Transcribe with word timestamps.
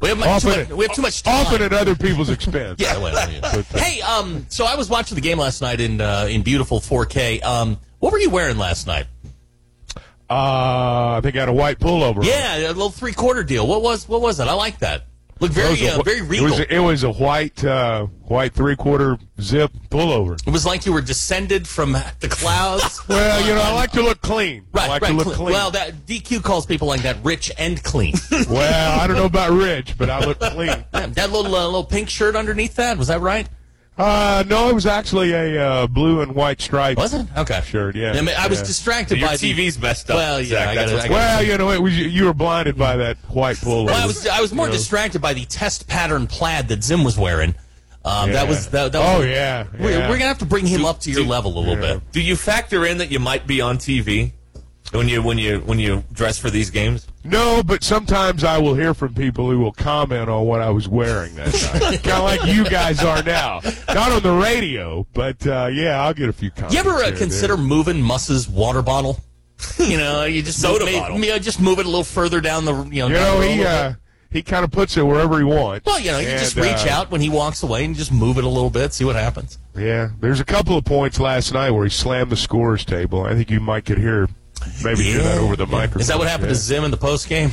We 0.00 0.08
have, 0.10 0.18
much, 0.18 0.28
Often, 0.28 0.52
too 0.52 0.58
much, 0.58 0.68
we 0.70 0.84
have 0.84 0.94
too 0.94 1.02
much 1.02 1.22
time. 1.22 1.46
Often 1.46 1.62
at 1.62 1.72
other 1.72 1.94
people's 1.94 2.28
expense. 2.28 2.80
Yeah, 2.80 2.98
well, 2.98 3.14
yeah. 3.30 3.62
Hey, 3.62 4.02
um, 4.02 4.46
so 4.50 4.66
I 4.66 4.74
was 4.76 4.90
watching 4.90 5.14
the 5.14 5.22
game 5.22 5.38
last 5.38 5.62
night 5.62 5.80
in 5.80 6.00
uh, 6.00 6.26
in 6.28 6.42
beautiful 6.42 6.80
4K. 6.80 7.42
Um, 7.42 7.78
what 7.98 8.12
were 8.12 8.18
you 8.18 8.30
wearing 8.30 8.58
last 8.58 8.86
night? 8.86 9.06
Uh, 10.28 11.16
I 11.16 11.20
think 11.22 11.36
I 11.36 11.40
had 11.40 11.48
a 11.48 11.52
white 11.52 11.78
pullover. 11.78 12.24
Yeah, 12.24 12.58
a 12.58 12.68
little 12.68 12.90
three 12.90 13.12
quarter 13.12 13.42
deal. 13.42 13.66
What 13.66 13.80
was 13.80 14.08
what 14.08 14.20
was 14.20 14.40
it? 14.40 14.48
I 14.48 14.52
like 14.54 14.80
that. 14.80 15.06
Looked 15.38 15.54
very 15.54 15.70
was 15.70 15.82
a 15.82 15.98
uh, 15.98 16.02
very 16.02 16.22
regal. 16.22 16.46
It 16.46 16.50
was, 16.50 16.60
a, 16.60 16.74
it 16.74 16.78
was 16.78 17.02
a 17.04 17.10
white, 17.10 17.62
uh, 17.62 18.06
white 18.22 18.54
three 18.54 18.74
quarter 18.74 19.18
zip 19.38 19.70
pullover. 19.90 20.40
It 20.46 20.50
was 20.50 20.64
like 20.64 20.86
you 20.86 20.94
were 20.94 21.02
descended 21.02 21.68
from 21.68 21.92
the 21.92 22.28
clouds. 22.28 23.02
Well, 23.08 23.46
you 23.46 23.54
know, 23.54 23.60
I 23.60 23.72
like 23.72 23.92
to 23.92 24.02
look 24.02 24.20
clean. 24.20 24.66
I 24.74 24.78
Right, 24.78 24.88
like 24.88 25.02
right. 25.02 25.08
to 25.08 25.14
look 25.14 25.26
clean. 25.26 25.36
clean. 25.36 25.52
Well, 25.52 25.70
that 25.72 26.06
DQ 26.06 26.42
calls 26.42 26.66
people 26.66 26.88
like 26.88 27.02
that 27.02 27.16
rich 27.22 27.52
and 27.56 27.82
clean. 27.82 28.14
well, 28.48 29.00
I 29.00 29.06
don't 29.06 29.16
know 29.16 29.26
about 29.26 29.52
rich, 29.52 29.96
but 29.96 30.10
I 30.10 30.24
look 30.24 30.40
clean. 30.40 30.68
Yeah, 30.94 31.06
that 31.06 31.30
little 31.30 31.54
uh, 31.54 31.64
little 31.64 31.84
pink 31.84 32.08
shirt 32.08 32.34
underneath 32.34 32.74
that 32.76 32.98
was 32.98 33.08
that 33.08 33.20
right? 33.20 33.48
Uh, 33.98 34.44
no, 34.46 34.68
it 34.68 34.74
was 34.74 34.84
actually 34.84 35.32
a 35.32 35.58
uh, 35.62 35.86
blue 35.86 36.20
and 36.20 36.34
white 36.34 36.60
stripe. 36.60 36.98
Was 36.98 37.14
it? 37.14 37.26
Okay. 37.36 37.62
Shirt, 37.64 37.96
yeah. 37.96 38.12
I, 38.12 38.20
mean, 38.20 38.34
I 38.36 38.46
was 38.46 38.58
Yeah. 38.60 38.66
distracted 38.66 39.18
Your 39.18 39.28
by 39.28 39.36
the 39.38 39.52
TV's 39.54 39.78
messed 39.78 40.10
up. 40.10 40.16
Well, 40.16 40.38
yeah, 40.40 40.46
Zach, 40.48 40.68
I 40.68 40.74
gotta- 40.74 40.92
what's 40.92 41.02
gotta- 41.04 41.14
Well, 41.14 41.42
you 41.42 41.56
know, 41.58 41.70
it 41.70 41.80
was 41.82 41.96
you 41.98 42.24
were 42.26 42.34
blinded 42.34 42.76
by 42.76 42.96
that 42.98 43.16
white 43.28 43.56
pullover. 43.56 43.86
Well, 43.86 44.02
I 44.02 44.06
was 44.06 44.26
I 44.26 44.40
was 44.42 44.52
more 44.52 44.66
You 44.66 44.72
know. 44.72 44.76
distracted 44.78 45.22
by 45.22 45.32
the 45.32 45.46
test 45.46 45.86
pattern 45.88 46.26
plaid 46.26 46.68
that 46.68 46.84
Zim 46.84 47.04
was 47.04 47.16
wearing. 47.16 47.54
Um, 48.04 48.32
That 48.32 48.46
was 48.46 48.68
that, 48.68 48.92
that 48.92 48.98
was, 48.98 49.08
Oh, 49.08 49.22
yeah, 49.22 49.64
We're, 49.80 49.98
we're 50.08 50.18
gonna 50.18 50.26
have 50.26 50.38
to 50.38 50.44
bring 50.46 50.66
him 50.66 50.84
up 50.84 51.00
to 51.00 51.10
your 51.10 51.22
do- 51.24 51.28
level 51.28 51.56
a 51.56 51.60
little 51.60 51.74
yeah. 51.82 51.94
bit. 51.94 52.12
Do 52.12 52.20
you 52.20 52.36
factor 52.36 52.84
in 52.84 52.98
that 52.98 53.10
you 53.10 53.18
might 53.18 53.46
be 53.46 53.60
on 53.62 53.78
TV 53.78 54.32
when 54.92 55.08
you 55.08 55.22
when 55.22 55.38
you 55.38 55.60
when 55.60 55.78
you 55.78 56.04
dress 56.12 56.38
for 56.38 56.50
these 56.50 56.70
games? 56.70 57.06
No, 57.24 57.62
but 57.62 57.82
sometimes 57.82 58.44
I 58.44 58.58
will 58.58 58.74
hear 58.74 58.94
from 58.94 59.14
people 59.14 59.50
who 59.50 59.58
will 59.58 59.72
comment 59.72 60.28
on 60.28 60.46
what 60.46 60.60
I 60.60 60.70
was 60.70 60.88
wearing 60.88 61.34
that 61.36 61.52
night. 61.52 62.02
kind 62.02 62.06
of 62.06 62.22
like 62.22 62.44
you 62.46 62.64
guys 62.64 63.02
are 63.02 63.22
now. 63.22 63.60
Not 63.88 64.12
on 64.12 64.22
the 64.22 64.32
radio, 64.32 65.06
but 65.12 65.44
uh, 65.46 65.68
yeah, 65.72 66.02
I'll 66.02 66.14
get 66.14 66.28
a 66.28 66.32
few 66.32 66.50
comments. 66.50 66.74
You 66.74 66.80
ever 66.80 67.02
uh, 67.02 67.16
consider 67.16 67.56
there. 67.56 67.64
moving 67.64 68.00
Muss's 68.00 68.48
water 68.48 68.82
bottle? 68.82 69.20
you 69.78 69.96
know, 69.96 70.24
you 70.24 70.42
just 70.42 70.60
Soda 70.60 70.84
move, 70.84 70.94
bottle. 70.94 71.18
You 71.18 71.30
know, 71.30 71.38
just 71.38 71.60
move 71.60 71.78
it 71.78 71.86
a 71.86 71.88
little 71.88 72.04
further 72.04 72.40
down 72.40 72.64
the 72.64 72.74
you 72.84 73.00
know. 73.02 73.08
You 73.08 73.14
know, 73.14 73.40
he 73.40 73.64
uh, 73.64 73.94
he 74.30 74.42
kind 74.42 74.64
of 74.64 74.70
puts 74.70 74.96
it 74.96 75.02
wherever 75.02 75.38
he 75.38 75.44
wants. 75.44 75.86
well, 75.86 75.98
you 75.98 76.10
know, 76.10 76.18
you 76.18 76.28
And, 76.28 76.38
just 76.38 76.56
reach 76.56 76.86
uh, 76.86 76.90
out 76.90 77.10
when 77.10 77.20
he 77.20 77.28
walks 77.28 77.62
away 77.62 77.84
and 77.84 77.94
just 77.94 78.12
move 78.12 78.38
it 78.38 78.44
a 78.44 78.48
little 78.48 78.70
bit, 78.70 78.92
see 78.92 79.04
what 79.04 79.16
happens. 79.16 79.58
Yeah, 79.74 80.10
there's 80.20 80.40
a 80.40 80.44
couple 80.44 80.76
of 80.76 80.84
points 80.84 81.18
last 81.18 81.52
night 81.54 81.70
where 81.70 81.84
he 81.84 81.90
slammed 81.90 82.30
the 82.30 82.36
scores 82.36 82.84
table. 82.84 83.22
I 83.24 83.34
think 83.34 83.50
you 83.50 83.60
might 83.60 83.84
could 83.84 83.98
hear 83.98 84.28
maybe 84.84 85.02
hear 85.04 85.22
that 85.22 85.38
over 85.38 85.56
the 85.56 85.66
microphone. 85.66 86.00
Is 86.00 86.08
that 86.08 86.18
what 86.18 86.28
happened 86.28 86.48
yeah. 86.48 86.54
to 86.54 86.60
Zim 86.60 86.84
in 86.84 86.90
the 86.90 86.96
post 86.96 87.28
game? 87.28 87.50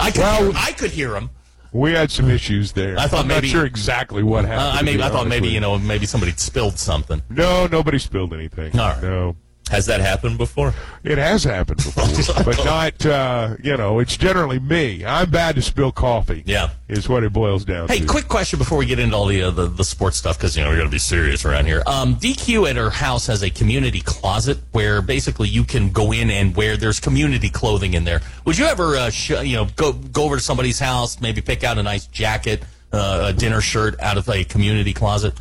I 0.00 0.10
could, 0.10 0.20
Well- 0.20 0.42
hear, 0.44 0.52
I 0.56 0.72
could 0.72 0.90
hear 0.90 1.16
him. 1.16 1.30
We 1.72 1.90
had 1.92 2.12
some 2.12 2.30
issues 2.30 2.70
there. 2.70 2.96
I 2.96 3.08
thought 3.08 3.22
I'm 3.22 3.26
maybe- 3.26 3.48
not 3.48 3.52
sure 3.52 3.64
exactly 3.64 4.22
what 4.22 4.44
happened. 4.44 4.68
Uh, 4.68 4.72
I 4.74 4.78
to 4.78 4.84
maybe 4.84 4.96
be 4.98 5.02
I 5.02 5.08
thought 5.08 5.26
maybe 5.26 5.48
you 5.48 5.58
know 5.58 5.76
maybe 5.76 6.06
somebody 6.06 6.32
spilled 6.36 6.78
something. 6.78 7.20
No, 7.28 7.66
nobody 7.66 7.98
spilled 7.98 8.32
anything. 8.32 8.78
All 8.78 8.90
right. 8.90 9.02
No. 9.02 9.36
Has 9.74 9.86
that 9.86 10.00
happened 10.00 10.38
before? 10.38 10.72
It 11.02 11.18
has 11.18 11.42
happened 11.42 11.78
before, 11.78 12.44
but 12.44 12.64
not, 12.64 13.04
uh, 13.04 13.56
you 13.60 13.76
know, 13.76 13.98
it's 13.98 14.16
generally 14.16 14.60
me. 14.60 15.04
I'm 15.04 15.28
bad 15.30 15.56
to 15.56 15.62
spill 15.62 15.90
coffee. 15.90 16.44
Yeah. 16.46 16.70
Is 16.88 17.08
what 17.08 17.24
it 17.24 17.32
boils 17.32 17.64
down 17.64 17.88
Hey, 17.88 17.98
to. 17.98 18.06
quick 18.06 18.28
question 18.28 18.60
before 18.60 18.78
we 18.78 18.86
get 18.86 19.00
into 19.00 19.16
all 19.16 19.26
the 19.26 19.42
uh, 19.42 19.50
the, 19.50 19.66
the 19.66 19.82
sports 19.84 20.16
stuff 20.16 20.38
because 20.38 20.56
you 20.56 20.62
know 20.62 20.68
we're 20.68 20.76
going 20.76 20.86
to 20.86 20.92
be 20.92 20.98
serious 21.00 21.44
around 21.44 21.64
here. 21.66 21.82
Um, 21.88 22.14
DQ 22.14 22.70
at 22.70 22.76
her 22.76 22.90
house 22.90 23.26
has 23.26 23.42
a 23.42 23.50
community 23.50 24.00
closet 24.00 24.58
where 24.70 25.02
basically 25.02 25.48
you 25.48 25.64
can 25.64 25.90
go 25.90 26.12
in 26.12 26.30
and 26.30 26.54
wear 26.54 26.76
there's 26.76 27.00
community 27.00 27.50
clothing 27.50 27.94
in 27.94 28.04
there. 28.04 28.20
Would 28.44 28.56
you 28.58 28.66
ever 28.66 28.94
uh, 28.94 29.10
sh- 29.10 29.30
you 29.42 29.56
know 29.56 29.66
go 29.74 29.92
go 29.92 30.22
over 30.22 30.36
to 30.36 30.42
somebody's 30.42 30.78
house, 30.78 31.20
maybe 31.20 31.40
pick 31.40 31.64
out 31.64 31.78
a 31.78 31.82
nice 31.82 32.06
jacket, 32.06 32.62
uh, 32.92 33.24
a 33.30 33.32
dinner 33.32 33.60
shirt 33.60 33.98
out 34.00 34.18
of 34.18 34.28
a 34.28 34.44
community 34.44 34.92
closet? 34.92 35.34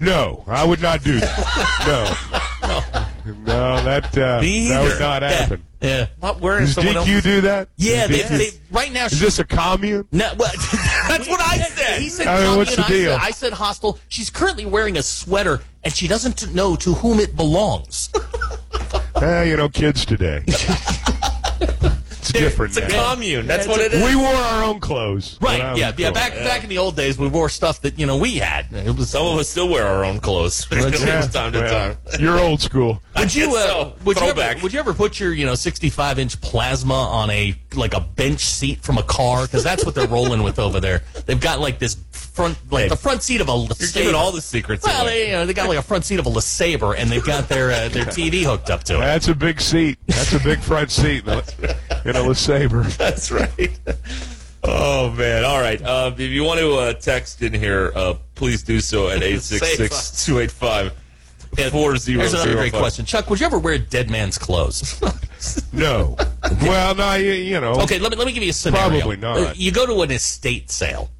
No, 0.00 0.44
I 0.46 0.64
would 0.64 0.82
not 0.82 1.02
do 1.02 1.18
that. 1.20 2.58
no. 2.62 2.68
No, 2.68 3.06
that, 3.24 4.16
uh, 4.18 4.40
Me 4.40 4.68
that 4.68 4.82
would 4.82 5.00
not 5.00 5.22
Yeah. 5.22 5.30
happen. 5.30 5.62
Yeah. 5.80 6.06
Not 6.22 6.40
wearing 6.40 6.66
Does 6.66 6.74
someone 6.74 6.94
DQ 6.94 6.98
else's. 7.14 7.22
do 7.22 7.40
that? 7.42 7.68
Yeah, 7.76 8.06
they, 8.06 8.18
DQ 8.20 8.28
they, 8.38 8.50
right 8.70 8.92
now. 8.92 9.06
Is 9.06 9.12
she's- 9.12 9.22
this 9.22 9.38
a 9.38 9.44
commune? 9.44 10.06
No, 10.12 10.32
well, 10.36 10.52
That's 11.08 11.26
what 11.28 11.40
I 11.40 11.56
said. 11.58 12.00
He 12.02 12.08
said, 12.10 12.26
I 12.26 12.44
mean, 12.46 12.56
what's 12.58 12.74
commune, 12.74 12.90
the 12.92 13.04
deal? 13.08 13.12
I 13.14 13.16
said, 13.16 13.26
I 13.26 13.30
said 13.30 13.52
hostile. 13.54 13.98
She's 14.08 14.28
currently 14.30 14.66
wearing 14.66 14.96
a 14.98 15.02
sweater, 15.02 15.60
and 15.82 15.92
she 15.94 16.06
doesn't 16.06 16.54
know 16.54 16.76
to 16.76 16.94
whom 16.94 17.18
it 17.20 17.34
belongs. 17.36 18.10
Eh, 19.16 19.42
you 19.44 19.56
know, 19.56 19.68
kids 19.68 20.06
today. 20.06 20.42
it's 20.46 22.32
different 22.32 22.76
It's 22.76 22.86
a 22.86 22.88
now. 22.96 23.12
commune. 23.12 23.46
That's 23.46 23.66
what 23.66 23.80
it 23.80 23.92
is. 23.92 24.02
We 24.02 24.14
wore 24.16 24.28
our 24.32 24.64
own 24.64 24.80
clothes. 24.80 25.36
when 25.40 25.60
I 25.60 25.64
Right? 25.64 25.70
was 25.72 25.80
Yeah, 25.80 25.86
yeah. 25.88 25.92
growing 25.92 26.14
Back 26.14 26.32
up. 26.32 26.38
back 26.44 26.62
in 26.62 26.68
the 26.70 26.78
old 26.78 26.96
days, 26.96 27.18
we 27.18 27.28
wore 27.28 27.48
stuff 27.50 27.82
that 27.82 27.98
you 27.98 28.06
know 28.06 28.16
we 28.16 28.36
had. 28.36 28.66
It 28.72 28.96
was. 28.96 29.10
Some 29.10 29.26
of 29.26 29.36
us 29.38 29.48
still 29.48 29.68
wear 29.68 29.86
our 29.86 30.04
own 30.04 30.20
clothes 30.20 30.64
from 30.64 30.78
Yeah, 30.78 31.20
time 31.22 31.52
to 31.52 31.60
well, 31.60 31.94
time. 31.94 32.20
You're 32.20 32.38
old 32.40 32.62
school. 32.62 33.02
Would 33.20 33.34
you, 33.34 33.56
uh, 33.56 33.66
so. 33.66 33.94
would 34.04 34.18
you 34.20 34.26
ever, 34.26 34.62
would 34.62 34.72
you 34.72 34.80
ever 34.80 34.94
put 34.94 35.20
your 35.20 35.32
you 35.32 35.46
know 35.46 35.54
65 35.54 36.18
inch 36.18 36.40
plasma 36.40 36.94
on 36.94 37.30
a 37.30 37.54
like 37.74 37.94
a 37.94 38.00
bench 38.00 38.40
seat 38.40 38.80
from 38.82 38.98
a 38.98 39.02
car 39.02 39.46
because 39.46 39.62
that's 39.62 39.84
what 39.84 39.94
they're 39.94 40.08
rolling 40.18 40.42
with 40.42 40.58
over 40.58 40.80
there. 40.80 41.02
They've 41.26 41.40
got 41.40 41.60
like 41.60 41.78
this 41.78 41.96
front 42.10 42.58
like 42.70 42.84
Hey, 42.84 42.88
the 42.88 42.96
front 42.96 43.22
seat 43.22 43.40
of 43.40 43.48
a. 43.48 43.52
You're 43.52 43.88
giving 43.92 44.14
all 44.14 44.32
the 44.32 44.40
secrets 44.40 44.84
Well, 44.84 45.02
away. 45.02 45.10
they, 45.10 45.26
you 45.26 45.32
know, 45.32 45.46
they 45.46 45.54
got 45.54 45.68
like 45.68 45.78
a 45.78 45.82
front 45.82 46.04
seat 46.04 46.18
of 46.18 46.26
a 46.26 46.30
LeSabre, 46.30 46.94
and 46.96 47.10
they've 47.10 47.24
got 47.24 47.48
their 47.48 47.70
uh, 47.70 47.88
their 47.88 48.04
TV 48.04 48.44
hooked 48.44 48.70
up 48.70 48.84
to 48.84 48.96
it. 48.96 49.00
That's 49.00 49.28
a 49.28 49.34
big 49.34 49.60
seat. 49.60 49.98
That's 50.06 50.32
a 50.32 50.40
big 50.40 50.60
front 50.60 50.90
seat 50.90 51.24
in 51.26 51.30
a, 51.30 51.38
in 52.04 52.16
a 52.16 52.20
LeSabre. 52.20 52.96
That's 52.96 53.30
right. 53.30 53.78
Oh 54.62 55.10
man! 55.12 55.44
All 55.44 55.60
right. 55.60 55.80
Uh, 55.80 56.12
if 56.16 56.20
you 56.30 56.44
want 56.44 56.60
to 56.60 56.74
uh, 56.74 56.92
text 56.94 57.42
in 57.42 57.54
here, 57.54 57.92
uh, 57.94 58.14
please 58.34 58.62
do 58.62 58.80
so 58.80 59.08
at 59.08 59.22
866-285 61.52 62.16
Here's 62.16 62.32
another 62.34 62.54
great 62.54 62.72
question, 62.72 63.04
Chuck. 63.04 63.28
Would 63.30 63.40
you 63.40 63.46
ever 63.46 63.58
wear 63.58 63.78
dead 63.78 64.10
man's 64.10 64.38
clothes? 64.38 65.00
No. 65.72 66.16
Well, 66.60 66.94
no, 66.94 67.14
you, 67.14 67.32
you 67.32 67.60
know. 67.60 67.72
okay, 67.80 67.98
let 67.98 68.10
me 68.10 68.18
let 68.18 68.26
me 68.26 68.32
give 68.34 68.42
you 68.42 68.50
a 68.50 68.52
scenario. 68.52 68.90
Probably 68.98 69.16
not. 69.16 69.38
Uh, 69.38 69.52
You 69.56 69.72
go 69.72 69.86
to 69.86 70.02
an 70.02 70.10
estate 70.10 70.70
sale. 70.70 71.10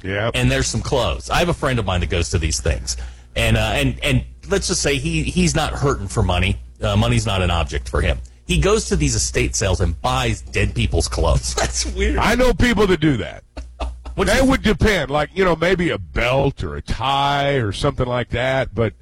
Yeah. 0.00 0.30
and 0.32 0.48
there's 0.48 0.68
some 0.68 0.80
clothes. 0.80 1.28
I 1.28 1.38
have 1.38 1.48
a 1.48 1.54
friend 1.54 1.78
of 1.80 1.84
mine 1.84 1.98
that 2.00 2.08
goes 2.10 2.30
to 2.30 2.38
these 2.38 2.60
things, 2.60 2.96
and 3.34 3.56
uh, 3.56 3.72
and 3.74 3.98
and 4.04 4.22
let's 4.48 4.68
just 4.68 4.80
say 4.80 4.96
he 4.96 5.24
he's 5.24 5.56
not 5.56 5.72
hurting 5.72 6.06
for 6.06 6.22
money. 6.22 6.58
Uh, 6.80 6.96
money's 6.96 7.26
not 7.26 7.42
an 7.42 7.50
object 7.50 7.88
for 7.88 8.00
him. 8.00 8.18
He 8.46 8.60
goes 8.60 8.84
to 8.90 8.96
these 8.96 9.16
estate 9.16 9.56
sales 9.56 9.80
and 9.80 10.00
buys 10.00 10.40
dead 10.42 10.72
people's 10.74 11.08
clothes. 11.08 11.54
That's 11.56 11.84
weird. 11.94 12.18
I 12.18 12.36
know 12.36 12.54
people 12.54 12.86
that 12.86 13.00
do 13.00 13.16
that. 13.16 13.42
What 14.14 14.28
That 14.28 14.44
would 14.46 14.62
depend. 14.62 15.10
Like, 15.10 15.30
you 15.34 15.44
know, 15.44 15.56
maybe 15.56 15.90
a 15.90 15.98
belt 15.98 16.62
or 16.62 16.76
a 16.76 16.82
tie 16.82 17.54
or 17.54 17.72
something 17.72 18.06
like 18.06 18.28
that. 18.30 18.72
But 18.72 18.92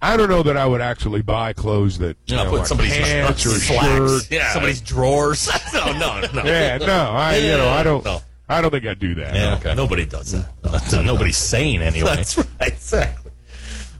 I 0.00 0.16
don't 0.16 0.28
know 0.28 0.44
that 0.44 0.56
I 0.56 0.64
would 0.64 0.80
actually 0.80 1.22
buy 1.22 1.52
clothes 1.52 1.98
that, 1.98 2.16
you 2.26 2.32
you 2.32 2.36
know, 2.36 2.44
know, 2.44 2.50
put 2.50 2.58
like 2.60 2.66
somebody's 2.68 2.96
pants 2.96 3.44
or 3.46 3.48
a 3.50 3.52
slacks, 3.52 4.12
shirt. 4.22 4.30
Yeah. 4.30 4.52
somebody's 4.52 4.80
drawers. 4.80 5.48
no, 5.74 5.92
no, 5.92 6.20
no. 6.32 6.42
Yeah, 6.44 6.78
no, 6.78 7.10
I, 7.10 7.36
you 7.36 7.56
know, 7.56 7.68
I 7.68 7.82
don't, 7.82 8.04
No. 8.04 8.20
I 8.48 8.60
don't 8.60 8.70
think 8.70 8.86
I'd 8.86 8.98
do 8.98 9.14
that. 9.16 9.34
Yeah, 9.34 9.54
okay. 9.56 9.74
Nobody 9.74 10.06
does 10.06 10.32
that. 10.32 10.92
No, 10.92 11.02
nobody's 11.02 11.36
sane 11.36 11.82
anyway. 11.82 12.08
That's 12.16 12.38
right. 12.38 12.46
Exactly. 12.60 13.32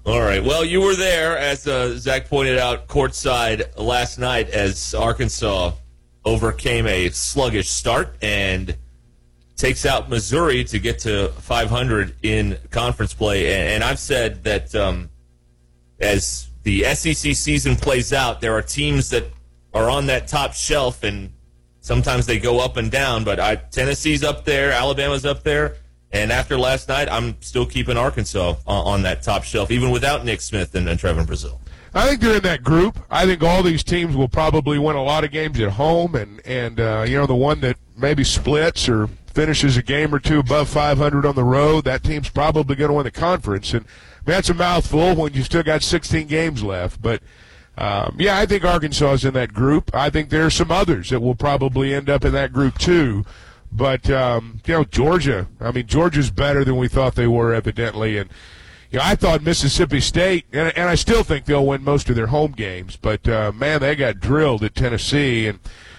All 0.06 0.20
right. 0.20 0.43
Well, 0.43 0.64
you 0.64 0.81
were 0.81 0.94
there, 0.94 1.37
as 1.37 1.67
uh, 1.67 1.99
Zach 1.99 2.28
pointed 2.28 2.56
out, 2.58 2.87
courtside 2.88 3.76
last 3.76 4.19
night 4.19 4.49
as 4.49 4.94
Arkansas 4.94 5.73
overcame 6.25 6.87
a 6.87 7.11
sluggish 7.11 7.69
start 7.69 8.17
and 8.23 8.75
takes 9.56 9.84
out 9.84 10.08
Missouri 10.08 10.64
to 10.64 10.78
get 10.78 11.00
to 11.00 11.28
500 11.28 12.14
in 12.23 12.56
conference 12.70 13.12
play. 13.12 13.52
And, 13.52 13.69
and 13.75 13.84
I've 13.84 13.99
said 13.99 14.44
that 14.44 14.75
um, 14.75 15.11
as 16.00 16.49
the 16.62 16.85
SEC 16.95 17.35
season 17.35 17.77
plays 17.77 18.12
out, 18.12 18.41
there 18.41 18.55
are 18.55 18.62
teams 18.62 19.11
that 19.11 19.25
are 19.75 19.91
on 19.91 20.06
that 20.06 20.29
top 20.29 20.53
shelf, 20.55 21.03
and 21.03 21.33
sometimes 21.81 22.27
they 22.27 22.39
go 22.39 22.61
up 22.61 22.77
and 22.77 22.91
down. 22.91 23.25
But 23.25 23.41
I, 23.41 23.56
Tennessee's 23.56 24.23
up 24.23 24.45
there, 24.45 24.73
Alabama's 24.73 25.25
up 25.25 25.43
there, 25.43 25.77
and 26.11 26.33
after 26.33 26.59
last 26.59 26.89
night, 26.89 27.09
I'm 27.11 27.41
still 27.43 27.67
keeping 27.67 27.97
Arkansas 27.97 28.56
on, 28.67 28.87
on 28.87 29.03
that 29.03 29.23
top 29.23 29.45
shelf, 29.45 29.71
even 29.71 29.91
without 29.91 30.25
Nick 30.25 30.41
Smith 30.41 30.75
and, 30.75 30.89
and 30.89 30.99
Trevon 30.99 31.27
Brazile. 31.27 31.59
I 31.95 32.06
think 32.06 32.21
they're 32.21 32.37
in 32.37 32.43
that 32.43 32.62
group. 32.62 32.99
I 33.11 33.25
think 33.25 33.43
all 33.43 33.62
these 33.62 33.83
teams 33.83 34.15
will 34.15 34.29
probably 34.29 34.79
win 34.79 34.97
a 34.97 35.03
lot 35.03 35.25
of 35.25 35.31
games 35.31 35.59
at 35.61 35.71
home, 35.71 36.15
and 36.15 36.41
and 36.47 36.79
uh, 36.79 37.05
you 37.06 37.17
know 37.17 37.27
the 37.27 37.35
one 37.35 37.61
that 37.61 37.77
maybe 37.97 38.25
splits 38.25 38.89
or 38.89 39.09
finishes 39.39 39.77
a 39.77 39.83
game 39.83 40.15
or 40.15 40.19
two 40.19 40.41
above 40.41 40.69
500 40.69 41.25
on 41.25 41.35
the 41.35 41.45
road, 41.45 41.85
that 41.85 42.03
team's 42.03 42.29
probably 42.29 42.75
going 42.75 42.89
to 42.89 42.95
win 42.95 43.05
the 43.05 43.11
conference. 43.11 43.73
And 43.73 43.85
that's 44.34 44.50
a 44.50 44.54
mouthful 44.54 45.14
when 45.14 45.34
you 45.34 45.42
still 45.42 45.62
got 45.62 45.82
16 45.82 46.26
games 46.26 46.62
left. 46.62 47.00
But 47.00 47.22
um, 47.76 48.16
yeah, 48.19 48.38
I 48.38 48.46
think 48.46 48.64
Arkansas 48.64 49.12
is 49.12 49.25
in 49.25 49.34
that 49.34 49.52
group. 49.52 49.94
I 49.94 50.10
think 50.10 50.30
there 50.30 50.44
are 50.44 50.50
some 50.50 50.70
others 50.70 51.10
that 51.10 51.20
will 51.20 51.36
probably 51.36 51.94
end 51.94 52.10
up 52.10 52.25
in 52.25 52.32
that 52.32 52.52
group 52.52 52.78
too. 52.78 53.25
But 53.70 54.10
um, 54.10 54.60
you 54.66 54.75
know, 54.75 54.84
Georgia. 54.84 55.46
I 55.60 55.70
mean, 55.70 55.86
Georgia's 55.86 56.30
better 56.30 56.64
than 56.64 56.76
we 56.76 56.88
thought 56.88 57.14
they 57.14 57.26
were, 57.26 57.52
evidently, 57.54 58.19
and 58.19 58.30
you 58.90 58.98
know, 58.98 59.04
I 59.04 59.14
thought 59.14 59.42
Mississippi 59.42 60.00
State, 60.00 60.46
and, 60.52 60.76
and 60.76 60.88
I 60.88 60.94
still 60.94 61.22
think 61.22 61.44
they'll 61.44 61.66
win 61.66 61.84
most 61.84 62.08
of 62.08 62.16
their 62.16 62.28
home 62.28 62.52
games. 62.52 62.96
But 62.96 63.28
uh, 63.28 63.52
man, 63.54 63.80
they 63.80 63.94
got 63.94 64.20
drilled 64.20 64.64
at 64.64 64.75
Tennessee, 64.75 65.46
and 65.46 65.58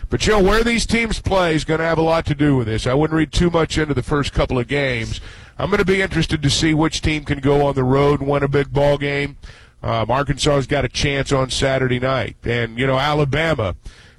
but 0.09 0.25
you 0.25 0.33
know 0.33 0.43
where 0.43 0.63
these 0.63 0.87
teams 0.87 1.21
play 1.21 1.53
is 1.53 1.63
going 1.63 1.79
to 1.79 1.85
have 1.85 1.99
a 1.99 2.03
lot 2.03 2.25
to 2.25 2.35
do 2.35 2.57
with 2.57 2.67
this. 2.67 2.87
I 2.87 2.95
wouldn't 2.95 3.17
read 3.17 3.31
too 3.31 3.51
much 3.51 3.77
into 3.77 3.93
the 3.93 4.03
first 4.03 4.33
couple 4.33 4.57
of 4.57 4.67
games. 4.67 5.21
I'm 5.59 5.69
going 5.69 5.79
to 5.79 5.85
be 5.85 6.01
interested 6.01 6.41
to 6.41 6.50
see 6.50 6.73
which 6.73 7.01
team 7.01 7.25
can 7.25 7.39
go 7.39 7.67
on 7.67 7.75
the 7.75 7.83
road 7.83 8.21
and 8.21 8.29
win 8.29 8.44
a 8.44 8.47
big 8.47 8.71
ball 8.71 8.97
game. 8.97 9.35
Um, 9.83 10.09
Arkansas's 10.09 10.67
got 10.67 10.85
a 10.85 10.89
chance 10.89 11.33
on 11.33 11.50
Saturday 11.50 12.00
night, 12.00 12.38
and 12.44 12.79
you 12.79 12.88
know 12.88 12.97
Alabama 12.97 13.75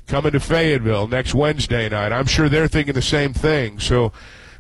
coming 0.07 0.33
to 0.33 0.41
Fayetteville 0.41 1.09
next 1.09 1.35
Wednesday 1.35 1.89
night. 1.89 2.13
I'm 2.13 2.27
sure 2.27 2.49
they're 2.49 2.69
thinking 2.69 2.95
the 2.95 3.03
same 3.03 3.33
thing. 3.33 3.79
So, 3.79 4.13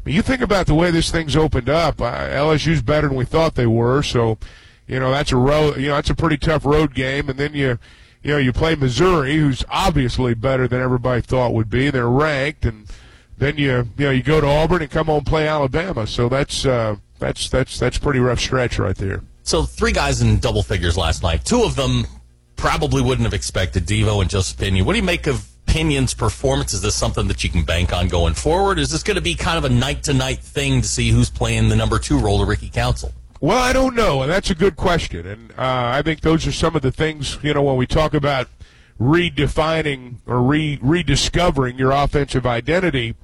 you 0.06 0.22
think 0.22 0.40
about 0.40 0.66
the 0.66 0.74
way 0.74 0.90
this 0.90 1.10
thing's 1.10 1.36
opened 1.36 1.68
up. 1.68 2.00
Uh, 2.00 2.28
LSU's 2.28 2.82
better 2.82 3.08
than 3.08 3.16
we 3.16 3.24
thought 3.26 3.56
they 3.56 3.66
were. 3.66 4.02
So, 4.02 4.38
you 4.86 4.98
know 4.98 5.10
that's 5.10 5.32
a 5.32 5.36
road. 5.36 5.76
You 5.76 5.88
know 5.88 5.96
that's 5.96 6.10
a 6.10 6.14
pretty 6.14 6.38
tough 6.38 6.64
road 6.64 6.94
game, 6.94 7.28
and 7.28 7.38
then 7.38 7.52
you, 7.54 7.78
you 8.22 8.32
know, 8.32 8.38
you 8.38 8.52
play 8.52 8.74
Missouri, 8.74 9.36
who's 9.36 9.64
obviously 9.68 10.34
better 10.34 10.66
than 10.66 10.80
everybody 10.80 11.20
thought 11.20 11.54
would 11.54 11.70
be. 11.70 11.90
They're 11.90 12.08
ranked, 12.08 12.64
and 12.64 12.86
then 13.40 13.56
you, 13.56 13.88
you 13.98 14.04
know, 14.04 14.10
you 14.10 14.22
go 14.22 14.40
to 14.40 14.46
Auburn 14.46 14.82
and 14.82 14.90
come 14.90 15.06
home 15.06 15.18
and 15.18 15.26
play 15.26 15.48
Alabama. 15.48 16.06
So 16.06 16.28
that's 16.28 16.64
uh, 16.66 16.96
that's 17.18 17.48
that's 17.48 17.78
that's 17.78 17.98
pretty 17.98 18.20
rough 18.20 18.38
stretch 18.38 18.78
right 18.78 18.96
there. 18.96 19.22
So 19.42 19.64
three 19.64 19.92
guys 19.92 20.20
in 20.20 20.38
double 20.38 20.62
figures 20.62 20.96
last 20.96 21.22
night. 21.22 21.44
Two 21.44 21.64
of 21.64 21.74
them 21.74 22.06
probably 22.56 23.02
wouldn't 23.02 23.24
have 23.24 23.34
expected 23.34 23.86
Devo 23.86 24.20
and 24.20 24.28
Joseph 24.28 24.58
Pinion. 24.58 24.84
What 24.84 24.92
do 24.92 24.98
you 24.98 25.04
make 25.04 25.26
of 25.26 25.48
Pinion's 25.66 26.12
performance? 26.12 26.74
Is 26.74 26.82
this 26.82 26.94
something 26.94 27.26
that 27.28 27.42
you 27.42 27.48
can 27.48 27.64
bank 27.64 27.92
on 27.94 28.08
going 28.08 28.34
forward? 28.34 28.78
Is 28.78 28.90
this 28.90 29.02
going 29.02 29.14
to 29.14 29.22
be 29.22 29.34
kind 29.34 29.56
of 29.56 29.64
a 29.64 29.74
night 29.74 30.02
to 30.04 30.12
night 30.12 30.40
thing 30.40 30.82
to 30.82 30.86
see 30.86 31.10
who's 31.10 31.30
playing 31.30 31.70
the 31.70 31.76
number 31.76 31.98
two 31.98 32.18
role 32.18 32.40
to 32.40 32.44
Ricky 32.44 32.68
Council? 32.68 33.14
Well, 33.40 33.56
I 33.56 33.72
don't 33.72 33.96
know, 33.96 34.20
and 34.20 34.30
that's 34.30 34.50
a 34.50 34.54
good 34.54 34.76
question. 34.76 35.26
And 35.26 35.52
uh, 35.52 35.54
I 35.58 36.02
think 36.02 36.20
those 36.20 36.46
are 36.46 36.52
some 36.52 36.76
of 36.76 36.82
the 36.82 36.92
things, 36.92 37.38
you 37.42 37.54
know, 37.54 37.62
when 37.62 37.76
we 37.76 37.86
talk 37.86 38.12
about 38.12 38.48
redefining 39.00 40.16
or 40.26 40.42
re- 40.42 40.78
rediscovering 40.82 41.78
your 41.78 41.90
offensive 41.90 42.44
identity, 42.44 43.16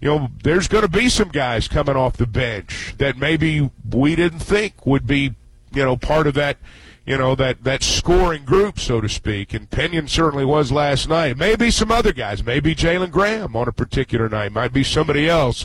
you 0.00 0.08
know, 0.08 0.28
there's 0.42 0.68
going 0.68 0.82
to 0.82 0.88
be 0.88 1.08
some 1.08 1.28
guys 1.28 1.68
coming 1.68 1.96
off 1.96 2.16
the 2.16 2.26
bench 2.26 2.94
that 2.98 3.16
maybe 3.16 3.70
we 3.90 4.14
didn't 4.14 4.40
think 4.40 4.86
would 4.86 5.06
be, 5.06 5.34
you 5.72 5.84
know, 5.84 5.96
part 5.96 6.26
of 6.26 6.34
that 6.34 6.58
you 7.06 7.16
know, 7.16 7.36
that, 7.36 7.62
that 7.62 7.84
scoring 7.84 8.44
group, 8.44 8.80
so 8.80 9.00
to 9.00 9.08
speak. 9.08 9.54
And 9.54 9.70
Pinion 9.70 10.08
certainly 10.08 10.44
was 10.44 10.72
last 10.72 11.08
night. 11.08 11.38
Maybe 11.38 11.70
some 11.70 11.92
other 11.92 12.12
guys, 12.12 12.42
maybe 12.42 12.74
Jalen 12.74 13.12
Graham 13.12 13.54
on 13.54 13.68
a 13.68 13.72
particular 13.72 14.28
night, 14.28 14.50
might 14.50 14.72
be 14.72 14.82
somebody 14.82 15.28
else. 15.28 15.64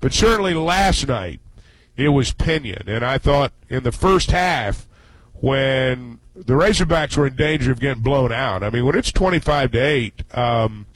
But 0.00 0.12
certainly 0.12 0.52
last 0.52 1.08
night, 1.08 1.40
it 1.96 2.10
was 2.10 2.32
Pinion. 2.32 2.84
And 2.86 3.04
I 3.04 3.16
thought 3.16 3.52
in 3.70 3.84
the 3.84 3.92
first 3.92 4.30
half, 4.32 4.86
when 5.34 6.20
the 6.36 6.52
Razorbacks 6.52 7.16
were 7.16 7.26
in 7.26 7.36
danger 7.36 7.72
of 7.72 7.80
getting 7.80 8.02
blown 8.02 8.30
out, 8.30 8.62
I 8.62 8.68
mean, 8.68 8.84
when 8.84 8.94
it's 8.94 9.12
25 9.12 9.72
to 9.72 9.78
8, 9.78 10.36
um, 10.36 10.86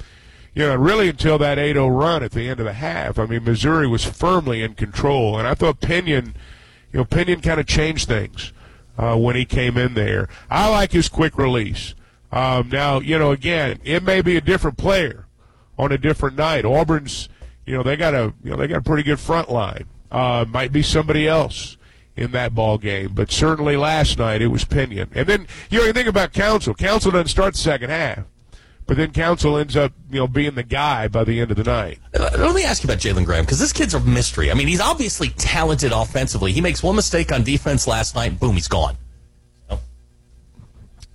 you 0.57 0.63
know, 0.63 0.75
really 0.75 1.11
until 1.11 1.37
that 1.37 1.59
8 1.59 1.75
0 1.75 1.87
run 1.89 2.23
at 2.23 2.33
the 2.33 2.49
end 2.49 2.61
of 2.61 2.67
the 2.67 2.73
half, 2.73 3.19
I 3.19 3.27
mean, 3.27 3.45
Missouri 3.45 3.87
was 3.87 4.07
firmly 4.07 4.63
in 4.63 4.75
control. 4.75 5.39
And 5.39 5.47
I 5.47 5.53
thought 5.53 5.83
Pinion, 5.83 6.35
you 6.93 6.99
know, 6.99 7.05
Pinion 7.05 7.43
kind 7.43 7.61
of 7.61 7.67
changed 7.67 8.09
things 8.09 8.55
uh, 8.97 9.17
when 9.17 9.37
he 9.37 9.45
came 9.45 9.77
in 9.77 9.93
there. 9.93 10.31
I 10.51 10.71
like 10.71 10.93
his 10.93 11.11
quick 11.11 11.37
release. 11.37 11.95
Um, 12.33 12.71
now, 12.71 13.01
you 13.01 13.19
know, 13.19 13.33
again, 13.33 13.81
it 13.85 14.03
may 14.03 14.23
be 14.23 14.39
a 14.39 14.41
different 14.41 14.79
player 14.79 15.27
on 15.79 15.93
a 15.93 15.99
different 15.99 16.39
night. 16.39 16.65
Auburn's, 16.65 17.29
you 17.67 17.77
know, 17.77 17.83
they 17.83 17.95
got 17.95 18.15
a, 18.15 18.33
you 18.43 18.51
know, 18.51 18.57
they 18.57 18.67
got 18.67 18.79
a 18.79 18.83
pretty 18.83 19.03
good 19.03 19.21
front 19.21 19.51
line. 19.51 19.85
Uh, 20.11 20.47
might 20.49 20.73
be 20.73 20.83
somebody 20.83 21.29
else 21.29 21.77
in 22.17 22.31
that 22.31 22.55
ball 22.55 22.79
game, 22.79 23.11
but 23.13 23.31
certainly 23.31 23.77
last 23.77 24.17
night 24.19 24.41
it 24.41 24.47
was 24.47 24.65
Pinion. 24.65 25.11
And 25.15 25.27
then 25.27 25.47
you 25.69 25.81
know, 25.81 25.85
you 25.85 25.93
think 25.93 26.09
about 26.09 26.33
Council. 26.33 26.73
Council 26.73 27.11
doesn't 27.11 27.29
start 27.29 27.53
the 27.53 27.59
second 27.59 27.91
half. 27.91 28.25
But 28.87 28.97
then 28.97 29.11
Council 29.11 29.59
ends 29.59 29.77
up, 29.77 29.93
you 30.11 30.21
know, 30.21 30.29
being 30.29 30.55
the 30.55 30.63
guy 30.63 31.09
by 31.09 31.25
the 31.25 31.41
end 31.41 31.51
of 31.51 31.57
the 31.57 31.65
night. 31.65 31.99
Uh, 32.15 32.31
let 32.39 32.55
me 32.55 32.63
ask 32.63 32.85
you 32.85 32.87
about 32.87 32.99
Jalen 32.99 33.25
Graham 33.25 33.45
because 33.45 33.59
this 33.59 33.73
kid's 33.73 33.95
a 33.95 34.01
mystery. 34.01 34.51
I 34.51 34.55
mean, 34.55 34.69
he's 34.69 34.81
obviously 34.81 35.31
talented 35.31 35.91
offensively. 35.91 36.53
He 36.53 36.61
makes 36.61 36.83
one 36.85 36.95
mistake 36.95 37.33
on 37.33 37.43
defense 37.43 37.89
last 37.89 38.15
night, 38.15 38.39
boom, 38.39 38.55
he's 38.55 38.69
gone. 38.69 38.97
Oh. 39.69 39.81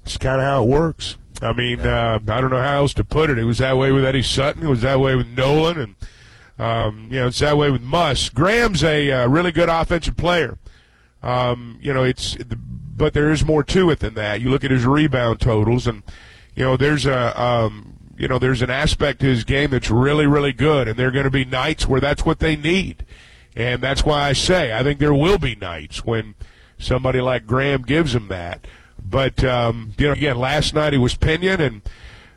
It's 0.04 0.18
kind 0.18 0.42
of 0.42 0.46
how 0.46 0.64
it 0.64 0.68
works. 0.68 1.16
I 1.42 1.54
mean, 1.54 1.80
uh, 1.80 2.20
I 2.28 2.42
don't 2.42 2.52
know 2.52 2.62
how 2.62 2.78
else 2.78 2.94
to 2.96 3.04
put 3.04 3.30
it. 3.30 3.40
It 3.40 3.46
was 3.46 3.60
that 3.60 3.78
way 3.78 3.92
with 3.92 4.06
Eddie 4.06 4.22
Sutton. 4.22 4.64
It 4.64 4.70
was 4.70 4.82
that 4.82 5.00
way 5.00 5.16
with 5.16 5.28
Nolan, 5.28 5.80
and 5.80 5.96
um, 6.60 7.08
you 7.10 7.20
know, 7.20 7.28
it's 7.28 7.40
that 7.40 7.58
way 7.58 7.72
with 7.72 7.82
Muss. 7.82 8.30
Graham's 8.30 8.84
a 8.84 9.12
uh, 9.12 9.28
really 9.28 9.52
good 9.52 9.70
offensive 9.70 10.18
player. 10.18 10.60
Um, 11.24 11.80
you 11.82 11.94
know, 11.94 12.04
it's 12.04 12.38
but 12.96 13.14
there 13.14 13.32
is 13.32 13.44
more 13.44 13.64
to 13.64 13.90
it 13.90 14.00
than 14.00 14.14
that. 14.14 14.42
You 14.42 14.50
look 14.50 14.64
at 14.64 14.70
his 14.70 14.86
rebound 14.86 15.40
totals 15.40 15.88
and 15.88 16.04
you 16.56 16.64
know, 16.64 16.78
there's 16.78 17.06
a 17.06 17.42
um, 17.42 17.98
you 18.18 18.28
know, 18.28 18.38
there's 18.38 18.62
an 18.62 18.70
aspect 18.70 19.22
to 19.22 19.26
his 19.26 19.44
game 19.44 19.72
that's 19.72 19.90
really, 19.90 20.28
really 20.28 20.54
good, 20.54 20.88
and 20.88 20.98
there 20.98 21.08
are 21.08 21.12
going 21.12 21.24
to 21.24 21.32
be 21.32 21.46
nights 21.46 21.88
where 21.88 22.02
that's 22.02 22.26
what 22.26 22.40
they 22.40 22.56
need, 22.56 23.06
and 23.56 23.82
that's 23.82 24.06
why 24.06 24.22
I 24.22 24.34
say 24.34 24.74
I 24.78 24.84
think 24.84 25.00
there 25.00 25.14
will 25.14 25.38
be 25.38 25.56
nights 25.56 26.06
when 26.06 26.36
somebody 26.78 27.22
like 27.22 27.48
Graham 27.48 27.84
gives 27.84 28.14
him 28.14 28.28
that. 28.28 28.68
But 29.04 29.44
um, 29.44 29.94
you 29.98 30.08
know, 30.08 30.14
again, 30.14 30.38
last 30.38 30.74
night 30.74 30.94
he 30.94 31.00
was 31.00 31.16
Pinion, 31.16 31.62
and 31.62 31.82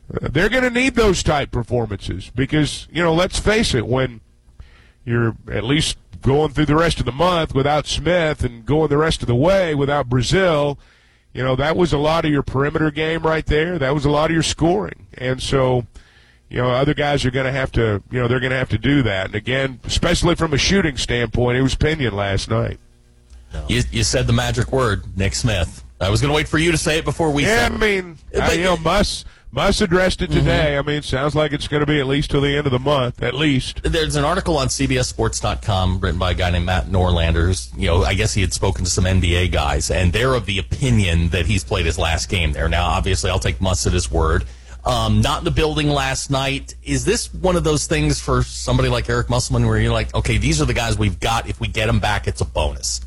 they're 0.08 0.48
going 0.48 0.64
to 0.64 0.70
need 0.70 0.94
those 0.94 1.22
type 1.22 1.50
performances 1.50 2.30
because 2.34 2.88
you 2.90 3.02
know, 3.02 3.14
let's 3.14 3.38
face 3.38 3.74
it, 3.74 3.86
when 3.86 4.20
you're 5.04 5.36
at 5.50 5.64
least 5.64 5.98
going 6.22 6.50
through 6.52 6.66
the 6.66 6.76
rest 6.76 6.98
of 6.98 7.04
the 7.04 7.12
month 7.12 7.54
without 7.54 7.86
Smith 7.86 8.42
and 8.42 8.64
going 8.64 8.88
the 8.88 8.96
rest 8.96 9.20
of 9.20 9.28
the 9.28 9.34
way 9.34 9.74
without 9.74 10.08
Brazile 10.08 10.78
you 11.34 11.42
know, 11.42 11.56
that 11.56 11.76
was 11.76 11.92
a 11.92 11.98
lot 11.98 12.24
of 12.24 12.30
your 12.30 12.42
perimeter 12.42 12.90
game 12.90 13.22
right 13.22 13.44
there. 13.44 13.78
That 13.78 13.92
was 13.92 14.04
a 14.04 14.10
lot 14.10 14.30
of 14.30 14.34
your 14.34 14.42
scoring. 14.44 15.06
And 15.18 15.42
so, 15.42 15.84
you 16.48 16.58
know, 16.58 16.70
other 16.70 16.94
guys 16.94 17.24
are 17.24 17.32
going 17.32 17.46
to 17.46 17.52
have 17.52 17.72
to, 17.72 18.02
you 18.10 18.20
know, 18.20 18.28
they're 18.28 18.40
going 18.40 18.52
to 18.52 18.56
have 18.56 18.68
to 18.70 18.78
do 18.78 19.02
that. 19.02 19.26
And 19.26 19.34
again, 19.34 19.80
especially 19.84 20.36
from 20.36 20.54
a 20.54 20.58
shooting 20.58 20.96
standpoint, 20.96 21.58
it 21.58 21.62
was 21.62 21.74
Pinion 21.74 22.14
last 22.14 22.48
night. 22.48 22.78
You, 23.68 23.82
you 23.90 24.02
said 24.02 24.26
the 24.26 24.32
magic 24.32 24.72
word, 24.72 25.16
Nick 25.16 25.34
Smith. 25.34 25.84
I 26.00 26.10
was 26.10 26.20
going 26.20 26.30
to 26.30 26.34
wait 26.34 26.48
for 26.48 26.58
you 26.58 26.72
to 26.72 26.78
say 26.78 26.98
it 26.98 27.04
before 27.04 27.30
we 27.30 27.42
yeah, 27.44 27.68
said 27.68 27.72
I 27.72 27.76
mean. 27.76 28.18
I, 28.36 28.52
you 28.52 28.64
know, 28.64 28.76
Muss 29.54 29.80
addressed 29.80 30.20
it 30.20 30.32
today. 30.32 30.70
Mm-hmm. 30.70 30.88
I 30.88 30.90
mean, 30.90 30.98
it 30.98 31.04
sounds 31.04 31.36
like 31.36 31.52
it's 31.52 31.68
going 31.68 31.78
to 31.78 31.86
be 31.86 32.00
at 32.00 32.06
least 32.06 32.32
till 32.32 32.40
the 32.40 32.56
end 32.56 32.66
of 32.66 32.72
the 32.72 32.80
month, 32.80 33.22
at 33.22 33.34
least. 33.34 33.82
There's 33.84 34.16
an 34.16 34.24
article 34.24 34.56
on 34.56 34.66
CBSSports.com 34.66 36.00
written 36.00 36.18
by 36.18 36.32
a 36.32 36.34
guy 36.34 36.50
named 36.50 36.66
Matt 36.66 36.86
Norlander, 36.86 37.46
who's, 37.46 37.72
you 37.76 37.86
know, 37.86 38.02
I 38.02 38.14
guess 38.14 38.34
he 38.34 38.40
had 38.40 38.52
spoken 38.52 38.84
to 38.84 38.90
some 38.90 39.04
NBA 39.04 39.52
guys, 39.52 39.92
and 39.92 40.12
they're 40.12 40.34
of 40.34 40.46
the 40.46 40.58
opinion 40.58 41.28
that 41.28 41.46
he's 41.46 41.62
played 41.62 41.86
his 41.86 42.00
last 42.00 42.28
game 42.28 42.52
there. 42.52 42.68
Now, 42.68 42.86
obviously, 42.86 43.30
I'll 43.30 43.38
take 43.38 43.60
Muss 43.60 43.86
at 43.86 43.92
his 43.92 44.10
word. 44.10 44.44
Um, 44.84 45.20
not 45.22 45.38
in 45.38 45.44
the 45.44 45.52
building 45.52 45.88
last 45.88 46.32
night. 46.32 46.74
Is 46.82 47.04
this 47.04 47.32
one 47.32 47.54
of 47.54 47.62
those 47.62 47.86
things 47.86 48.20
for 48.20 48.42
somebody 48.42 48.88
like 48.88 49.08
Eric 49.08 49.30
Musselman 49.30 49.68
where 49.68 49.78
you're 49.78 49.92
like, 49.92 50.12
okay, 50.16 50.36
these 50.36 50.60
are 50.60 50.66
the 50.66 50.74
guys 50.74 50.98
we've 50.98 51.20
got. 51.20 51.48
If 51.48 51.60
we 51.60 51.68
get 51.68 51.86
them 51.86 52.00
back, 52.00 52.26
it's 52.26 52.40
a 52.40 52.44
bonus? 52.44 53.02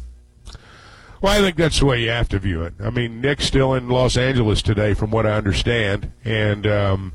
Well, 1.21 1.37
I 1.37 1.41
think 1.41 1.55
that's 1.55 1.79
the 1.79 1.85
way 1.85 2.01
you 2.01 2.09
have 2.09 2.29
to 2.29 2.39
view 2.39 2.61
it. 2.63 2.75
I 2.79 2.91
mean, 2.91 3.21
Nick's 3.21 3.45
still 3.45 3.73
in 3.73 3.89
Los 3.89 4.17
Angeles 4.17 4.61
today, 4.61 4.93
from 4.93 5.09
what 5.09 5.25
I 5.25 5.31
understand, 5.31 6.11
and 6.23 6.67
um, 6.67 7.13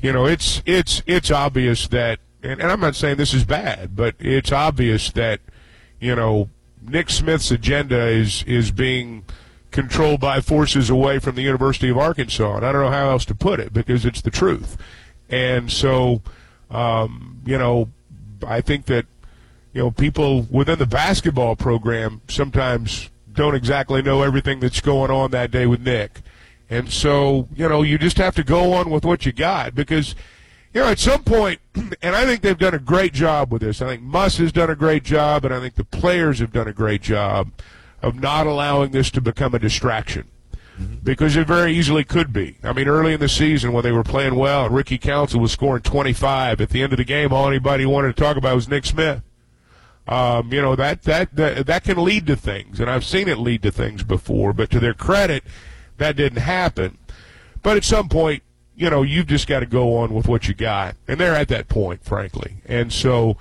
you 0.00 0.12
know, 0.12 0.26
it's 0.26 0.62
it's 0.66 1.02
it's 1.06 1.30
obvious 1.30 1.86
that, 1.88 2.18
and, 2.42 2.60
and 2.60 2.70
I'm 2.70 2.80
not 2.80 2.96
saying 2.96 3.16
this 3.16 3.34
is 3.34 3.44
bad, 3.44 3.94
but 3.94 4.16
it's 4.18 4.50
obvious 4.50 5.10
that 5.12 5.40
you 6.00 6.16
know 6.16 6.50
Nick 6.82 7.08
Smith's 7.08 7.50
agenda 7.50 8.06
is 8.06 8.42
is 8.44 8.72
being 8.72 9.24
controlled 9.70 10.20
by 10.20 10.40
forces 10.40 10.90
away 10.90 11.18
from 11.18 11.36
the 11.36 11.42
University 11.42 11.88
of 11.88 11.98
Arkansas, 11.98 12.56
and 12.56 12.66
I 12.66 12.72
don't 12.72 12.82
know 12.82 12.90
how 12.90 13.10
else 13.10 13.24
to 13.26 13.34
put 13.34 13.60
it 13.60 13.72
because 13.72 14.04
it's 14.04 14.22
the 14.22 14.30
truth. 14.30 14.76
And 15.28 15.70
so, 15.70 16.22
um, 16.70 17.42
you 17.44 17.58
know, 17.58 17.90
I 18.46 18.60
think 18.60 18.86
that 18.86 19.06
you 19.72 19.82
know 19.82 19.90
people 19.90 20.42
within 20.50 20.78
the 20.78 20.86
basketball 20.86 21.54
program 21.56 22.22
sometimes 22.28 23.10
don't 23.36 23.54
exactly 23.54 24.02
know 24.02 24.22
everything 24.22 24.60
that's 24.60 24.80
going 24.80 25.10
on 25.10 25.30
that 25.30 25.50
day 25.50 25.66
with 25.66 25.80
Nick. 25.80 26.22
And 26.68 26.90
so, 26.90 27.48
you 27.54 27.68
know, 27.68 27.82
you 27.82 27.98
just 27.98 28.18
have 28.18 28.34
to 28.36 28.42
go 28.42 28.72
on 28.72 28.90
with 28.90 29.04
what 29.04 29.24
you 29.24 29.32
got 29.32 29.74
because, 29.74 30.14
you 30.74 30.80
know, 30.80 30.88
at 30.88 30.98
some 30.98 31.22
point, 31.22 31.60
and 32.02 32.16
I 32.16 32.24
think 32.24 32.40
they've 32.40 32.58
done 32.58 32.74
a 32.74 32.80
great 32.80 33.12
job 33.12 33.52
with 33.52 33.62
this. 33.62 33.80
I 33.80 33.86
think 33.86 34.02
Muss 34.02 34.38
has 34.38 34.50
done 34.52 34.70
a 34.70 34.74
great 34.74 35.04
job, 35.04 35.44
and 35.44 35.54
I 35.54 35.60
think 35.60 35.76
the 35.76 35.84
players 35.84 36.40
have 36.40 36.52
done 36.52 36.66
a 36.66 36.72
great 36.72 37.02
job 37.02 37.52
of 38.02 38.20
not 38.20 38.46
allowing 38.46 38.90
this 38.90 39.10
to 39.12 39.20
become 39.20 39.54
a 39.54 39.58
distraction. 39.58 40.28
Mm-hmm. 40.78 40.96
because 41.04 41.36
it 41.36 41.46
very 41.46 41.72
easily 41.72 42.04
could 42.04 42.34
be. 42.34 42.58
I 42.62 42.74
mean, 42.74 42.86
early 42.86 43.14
in 43.14 43.20
the 43.20 43.30
season 43.30 43.72
when 43.72 43.82
they 43.82 43.92
were 43.92 44.02
playing 44.02 44.34
well 44.34 44.66
and 44.66 44.74
Ricky 44.74 44.98
Council 44.98 45.40
was 45.40 45.50
scoring 45.50 45.82
25, 45.82 46.60
at 46.60 46.68
the 46.68 46.82
end 46.82 46.92
of 46.92 46.98
the 46.98 47.04
game, 47.04 47.32
all 47.32 47.48
anybody 47.48 47.86
wanted 47.86 48.14
to 48.14 48.22
talk 48.22 48.36
about 48.36 48.54
was 48.54 48.68
Nick 48.68 48.84
Smith. 48.84 49.22
Um, 50.08 50.52
you 50.52 50.62
know 50.62 50.76
that, 50.76 51.02
that 51.02 51.34
that 51.34 51.66
that 51.66 51.82
can 51.82 52.02
lead 52.02 52.26
to 52.28 52.36
things, 52.36 52.78
and 52.78 52.88
I've 52.88 53.04
seen 53.04 53.26
it 53.28 53.38
lead 53.38 53.62
to 53.62 53.72
things 53.72 54.04
before. 54.04 54.52
But 54.52 54.70
to 54.70 54.80
their 54.80 54.94
credit, 54.94 55.42
that 55.98 56.16
didn't 56.16 56.42
happen. 56.42 56.98
But 57.62 57.76
at 57.76 57.84
some 57.84 58.08
point, 58.08 58.44
you 58.76 58.88
know, 58.88 59.02
you've 59.02 59.26
just 59.26 59.48
got 59.48 59.60
to 59.60 59.66
go 59.66 59.96
on 59.96 60.14
with 60.14 60.28
what 60.28 60.46
you 60.46 60.54
got, 60.54 60.94
and 61.08 61.18
they're 61.18 61.34
at 61.34 61.48
that 61.48 61.68
point, 61.68 62.04
frankly. 62.04 62.58
And 62.66 62.92
so, 62.92 63.36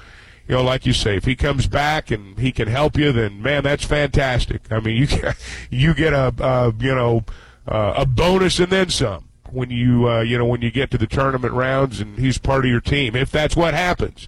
you 0.48 0.55
know, 0.55 0.63
like 0.63 0.86
you 0.88 0.93
say, 0.93 1.17
if 1.17 1.25
he 1.25 1.36
comes 1.36 1.67
back 1.67 2.10
and 2.10 2.39
he 2.39 2.51
can 2.51 2.67
help 2.67 2.98
you, 2.98 3.12
then 3.12 3.43
man, 3.43 3.63
that's 3.63 3.86
fantastic. 3.86 4.62
I 4.72 4.79
mean, 4.79 4.98
you 5.01 5.07
get, 5.07 5.36
you 5.69 5.93
get 5.93 6.13
a, 6.13 6.74
you 6.79 6.95
know 6.95 7.25
uh, 7.67 7.93
a 7.98 8.05
bonus 8.05 8.60
and 8.60 8.72
then 8.72 8.89
some 8.89 9.27
when 9.51 9.69
you 9.69 10.07
uh, 10.07 10.22
you 10.22 10.38
know 10.38 10.45
when 10.45 10.62
you 10.62 10.72
get 10.72 10.91
to 10.91 10.98
the 10.98 11.07
tournament 11.07 11.53
rounds 11.53 12.00
and 12.00 12.17
he's 12.17 12.38
part 12.38 12.65
of 12.65 12.72
your 12.72 12.81
team 12.81 13.15
if 13.15 13.31
that's 13.31 13.55
what 13.55 13.74
happens. 13.74 14.27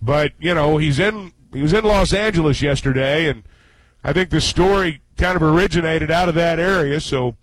But 0.00 0.32
you 0.38 0.54
know 0.54 0.76
he's 0.78 0.98
in 0.98 1.32
he 1.56 1.62
was 1.62 1.72
in 1.72 1.84
Los 1.84 2.12
Angeles 2.12 2.60
yesterday, 2.62 3.28
and 3.28 3.42
I 4.04 4.12
think 4.12 4.30
the 4.30 4.40
story 4.40 5.00
kind 5.16 5.34
of 5.36 5.42
originated 5.42 6.10
out 6.10 6.28
of 6.28 6.34
that 6.36 6.58
area. 6.58 7.00
So, 7.00 7.36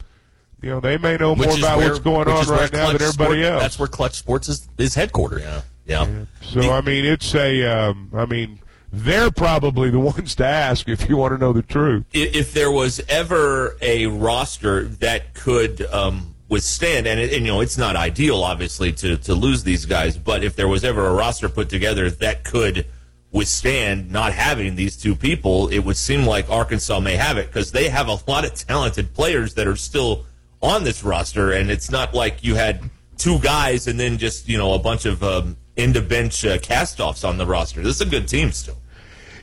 you 0.61 0.69
know, 0.69 0.79
they 0.79 0.97
may 0.97 1.17
know 1.17 1.33
Which 1.33 1.47
more 1.49 1.57
about 1.57 1.77
where- 1.79 1.87
what's 1.89 1.99
going 1.99 2.27
on 2.27 2.45
right 2.47 2.71
now 2.71 2.87
than 2.93 3.01
everybody 3.01 3.41
Sport- 3.41 3.53
else. 3.53 3.61
That's 3.61 3.79
where 3.79 3.87
Clutch 3.87 4.13
Sports 4.13 4.47
is, 4.49 4.67
is 4.77 4.95
headquartered. 4.95 5.41
Yeah. 5.41 5.61
Yeah. 5.85 6.07
so, 6.41 6.71
I 6.71 6.79
mean, 6.81 7.03
it's 7.03 7.35
a, 7.35 7.63
um, 7.65 8.09
I 8.15 8.25
mean, 8.25 8.59
they're 8.91 9.31
probably 9.31 9.89
the 9.89 9.99
ones 10.15 10.35
to 10.35 10.45
ask 10.45 10.87
if 10.87 11.09
you 11.09 11.17
want 11.17 11.33
to 11.33 11.37
know 11.37 11.51
the 11.51 11.63
truth. 11.63 12.05
I- 12.15 12.19
if 12.33 12.53
there 12.53 12.71
was 12.71 13.01
ever 13.09 13.75
a 13.81 14.05
roster 14.05 14.85
that 14.85 15.33
could 15.33 15.81
um, 15.91 16.35
withstand, 16.47 17.07
and, 17.07 17.19
it, 17.19 17.33
and 17.33 17.45
you 17.45 17.51
know, 17.51 17.59
it's 17.59 17.77
not 17.77 17.95
ideal, 17.95 18.43
obviously, 18.43 18.93
to 18.93 19.17
to 19.17 19.33
lose 19.33 19.63
these 19.63 19.85
guys, 19.85 20.17
but 20.17 20.43
if 20.43 20.55
there 20.55 20.67
was 20.67 20.83
ever 20.85 21.07
a 21.07 21.13
roster 21.13 21.49
put 21.49 21.67
together 21.69 22.09
that 22.09 22.43
could 22.43 22.85
withstand 23.33 24.11
not 24.11 24.31
having 24.31 24.75
these 24.75 24.95
two 24.95 25.15
people, 25.15 25.67
it 25.69 25.79
would 25.79 25.97
seem 25.97 26.25
like 26.25 26.49
Arkansas 26.49 26.99
may 26.99 27.17
have 27.17 27.37
it 27.37 27.47
because 27.47 27.71
they 27.71 27.89
have 27.89 28.07
a 28.07 28.19
lot 28.27 28.45
of 28.45 28.53
talented 28.53 29.13
players 29.13 29.55
that 29.55 29.67
are 29.67 29.75
still 29.75 30.25
on 30.61 30.85
this 30.85 31.03
roster, 31.03 31.51
and 31.51 31.69
it's 31.69 31.91
not 31.91 32.13
like 32.13 32.41
you 32.43 32.55
had 32.55 32.89
two 33.17 33.37
guys 33.39 33.87
and 33.87 33.99
then 33.99 34.17
just 34.17 34.47
you 34.47 34.57
know 34.57 34.73
a 34.73 34.79
bunch 34.79 35.05
of 35.05 35.21
um, 35.23 35.57
end 35.75 35.97
of 35.97 36.07
bench 36.07 36.45
uh, 36.45 36.57
castoffs 36.59 37.27
on 37.27 37.37
the 37.37 37.45
roster. 37.45 37.81
This 37.81 37.95
is 37.95 38.01
a 38.01 38.09
good 38.09 38.27
team 38.27 38.51
still. 38.51 38.77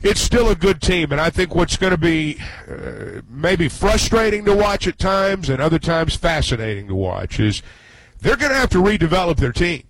it's 0.01 0.21
still 0.21 0.49
a 0.49 0.55
good 0.55 0.81
team, 0.81 1.11
and 1.11 1.21
I 1.21 1.29
think 1.29 1.53
what's 1.53 1.77
going 1.77 1.91
to 1.91 1.97
be 1.97 2.39
uh, 2.67 3.21
maybe 3.29 3.69
frustrating 3.69 4.45
to 4.45 4.55
watch 4.55 4.87
at 4.87 4.97
times, 4.97 5.49
and 5.49 5.61
other 5.61 5.77
times 5.79 6.15
fascinating 6.15 6.87
to 6.87 6.95
watch, 6.95 7.39
is 7.39 7.61
they're 8.21 8.37
going 8.37 8.51
to 8.51 8.57
have 8.57 8.69
to 8.69 8.81
redevelop 8.81 9.37
their 9.37 9.51
team. 9.51 9.83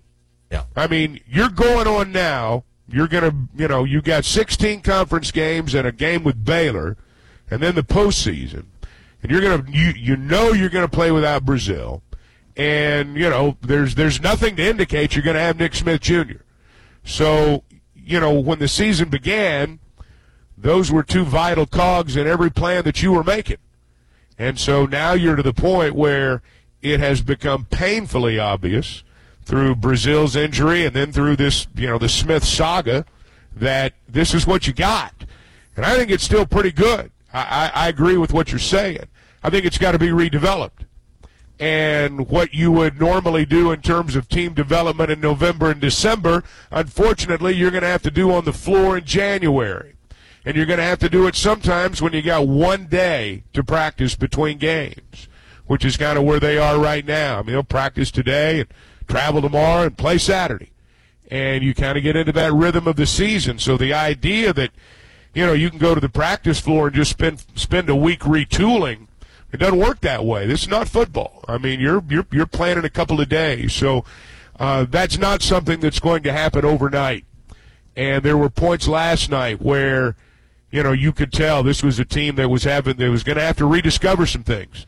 Yeah. 0.50 0.64
I 0.76 0.86
mean, 0.86 1.20
you're 1.26 1.48
going 1.48 1.86
on 1.86 2.12
now. 2.12 2.64
You're 2.92 3.08
going 3.08 3.30
to, 3.30 3.36
you 3.56 3.68
know, 3.68 3.84
you 3.84 4.02
got 4.02 4.24
16 4.24 4.82
conference 4.82 5.30
games 5.30 5.74
and 5.74 5.86
a 5.86 5.92
game 5.92 6.22
with 6.22 6.44
Baylor, 6.44 6.96
and 7.50 7.62
then 7.62 7.74
the 7.74 7.82
postseason, 7.82 8.66
and 9.22 9.30
you're 9.30 9.40
going 9.40 9.64
to, 9.64 9.72
you 9.72 9.92
you 9.96 10.16
know, 10.16 10.52
you're 10.52 10.68
going 10.68 10.88
to 10.88 10.94
play 10.94 11.10
without 11.10 11.44
Brazile, 11.44 12.02
and 12.56 13.16
you 13.16 13.30
know, 13.30 13.56
there's 13.62 13.94
there's 13.94 14.20
nothing 14.20 14.56
to 14.56 14.62
indicate 14.62 15.14
you're 15.14 15.24
going 15.24 15.36
to 15.36 15.40
have 15.40 15.58
Nick 15.58 15.74
Smith 15.74 16.00
Jr. 16.02 16.42
So, 17.04 17.64
you 17.94 18.20
know, 18.20 18.38
when 18.38 18.58
the 18.58 18.68
season 18.68 19.08
began, 19.08 19.80
those 20.56 20.92
were 20.92 21.02
two 21.02 21.24
vital 21.24 21.66
cogs 21.66 22.16
in 22.16 22.26
every 22.26 22.50
plan 22.50 22.84
that 22.84 23.02
you 23.02 23.12
were 23.12 23.24
making. 23.24 23.56
And 24.38 24.58
so 24.58 24.86
now 24.86 25.12
you're 25.12 25.36
to 25.36 25.42
the 25.42 25.52
point 25.52 25.94
where 25.94 26.42
it 26.80 27.00
has 27.00 27.22
become 27.22 27.64
painfully 27.66 28.38
obvious 28.38 29.02
through 29.44 29.76
Brazile's 29.76 30.36
injury 30.36 30.86
and 30.86 30.94
then 30.94 31.12
through 31.12 31.36
this, 31.36 31.66
you 31.74 31.86
know, 31.86 31.98
the 31.98 32.08
Smith 32.08 32.44
saga 32.44 33.04
that 33.54 33.94
this 34.08 34.34
is 34.34 34.46
what 34.46 34.66
you 34.66 34.72
got. 34.72 35.12
And 35.76 35.84
I 35.84 35.96
think 35.96 36.10
it's 36.10 36.24
still 36.24 36.46
pretty 36.46 36.72
good. 36.72 37.10
I, 37.32 37.70
I, 37.74 37.84
I 37.84 37.88
agree 37.88 38.16
with 38.16 38.32
what 38.32 38.50
you're 38.50 38.58
saying. 38.58 39.04
I 39.42 39.50
think 39.50 39.64
it's 39.64 39.78
got 39.78 39.92
to 39.92 39.98
be 39.98 40.08
redeveloped. 40.08 40.86
And 41.58 42.28
what 42.28 42.54
you 42.54 42.72
would 42.72 42.98
normally 42.98 43.46
do 43.46 43.70
in 43.70 43.82
terms 43.82 44.16
of 44.16 44.28
team 44.28 44.52
development 44.52 45.10
in 45.10 45.20
November 45.20 45.70
and 45.70 45.80
December, 45.80 46.42
unfortunately, 46.70 47.54
you're 47.54 47.70
going 47.70 47.82
to 47.82 47.88
have 47.88 48.02
to 48.02 48.10
do 48.10 48.32
on 48.32 48.44
the 48.44 48.52
floor 48.52 48.96
in 48.96 49.04
January. 49.04 49.94
And 50.44 50.56
you're 50.56 50.66
going 50.66 50.78
to 50.78 50.84
have 50.84 50.98
to 51.00 51.08
do 51.08 51.26
it 51.28 51.36
sometimes 51.36 52.02
when 52.02 52.12
you 52.14 52.22
got 52.22 52.48
one 52.48 52.86
day 52.86 53.44
to 53.52 53.62
practice 53.62 54.16
between 54.16 54.58
games, 54.58 55.28
which 55.66 55.84
is 55.84 55.96
kind 55.96 56.18
of 56.18 56.24
where 56.24 56.40
they 56.40 56.58
are 56.58 56.80
right 56.80 57.06
now. 57.06 57.38
I 57.38 57.42
mean, 57.42 57.52
they'll 57.52 57.62
practice 57.62 58.10
today 58.10 58.60
and 58.60 58.68
travel 59.12 59.42
tomorrow 59.42 59.82
and 59.82 59.98
play 59.98 60.16
Saturday. 60.16 60.70
And 61.30 61.62
you 61.62 61.74
kind 61.74 61.96
of 61.98 62.02
get 62.02 62.16
into 62.16 62.32
that 62.32 62.52
rhythm 62.52 62.86
of 62.88 62.96
the 62.96 63.06
season. 63.06 63.58
So 63.58 63.76
the 63.76 63.92
idea 63.92 64.52
that, 64.54 64.70
you 65.34 65.44
know, 65.44 65.52
you 65.52 65.68
can 65.70 65.78
go 65.78 65.94
to 65.94 66.00
the 66.00 66.08
practice 66.08 66.60
floor 66.60 66.86
and 66.86 66.96
just 66.96 67.10
spend 67.10 67.44
spend 67.54 67.88
a 67.88 67.96
week 67.96 68.20
retooling, 68.20 69.08
it 69.52 69.58
doesn't 69.58 69.78
work 69.78 70.00
that 70.00 70.24
way. 70.24 70.46
This 70.46 70.62
is 70.62 70.68
not 70.68 70.88
football. 70.88 71.44
I 71.46 71.58
mean, 71.58 71.78
you're 71.78 72.02
you're 72.08 72.26
you're 72.32 72.46
playing 72.46 72.78
in 72.78 72.84
a 72.84 72.90
couple 72.90 73.20
of 73.20 73.28
days. 73.28 73.72
So 73.74 74.04
uh, 74.58 74.86
that's 74.88 75.18
not 75.18 75.42
something 75.42 75.80
that's 75.80 76.00
going 76.00 76.22
to 76.22 76.32
happen 76.32 76.64
overnight. 76.64 77.24
And 77.96 78.22
there 78.22 78.38
were 78.38 78.50
points 78.50 78.88
last 78.88 79.30
night 79.30 79.60
where, 79.60 80.16
you 80.70 80.82
know, 80.82 80.92
you 80.92 81.12
could 81.12 81.32
tell 81.32 81.62
this 81.62 81.82
was 81.82 81.98
a 81.98 82.04
team 82.04 82.36
that 82.36 82.48
was 82.48 82.64
having 82.64 82.96
that 82.96 83.10
was 83.10 83.24
going 83.24 83.36
to 83.36 83.44
have 83.44 83.58
to 83.58 83.66
rediscover 83.66 84.24
some 84.24 84.42
things. 84.42 84.86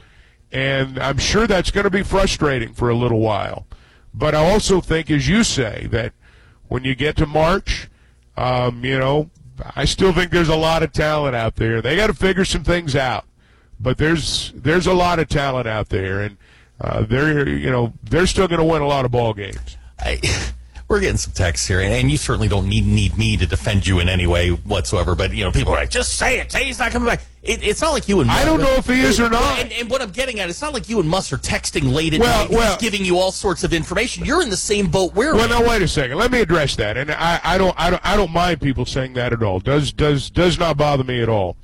And 0.50 0.98
I'm 0.98 1.18
sure 1.18 1.46
that's 1.46 1.70
going 1.70 1.84
to 1.84 1.90
be 1.90 2.02
frustrating 2.02 2.72
for 2.72 2.88
a 2.88 2.94
little 2.94 3.20
while. 3.20 3.66
But 4.14 4.34
I 4.34 4.48
also 4.48 4.80
think, 4.80 5.10
as 5.10 5.28
you 5.28 5.42
say, 5.42 5.88
that 5.90 6.12
when 6.68 6.84
you 6.84 6.94
get 6.94 7.16
to 7.16 7.26
March, 7.26 7.88
um, 8.36 8.84
you 8.84 8.98
know, 8.98 9.30
I 9.76 9.84
still 9.84 10.12
think 10.12 10.30
there's 10.30 10.48
a 10.48 10.56
lot 10.56 10.82
of 10.82 10.92
talent 10.92 11.36
out 11.36 11.56
there. 11.56 11.82
They 11.82 11.96
got 11.96 12.08
to 12.08 12.14
figure 12.14 12.44
some 12.44 12.64
things 12.64 12.96
out. 12.96 13.24
But 13.80 13.98
there's 13.98 14.52
there's 14.54 14.86
a 14.86 14.94
lot 14.94 15.18
of 15.18 15.28
talent 15.28 15.66
out 15.66 15.88
there, 15.88 16.22
and 16.22 16.36
uh, 16.80 17.02
they're 17.02 17.48
you 17.48 17.70
know 17.70 17.92
they're 18.02 18.26
still 18.26 18.48
going 18.48 18.60
to 18.60 18.64
win 18.64 18.82
a 18.82 18.86
lot 18.86 19.04
of 19.04 19.10
ball 19.10 19.34
games. 19.34 19.76
I, 19.98 20.20
we're 20.88 21.00
getting 21.00 21.16
some 21.16 21.32
texts 21.32 21.66
here, 21.66 21.80
and 21.80 22.10
you 22.10 22.16
certainly 22.16 22.48
don't 22.48 22.68
need 22.68 22.86
need 22.86 23.16
me 23.16 23.36
to 23.36 23.46
defend 23.46 23.86
you 23.86 24.00
in 24.00 24.08
any 24.08 24.26
way 24.26 24.50
whatsoever. 24.50 25.14
But 25.14 25.32
you 25.32 25.44
know, 25.44 25.50
people 25.50 25.72
are 25.72 25.76
like, 25.76 25.90
"Just 25.90 26.16
say 26.18 26.40
it. 26.40 26.52
Say 26.52 26.64
he's 26.64 26.78
not 26.78 26.92
coming 26.92 27.08
back." 27.08 27.22
It, 27.42 27.62
it's 27.62 27.82
not 27.82 27.92
like 27.92 28.08
you 28.08 28.20
and 28.20 28.30
I 28.30 28.44
don't 28.46 28.60
know 28.60 28.72
if 28.72 28.86
he 28.86 29.00
is 29.00 29.20
or 29.20 29.28
not. 29.28 29.58
And, 29.58 29.70
and 29.72 29.90
what 29.90 30.00
I'm 30.00 30.10
getting 30.10 30.40
at, 30.40 30.48
it's 30.48 30.62
not 30.62 30.72
like 30.72 30.88
you 30.88 30.98
and 30.98 31.06
Muss 31.08 31.30
are 31.30 31.36
texting 31.36 31.92
late 31.92 32.14
at 32.14 32.20
Well, 32.20 32.48
night, 32.48 32.50
well- 32.50 32.78
giving 32.78 33.04
you 33.04 33.18
all 33.18 33.32
sorts 33.32 33.64
of 33.64 33.74
information. 33.74 34.24
You're 34.24 34.42
in 34.42 34.48
the 34.48 34.56
same 34.56 34.86
boat 34.90 35.14
we're 35.14 35.34
Well, 35.34 35.44
in. 35.44 35.50
now 35.50 35.68
wait 35.68 35.82
a 35.82 35.88
second. 35.88 36.16
Let 36.16 36.30
me 36.30 36.40
address 36.40 36.74
that, 36.76 36.96
and 36.96 37.10
I, 37.12 37.40
I 37.44 37.58
don't, 37.58 37.74
I 37.78 37.90
don't, 37.90 38.06
I 38.06 38.16
don't 38.16 38.32
mind 38.32 38.62
people 38.62 38.86
saying 38.86 39.12
that 39.14 39.34
at 39.34 39.42
all. 39.42 39.60
Does 39.60 39.92
does 39.92 40.30
does 40.30 40.58
not 40.58 40.78
bother 40.78 41.04
me 41.04 41.20
at 41.22 41.28
all. 41.28 41.56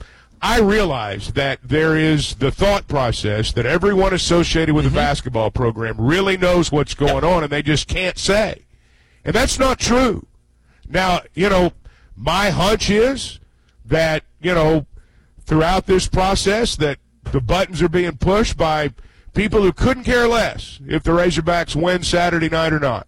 I 0.43 0.61
realize 0.61 1.33
that 1.33 1.61
there 1.63 1.97
is 1.97 2.35
the 2.37 2.51
thought 2.51 2.89
process 2.89 3.53
that 3.53 3.67
everyone 3.67 4.15
associated 4.15 4.75
with 4.75 4.85
the 4.85 4.91
mm-hmm. 4.91 4.97
basketball 4.97 5.51
program 5.51 5.97
really 5.99 6.37
knows 6.39 6.73
what's 6.73 6.95
going 6.95 7.25
on, 7.25 7.43
and 7.43 7.53
they 7.53 7.63
just 7.63 7.89
can't 7.89 8.17
say, 8.17 8.63
and 9.25 9.35
that's 9.35 9.59
not 9.59 9.79
true. 9.79 10.27
Now, 10.89 11.21
you 11.35 11.49
know, 11.49 11.73
my 12.17 12.51
hunch 12.51 12.91
is 12.91 13.41
that 13.85 14.25
you 14.41 14.55
know 14.55 14.87
throughout 15.41 15.87
this 15.87 16.09
process 16.09 16.77
that 16.77 16.99
the 17.33 17.41
buttons 17.41 17.83
are 17.83 17.89
being 17.89 18.17
pushed 18.17 18.57
by 18.57 18.93
people 19.35 19.63
who 19.63 19.73
couldn't 19.73 20.05
care 20.05 20.27
less 20.27 20.81
if 20.87 21.03
the 21.03 21.13
Razorbacks 21.13 21.75
win 21.77 22.03
Saturday 22.03 22.49
night 22.49 22.73
or 22.73 22.81
not. 22.81 23.07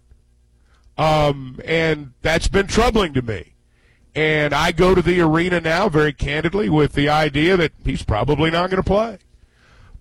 Um, 0.97 1.59
and 1.65 2.13
that's 2.21 2.47
been 2.47 2.67
troubling 2.67 3.13
to 3.13 3.21
me. 3.21 3.53
And 4.15 4.53
I 4.53 4.71
go 4.71 4.93
to 4.93 5.01
the 5.01 5.21
arena 5.21 5.59
now 5.59 5.89
very 5.89 6.13
candidly 6.13 6.69
with 6.69 6.93
the 6.93 7.09
idea 7.09 7.57
that 7.57 7.71
he's 7.83 8.03
probably 8.03 8.51
not 8.51 8.69
going 8.69 8.81
to 8.81 8.87
play. 8.87 9.17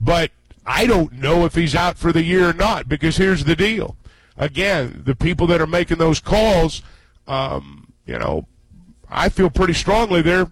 But 0.01 0.33
I 0.67 0.87
don't 0.87 1.13
know 1.13 1.47
if 1.47 1.55
he's 1.55 1.75
out 1.75 1.97
for 1.97 2.13
the 2.13 2.23
year 2.23 2.51
or 2.51 2.53
not 2.53 2.89
because 2.89 3.17
here's 3.17 3.45
the 3.45 3.57
deal. 3.57 3.97
Again, 4.37 5.03
the 5.05 5.15
people 5.15 5.47
that 5.49 5.61
are 5.61 5.67
making 5.67 5.99
those 5.99 6.21
calls, 6.21 6.83
um, 7.27 7.93
you 8.07 8.19
know, 8.19 8.47
I 9.09 9.29
feel 9.29 9.51
pretty 9.51 9.75
strongly 9.75 10.23
they're, 10.23 10.51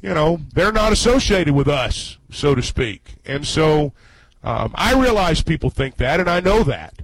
you 0.00 0.14
know, 0.14 0.40
they're 0.52 0.72
not 0.72 0.92
associated 0.92 1.54
with 1.54 1.68
us, 1.68 2.18
so 2.30 2.54
to 2.54 2.62
speak. 2.62 3.14
And 3.24 3.46
so 3.46 3.92
um, 4.44 4.72
I 4.74 4.94
realize 4.94 5.42
people 5.42 5.70
think 5.70 5.96
that, 5.96 6.20
and 6.20 6.28
I 6.28 6.40
know 6.40 6.62
that, 6.64 6.94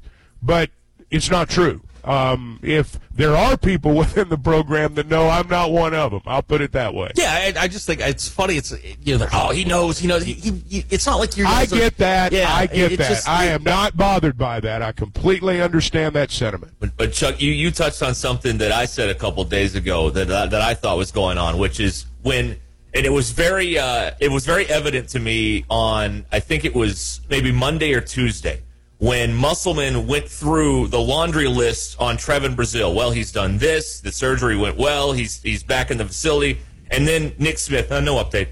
but 0.43 0.71
it's 1.11 1.31
not 1.31 1.49
true. 1.49 1.83
Um, 2.09 2.59
if 2.63 2.99
there 3.15 3.37
are 3.37 3.59
people 3.59 3.95
within 3.97 4.31
the 4.31 4.39
program 4.39 4.95
that 4.95 5.09
know 5.09 5.29
I'm 5.29 5.47
not 5.49 5.71
one 5.71 5.93
of 5.93 6.11
them, 6.11 6.23
I'll 6.27 6.43
put 6.43 6.63
it 6.63 6.73
that 6.73 6.95
way. 6.95 7.13
Yeah, 7.17 7.53
I, 7.57 7.65
I 7.65 7.69
just 7.69 7.87
think 7.87 8.01
it's 8.01 8.27
funny. 8.27 8.57
It's 8.57 8.73
you 9.03 9.19
know, 9.19 9.27
oh, 9.33 9.51
he 9.51 9.65
knows, 9.65 9.99
he 9.99 10.09
knows. 10.09 10.25
He, 10.25 10.33
he, 10.33 10.85
it's 10.89 11.07
not 11.07 11.17
like 11.19 11.37
you're. 11.37 11.47
I 11.47 11.67
get 11.67 11.99
that. 11.99 12.33
Yeah, 12.33 12.51
I 12.51 12.67
get 12.67 12.97
that. 12.97 13.09
just- 13.09 13.29
I 13.29 13.47
am 13.47 13.63
not 13.63 13.97
bothered 13.97 14.39
by 14.39 14.61
that. 14.61 14.81
I 14.81 14.93
completely 14.93 15.61
understand 15.61 16.15
that 16.15 16.31
sentiment. 16.31 16.73
But, 16.81 16.97
but 16.97 17.13
Chuck, 17.13 17.41
you, 17.43 17.53
you 17.53 17.71
touched 17.71 18.03
on 18.03 18.15
something 18.15 18.59
that 18.59 18.73
I 18.73 18.87
said 18.87 19.11
a 19.11 19.15
couple 19.15 19.45
days 19.45 19.75
ago 19.75 20.09
that 20.11 20.31
I, 20.31 20.47
that 20.47 20.63
I 20.63 20.73
thought 20.75 20.97
was 20.97 21.13
going 21.13 21.37
on, 21.37 21.59
which 21.59 21.79
is 21.79 22.07
when 22.23 22.59
and 22.95 23.05
it 23.05 23.13
was 23.13 23.33
very 23.33 23.79
uh, 23.79 24.13
it 24.19 24.31
was 24.31 24.47
very 24.47 24.67
evident 24.67 25.11
to 25.11 25.21
me 25.21 25.67
on 25.69 26.25
I 26.33 26.41
think 26.41 26.65
it 26.65 26.75
was 26.75 27.21
maybe 27.29 27.53
Monday 27.53 27.93
or 27.93 28.01
Tuesday 28.01 28.63
when 28.99 29.33
Musselman 29.33 30.07
went 30.07 30.29
through 30.29 30.89
the 30.89 31.01
laundry 31.01 31.47
list 31.47 31.97
on 32.01 32.17
Trevon 32.17 32.57
Brazile. 32.57 32.95
Well, 32.95 33.13
he's 33.13 33.33
done 33.33 33.59
this. 33.59 34.01
The 34.01 34.13
surgery 34.13 34.57
went 34.57 34.77
well. 34.77 35.13
He's 35.13 35.41
he's 35.43 35.63
back 35.63 35.91
in 35.91 35.99
the 35.99 36.05
facility. 36.05 36.61
And 36.91 37.07
then 37.07 37.35
Nick 37.39 37.59
Smith, 37.59 37.93
uh, 37.93 38.01
no 38.01 38.17
update. 38.17 38.49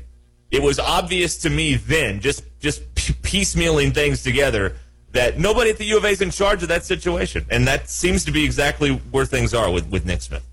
It 0.51 0.63
was 0.63 0.79
obvious 0.79 1.37
to 1.39 1.51
me 1.51 1.75
then, 1.75 2.21
just 2.21 2.45
just 2.61 2.95
piecemealing 2.95 3.93
things 3.93 4.23
together, 4.23 4.77
that 5.13 5.39
nobody 5.39 5.71
at 5.71 5.79
the 5.79 5.85
U 5.87 5.97
of 5.97 6.05
A 6.05 6.09
is 6.09 6.21
in 6.21 6.31
charge 6.31 6.63
of 6.63 6.69
that 6.69 6.85
situation, 6.85 7.45
and 7.51 7.67
that 7.67 7.89
seems 7.89 8.25
to 8.25 8.31
be 8.31 8.45
exactly 8.45 8.91
where 8.91 9.27
things 9.27 9.53
are 9.55 9.71
with 9.71 9.89
with 9.89 10.07
Nick 10.07 10.23
Smith. 10.23 10.47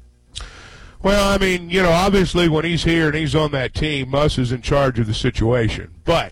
Well, 1.03 1.29
I 1.29 1.37
mean, 1.37 1.69
you 1.69 1.83
know, 1.83 1.91
obviously 1.91 2.47
when 2.47 2.63
he's 2.63 2.85
here 2.85 3.07
and 3.07 3.15
he's 3.15 3.35
on 3.35 3.51
that 3.51 3.73
team, 3.73 4.09
Muss 4.09 4.37
is 4.37 4.53
in 4.53 4.61
charge 4.61 4.99
of 4.99 5.05
the 5.05 5.13
situation. 5.13 5.93
But 6.05 6.31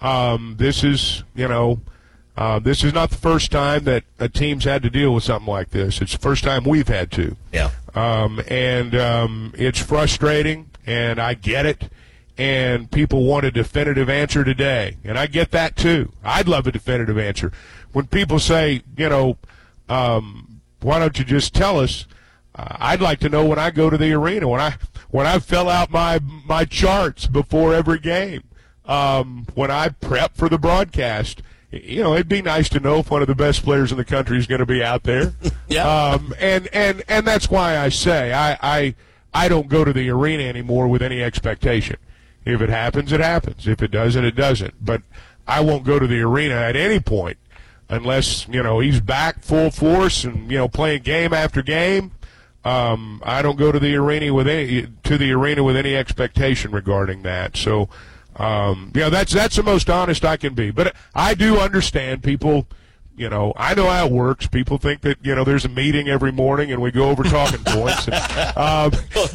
um, 0.00 0.54
this 0.58 0.84
is, 0.84 1.24
you 1.34 1.48
know, 1.48 1.80
uh, 2.36 2.58
this 2.58 2.84
is 2.84 2.92
not 2.92 3.10
the 3.10 3.16
first 3.16 3.50
time 3.50 3.84
that 3.84 4.04
a 4.18 4.28
team's 4.28 4.64
had 4.64 4.82
to 4.82 4.90
deal 4.90 5.14
with 5.14 5.24
something 5.24 5.50
like 5.50 5.70
this. 5.70 6.02
It's 6.02 6.12
the 6.12 6.18
first 6.18 6.44
time 6.44 6.64
we've 6.64 6.88
had 6.88 7.10
to. 7.12 7.34
Yeah. 7.52 7.70
Um, 7.94 8.42
and 8.48 8.94
um, 8.94 9.52
it's 9.56 9.80
frustrating, 9.80 10.70
and 10.84 11.18
I 11.18 11.34
get 11.34 11.64
it. 11.64 11.90
And 12.38 12.90
people 12.90 13.24
want 13.24 13.46
a 13.46 13.50
definitive 13.50 14.10
answer 14.10 14.44
today, 14.44 14.98
and 15.02 15.18
I 15.18 15.26
get 15.26 15.50
that 15.52 15.74
too. 15.74 16.12
I'd 16.22 16.46
love 16.46 16.66
a 16.66 16.72
definitive 16.72 17.16
answer. 17.16 17.50
When 17.92 18.06
people 18.06 18.38
say, 18.38 18.82
you 18.98 19.08
know, 19.08 19.38
um, 19.88 20.60
why 20.82 20.98
don't 20.98 21.18
you 21.18 21.24
just 21.24 21.54
tell 21.54 21.80
us? 21.80 22.06
Uh, 22.54 22.76
I'd 22.78 23.00
like 23.00 23.20
to 23.20 23.30
know 23.30 23.46
when 23.46 23.58
I 23.58 23.70
go 23.70 23.88
to 23.88 23.96
the 23.96 24.12
arena 24.12 24.48
when 24.48 24.60
I 24.60 24.76
when 25.10 25.26
I 25.26 25.38
fill 25.38 25.70
out 25.70 25.90
my 25.90 26.20
my 26.44 26.66
charts 26.66 27.26
before 27.26 27.72
every 27.72 27.98
game, 27.98 28.42
um, 28.84 29.46
when 29.54 29.70
I 29.70 29.88
prep 29.88 30.36
for 30.36 30.50
the 30.50 30.58
broadcast. 30.58 31.42
You 31.84 32.02
know, 32.02 32.14
it'd 32.14 32.28
be 32.28 32.42
nice 32.42 32.68
to 32.70 32.80
know 32.80 32.98
if 32.98 33.10
one 33.10 33.22
of 33.22 33.28
the 33.28 33.34
best 33.34 33.62
players 33.62 33.90
in 33.90 33.98
the 33.98 34.04
country 34.04 34.38
is 34.38 34.46
going 34.46 34.60
to 34.60 34.66
be 34.66 34.82
out 34.82 35.02
there. 35.02 35.34
yeah. 35.68 35.86
Um, 35.86 36.34
and 36.38 36.68
and 36.72 37.02
and 37.08 37.26
that's 37.26 37.50
why 37.50 37.78
I 37.78 37.88
say 37.88 38.32
I, 38.32 38.58
I 38.62 38.94
I 39.34 39.48
don't 39.48 39.68
go 39.68 39.84
to 39.84 39.92
the 39.92 40.08
arena 40.10 40.44
anymore 40.44 40.88
with 40.88 41.02
any 41.02 41.22
expectation. 41.22 41.96
If 42.44 42.60
it 42.60 42.68
happens, 42.68 43.12
it 43.12 43.20
happens. 43.20 43.66
If 43.66 43.82
it 43.82 43.90
doesn't, 43.90 44.24
it 44.24 44.36
doesn't. 44.36 44.74
But 44.84 45.02
I 45.46 45.60
won't 45.60 45.84
go 45.84 45.98
to 45.98 46.06
the 46.06 46.20
arena 46.20 46.54
at 46.54 46.76
any 46.76 47.00
point 47.00 47.38
unless 47.88 48.48
you 48.48 48.62
know 48.62 48.80
he's 48.80 49.00
back 49.00 49.42
full 49.42 49.70
force 49.70 50.24
and 50.24 50.50
you 50.50 50.58
know 50.58 50.68
playing 50.68 51.02
game 51.02 51.32
after 51.32 51.62
game 51.62 52.12
um, 52.66 53.22
I 53.24 53.42
don't 53.42 53.56
go 53.56 53.70
to 53.70 53.78
the 53.78 53.94
arena 53.94 54.34
with 54.34 54.48
any 54.48 54.88
to 55.04 55.16
the 55.16 55.30
arena 55.30 55.62
with 55.62 55.76
any 55.76 55.94
expectation 55.94 56.72
regarding 56.72 57.22
that. 57.22 57.56
So, 57.56 57.88
um, 58.38 58.92
yeah, 58.94 59.08
that's 59.08 59.32
that's 59.32 59.56
the 59.56 59.62
most 59.62 59.88
honest 59.90 60.24
I 60.24 60.36
can 60.36 60.54
be. 60.54 60.70
But 60.70 60.94
I 61.14 61.34
do 61.34 61.58
understand 61.58 62.22
people 62.22 62.66
you 63.16 63.30
know, 63.30 63.54
I 63.56 63.74
know 63.74 63.88
how 63.88 64.06
it 64.06 64.12
works. 64.12 64.46
People 64.46 64.76
think 64.76 65.00
that 65.00 65.16
you 65.22 65.34
know 65.34 65.42
there's 65.42 65.64
a 65.64 65.70
meeting 65.70 66.08
every 66.08 66.32
morning 66.32 66.70
and 66.70 66.82
we 66.82 66.90
go 66.90 67.08
over 67.08 67.22
talking 67.22 67.60
points. 67.66 68.06
And, 68.08 68.56
um, 68.58 68.90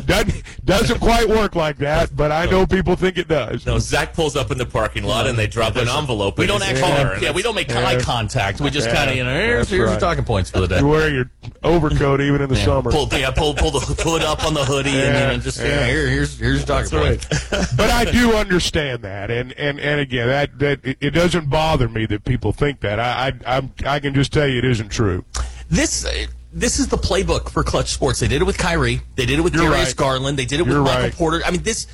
doesn't 0.05 0.43
doesn't 0.63 0.99
quite 0.99 1.27
work 1.27 1.55
like 1.55 1.77
that, 1.77 2.15
but 2.15 2.31
I 2.31 2.45
know 2.45 2.67
people 2.67 2.95
think 2.95 3.17
it 3.17 3.27
does. 3.27 3.65
No, 3.65 3.79
Zach 3.79 4.13
pulls 4.13 4.35
up 4.35 4.51
in 4.51 4.57
the 4.59 4.65
parking 4.67 5.03
lot 5.03 5.25
and 5.25 5.37
they 5.37 5.47
drop 5.47 5.75
an 5.77 5.87
envelope. 5.87 6.37
We 6.37 6.45
don't 6.45 6.61
actually, 6.61 6.81
car, 6.81 7.17
yeah, 7.19 7.31
we 7.31 7.41
don't 7.41 7.55
make 7.55 7.69
Yeah. 7.69 7.85
eye 7.85 7.99
contact. 7.99 8.61
We 8.61 8.69
just 8.69 8.87
Yeah. 8.87 8.95
kind 8.95 9.09
of, 9.09 9.15
you 9.15 9.23
know, 9.23 9.33
here's, 9.33 9.57
That's 9.61 9.69
here's 9.71 9.85
right. 9.85 9.91
your 9.93 9.99
talking 9.99 10.25
points 10.25 10.51
for 10.51 10.59
the 10.59 10.67
day. 10.67 10.79
You 10.79 10.87
wear 10.87 11.09
your 11.09 11.31
overcoat 11.63 12.21
even 12.21 12.41
in 12.41 12.49
the 12.49 12.55
Yeah. 12.55 12.65
summer. 12.65 12.91
Pull, 12.91 13.09
yeah, 13.11 13.31
pull, 13.31 13.53
pull 13.53 13.71
the 13.71 13.79
hood 13.79 14.23
up 14.23 14.45
on 14.45 14.53
the 14.53 14.63
hoodie 14.63 14.89
and 14.89 14.97
Yeah, 14.99 15.31
you 15.31 15.37
know, 15.37 15.43
just 15.43 15.59
yeah. 15.59 15.65
yeah, 15.65 15.87
here, 15.87 16.07
here's 16.07 16.37
here's 16.39 16.57
your 16.59 16.67
talking 16.67 16.99
That's 16.99 17.73
but 17.73 17.89
I 17.89 18.05
do 18.05 18.33
understand 18.33 19.03
that, 19.03 19.31
and 19.31 19.53
and 19.53 19.79
and 19.79 19.99
again, 19.99 20.27
that 20.27 20.59
that 20.59 20.79
it, 20.83 20.97
it 21.01 21.09
doesn't 21.11 21.49
bother 21.49 21.87
me 21.89 22.05
that 22.07 22.23
people 22.23 22.51
think 22.51 22.81
that. 22.81 22.99
I 22.99 23.33
I 23.45 23.57
I'm, 23.57 23.73
I 23.85 23.99
can 23.99 24.13
just 24.13 24.31
tell 24.33 24.47
you 24.47 24.59
it 24.59 24.65
isn't 24.65 24.89
true. 24.89 25.25
This 25.69 26.05
uh, 26.05 26.27
this 26.53 26.79
is 26.79 26.87
the 26.87 26.97
playbook 26.97 27.49
for 27.49 27.63
Clutch 27.63 27.89
Sports. 27.89 28.19
They 28.19 28.27
did 28.27 28.41
it 28.41 28.45
with 28.45 28.57
Kyrie. 28.57 29.01
They 29.15 29.25
did 29.25 29.39
it 29.39 29.41
with 29.41 29.53
You're 29.55 29.69
Darius 29.69 29.89
right. 29.89 29.95
Garland. 29.95 30.37
They 30.37 30.45
did 30.45 30.59
it 30.59 30.63
with 30.63 30.73
You're 30.73 30.83
Michael 30.83 31.03
right. 31.03 31.13
Porter. 31.15 31.41
I 31.45 31.51
mean, 31.51 31.63
this 31.63 31.87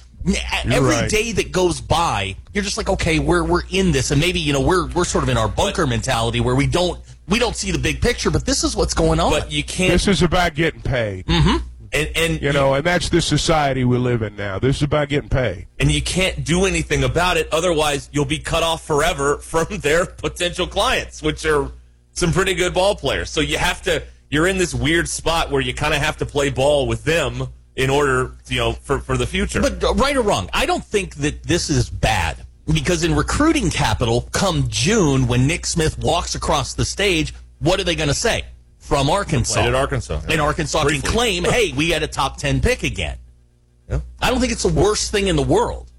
every 0.66 1.08
day 1.08 1.28
right. 1.28 1.36
that 1.36 1.52
goes 1.52 1.80
by, 1.80 2.36
you're 2.54 2.64
just 2.64 2.78
like, 2.78 2.90
okay, 2.90 3.20
we're 3.20 3.44
we're 3.44 3.64
in 3.72 3.92
this, 3.92 4.12
and 4.12 4.20
maybe 4.20 4.40
you 4.40 4.54
know 4.54 4.62
we're 4.62 4.88
we're 4.88 5.06
sort 5.06 5.24
of 5.24 5.30
in 5.30 5.38
our 5.38 5.48
bunker 5.48 5.88
mentality 5.88 6.40
where 6.40 6.56
we 6.56 6.68
don't 6.68 7.00
we 7.28 7.40
don't 7.40 7.56
see 7.56 7.72
the 7.72 7.80
big 7.80 8.02
picture, 8.02 8.32
but 8.32 8.46
this 8.46 8.64
is 8.64 8.76
what's 8.76 8.94
going 8.94 9.20
on. 9.20 9.32
But 9.32 9.52
you 9.52 9.64
can't. 9.64 9.92
This 9.92 10.08
is 10.08 10.22
about 10.22 10.54
getting 10.56 10.82
paid, 10.82 11.26
and 11.28 11.62
and 11.94 12.42
you 12.42 12.52
know, 12.54 12.74
and 12.74 12.86
that's 12.86 13.10
the 13.10 13.22
society 13.22 13.84
we 13.84 13.98
live 13.98 14.22
in 14.22 14.36
now. 14.36 14.60
This 14.60 14.78
is 14.78 14.84
about 14.84 15.10
getting 15.10 15.30
paid. 15.30 15.68
and 15.80 15.92
you 15.92 16.02
can't 16.02 16.44
do 16.44 16.66
anything 16.66 17.04
about 17.04 17.38
it. 17.38 17.48
Otherwise, 17.52 18.10
you'll 18.12 18.26
be 18.26 18.40
cut 18.40 18.64
off 18.64 18.86
forever 18.86 19.38
from 19.40 19.66
their 19.80 20.06
potential 20.06 20.68
clients, 20.68 21.22
which 21.22 21.46
are 21.46 21.72
some 22.14 22.32
pretty 22.32 22.54
good 22.56 22.74
ball 22.74 22.96
players. 22.96 23.30
So 23.30 23.42
you 23.42 23.58
have 23.58 23.82
to. 23.84 24.04
You're 24.30 24.48
in 24.48 24.58
this 24.58 24.74
weird 24.74 25.08
spot 25.08 25.52
where 25.52 25.62
you 25.62 25.74
kind 25.74 25.94
of 25.94 26.02
have 26.02 26.18
to 26.18 26.26
play 26.26 26.50
ball 26.50 26.86
with 26.88 27.06
them 27.06 27.48
in 27.78 27.90
order, 27.90 28.34
you 28.50 28.58
know, 28.58 28.74
for 28.74 29.00
for 29.00 29.16
the 29.18 29.28
future. 29.28 29.62
But 29.62 29.84
uh, 29.84 29.94
right 29.94 30.16
or 30.18 30.22
wrong, 30.22 30.50
I 30.54 30.66
don't 30.66 30.84
think 30.84 31.16
that 31.18 31.44
this 31.44 31.70
is 31.70 31.90
bad 31.90 32.46
because 32.74 33.04
in 33.04 33.16
recruiting 33.16 33.70
capital, 33.70 34.28
come 34.32 34.66
June, 34.68 35.28
when 35.28 35.48
Nick 35.48 35.66
Smith 35.66 35.98
walks 36.00 36.36
across 36.36 36.74
the 36.74 36.86
stage, 36.86 37.34
what 37.60 37.80
are 37.80 37.84
they 37.84 37.96
going 37.96 38.10
to 38.10 38.14
say 38.14 38.46
from 38.78 39.10
Arkansas? 39.10 39.62
Played 39.62 39.68
at 39.68 39.76
Arkansas. 39.76 40.22
And 40.30 40.42
Arkansas 40.42 40.84
Briefly. 40.84 41.02
can 41.02 41.12
claim, 41.12 41.44
"Hey, 41.50 41.74
we 41.74 41.90
had 41.90 42.04
a 42.04 42.08
top 42.08 42.38
ten 42.38 42.62
pick 42.62 42.84
again." 42.84 43.18
Yeah. 43.90 44.02
I 44.22 44.30
don't 44.30 44.40
think 44.40 44.52
it's 44.52 44.64
the 44.64 44.74
worst 44.74 45.12
thing 45.12 45.28
in 45.28 45.36
the 45.36 45.44
world. 45.44 45.92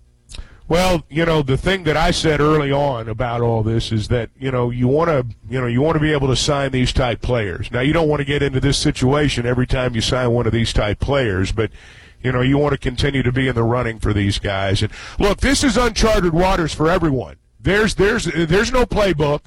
Well, 0.68 1.02
you 1.08 1.24
know, 1.24 1.40
the 1.40 1.56
thing 1.56 1.84
that 1.84 1.96
I 1.96 2.10
said 2.10 2.40
early 2.40 2.70
on 2.70 3.08
about 3.08 3.40
all 3.40 3.62
this 3.62 3.90
is 3.90 4.08
that, 4.08 4.28
you 4.38 4.50
know, 4.50 4.68
you 4.68 4.86
want 4.86 5.08
to, 5.08 5.26
you 5.48 5.58
know, 5.58 5.66
you 5.66 5.80
want 5.80 5.96
to 5.96 6.00
be 6.00 6.12
able 6.12 6.28
to 6.28 6.36
sign 6.36 6.72
these 6.72 6.92
type 6.92 7.22
players. 7.22 7.70
Now, 7.72 7.80
you 7.80 7.94
don't 7.94 8.06
want 8.06 8.20
to 8.20 8.26
get 8.26 8.42
into 8.42 8.60
this 8.60 8.76
situation 8.76 9.46
every 9.46 9.66
time 9.66 9.94
you 9.94 10.02
sign 10.02 10.30
one 10.30 10.46
of 10.46 10.52
these 10.52 10.74
type 10.74 11.00
players, 11.00 11.52
but 11.52 11.70
you 12.22 12.32
know, 12.32 12.40
you 12.40 12.58
want 12.58 12.72
to 12.72 12.78
continue 12.78 13.22
to 13.22 13.32
be 13.32 13.48
in 13.48 13.54
the 13.54 13.62
running 13.62 13.98
for 13.98 14.12
these 14.12 14.38
guys. 14.38 14.82
And 14.82 14.92
look, 15.18 15.38
this 15.40 15.62
is 15.62 15.76
uncharted 15.76 16.32
waters 16.32 16.74
for 16.74 16.90
everyone. 16.90 17.36
There's 17.60 17.94
there's 17.94 18.24
there's 18.24 18.72
no 18.72 18.84
playbook. 18.84 19.42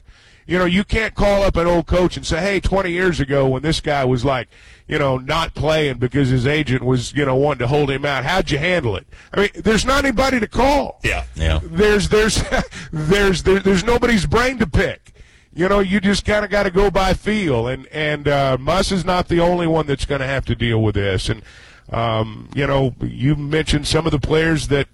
You 0.47 0.57
know, 0.57 0.65
you 0.65 0.83
can't 0.83 1.13
call 1.13 1.43
up 1.43 1.55
an 1.55 1.67
old 1.67 1.87
coach 1.87 2.17
and 2.17 2.25
say, 2.25 2.41
"Hey, 2.41 2.59
20 2.59 2.91
years 2.91 3.19
ago 3.19 3.47
when 3.47 3.61
this 3.61 3.79
guy 3.79 4.03
was 4.03 4.25
like, 4.25 4.49
you 4.87 4.97
know, 4.97 5.17
not 5.17 5.53
playing 5.53 5.97
because 5.97 6.29
his 6.29 6.45
agent 6.47 6.83
was, 6.83 7.13
you 7.13 7.25
know, 7.25 7.35
wanting 7.35 7.59
to 7.59 7.67
hold 7.67 7.89
him 7.89 8.05
out, 8.05 8.25
how'd 8.25 8.51
you 8.51 8.57
handle 8.57 8.95
it?" 8.95 9.07
I 9.33 9.41
mean, 9.41 9.49
there's 9.55 9.85
not 9.85 10.03
anybody 10.03 10.39
to 10.39 10.47
call. 10.47 10.99
Yeah. 11.03 11.25
Yeah. 11.35 11.59
There's 11.63 12.09
there's 12.09 12.43
there's 12.91 13.43
there, 13.43 13.59
there's 13.59 13.83
nobody's 13.83 14.25
brain 14.25 14.57
to 14.57 14.67
pick. 14.67 15.13
You 15.53 15.67
know, 15.67 15.79
you 15.79 15.99
just 15.99 16.25
kind 16.25 16.45
of 16.45 16.51
got 16.51 16.63
to 16.63 16.71
go 16.71 16.89
by 16.89 17.13
feel, 17.13 17.67
and 17.67 17.85
and 17.87 18.27
uh, 18.27 18.57
Muss 18.59 18.91
is 18.91 19.05
not 19.05 19.27
the 19.27 19.39
only 19.39 19.67
one 19.67 19.85
that's 19.85 20.05
going 20.05 20.21
to 20.21 20.27
have 20.27 20.45
to 20.45 20.55
deal 20.55 20.81
with 20.81 20.95
this. 20.95 21.29
And 21.29 21.43
um, 21.91 22.49
you 22.55 22.65
know, 22.65 22.95
you 23.01 23.35
mentioned 23.35 23.87
some 23.87 24.05
of 24.05 24.11
the 24.11 24.19
players 24.19 24.69
that 24.69 24.87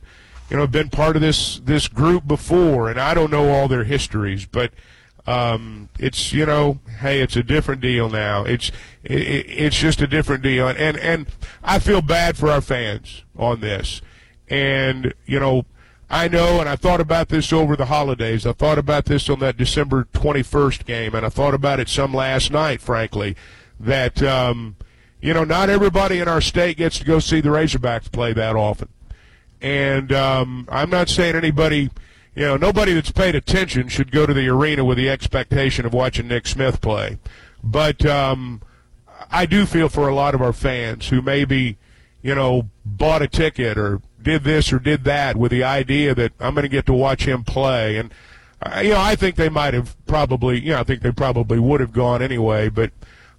you 0.50 0.58
know 0.58 0.64
have 0.64 0.72
been 0.72 0.90
part 0.90 1.16
of 1.16 1.22
this 1.22 1.60
this 1.60 1.88
group 1.88 2.28
before, 2.28 2.90
and 2.90 3.00
I 3.00 3.14
don't 3.14 3.32
know 3.32 3.50
all 3.50 3.68
their 3.68 3.84
histories, 3.84 4.46
but 4.46 4.72
um, 5.28 5.90
it's 6.00 6.34
you 6.34 6.46
know, 6.46 6.80
hey, 7.00 7.22
it's 7.22 7.36
a 7.36 7.44
different 7.44 7.82
deal 7.82 8.10
now. 8.10 8.46
It's 8.46 8.72
it, 9.04 9.22
it's 9.48 9.78
just 9.78 10.02
a 10.02 10.08
different 10.08 10.42
deal, 10.42 10.68
and, 10.68 10.98
and 10.98 11.28
I 11.64 11.80
feel 11.80 12.02
bad 12.02 12.38
for 12.38 12.50
our 12.50 12.62
fans 12.62 13.24
on 13.38 13.60
this, 13.60 14.02
and 14.50 15.14
you 15.26 15.40
know. 15.40 15.66
I 16.10 16.30
know, 16.30 16.62
and 16.62 16.70
I 16.70 16.78
thought 16.78 17.02
about 17.02 17.28
this 17.28 17.52
over 17.52 17.76
the 17.76 17.88
holidays. 17.88 18.46
I 18.46 18.54
thought 18.54 18.78
about 18.78 19.04
this 19.08 19.30
on 19.30 19.40
that 19.40 19.58
December 19.58 20.08
21st 20.14 20.86
game, 20.86 21.14
and 21.14 21.26
I 21.26 21.28
thought 21.28 21.54
about 21.54 21.82
it 21.82 21.90
some 21.90 22.14
last 22.14 22.50
night, 22.50 22.80
frankly, 22.80 23.36
that, 23.78 24.24
um, 24.24 24.78
you 25.22 25.34
know, 25.34 25.44
not 25.44 25.70
everybody 25.70 26.20
in 26.20 26.28
our 26.28 26.42
state 26.42 26.78
gets 26.78 27.00
to 27.00 27.06
go 27.06 27.20
see 27.20 27.42
the 27.42 27.50
Razorbacks 27.50 28.12
play 28.12 28.34
that 28.34 28.56
often. 28.56 28.90
And 29.62 30.12
um, 30.12 30.68
I'm 30.72 30.90
not 30.90 31.10
saying 31.10 31.36
anybody, 31.36 31.90
you 32.36 32.44
know, 32.44 32.58
nobody 32.58 32.94
that's 32.94 33.12
paid 33.12 33.36
attention 33.36 33.88
should 33.88 34.12
go 34.12 34.26
to 34.26 34.34
the 34.34 34.48
arena 34.48 34.86
with 34.86 34.98
the 34.98 35.10
expectation 35.10 35.86
of 35.86 35.94
watching 35.94 36.28
Nick 36.28 36.46
Smith 36.46 36.82
play. 36.82 37.18
But 37.64 38.06
um, 38.06 38.62
I 39.32 39.46
do 39.48 39.66
feel 39.66 39.90
for 39.90 40.08
a 40.08 40.14
lot 40.14 40.36
of 40.36 40.42
our 40.42 40.54
fans 40.54 41.10
who 41.10 41.22
maybe, 41.22 41.78
you 42.22 42.36
know, 42.36 42.70
bought 42.86 43.24
a 43.24 43.28
ticket 43.28 43.78
or 43.78 44.02
did 44.22 44.44
this 44.44 44.72
or 44.72 44.78
did 44.78 45.04
that 45.06 45.36
with 45.36 45.52
the 45.52 45.64
idea 45.64 46.14
that 46.14 46.34
I'm 46.40 46.54
going 46.54 46.64
to 46.64 46.70
get 46.70 46.86
to 46.86 46.94
watch 46.94 47.26
him 47.28 47.44
play. 47.44 47.98
And, 47.98 48.14
uh, 48.62 48.82
you 48.84 48.92
know, 48.92 49.02
I 49.02 49.16
think 49.16 49.36
they 49.36 49.50
might 49.50 49.74
have 49.74 49.96
probably, 50.06 50.60
you 50.60 50.72
know, 50.72 50.80
I 50.80 50.84
think 50.84 51.02
they 51.02 51.12
probably 51.12 51.60
would 51.60 51.80
have 51.80 51.94
gone 51.94 52.22
anyway. 52.22 52.70
But 52.70 52.92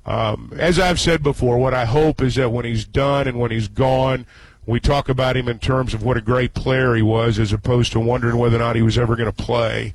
um, 0.08 0.52
as 0.58 0.78
I've 0.78 0.98
said 0.98 1.22
before, 1.22 1.58
what 1.58 1.74
I 1.74 1.84
hope 1.84 2.20
is 2.22 2.34
that 2.36 2.50
when 2.50 2.64
he's 2.64 2.84
done 2.84 3.28
and 3.28 3.38
when 3.38 3.50
he's 3.50 3.68
gone, 3.68 4.26
we 4.66 4.80
talk 4.80 5.08
about 5.08 5.36
him 5.36 5.48
in 5.48 5.58
terms 5.58 5.94
of 5.94 6.02
what 6.02 6.16
a 6.16 6.20
great 6.20 6.54
player 6.54 6.94
he 6.94 7.02
was 7.02 7.38
as 7.38 7.52
opposed 7.52 7.92
to 7.92 8.00
wondering 8.00 8.36
whether 8.36 8.56
or 8.56 8.60
not 8.60 8.74
he 8.76 8.82
was 8.82 8.98
ever 8.98 9.16
going 9.16 9.30
to 9.30 9.42
play. 9.44 9.92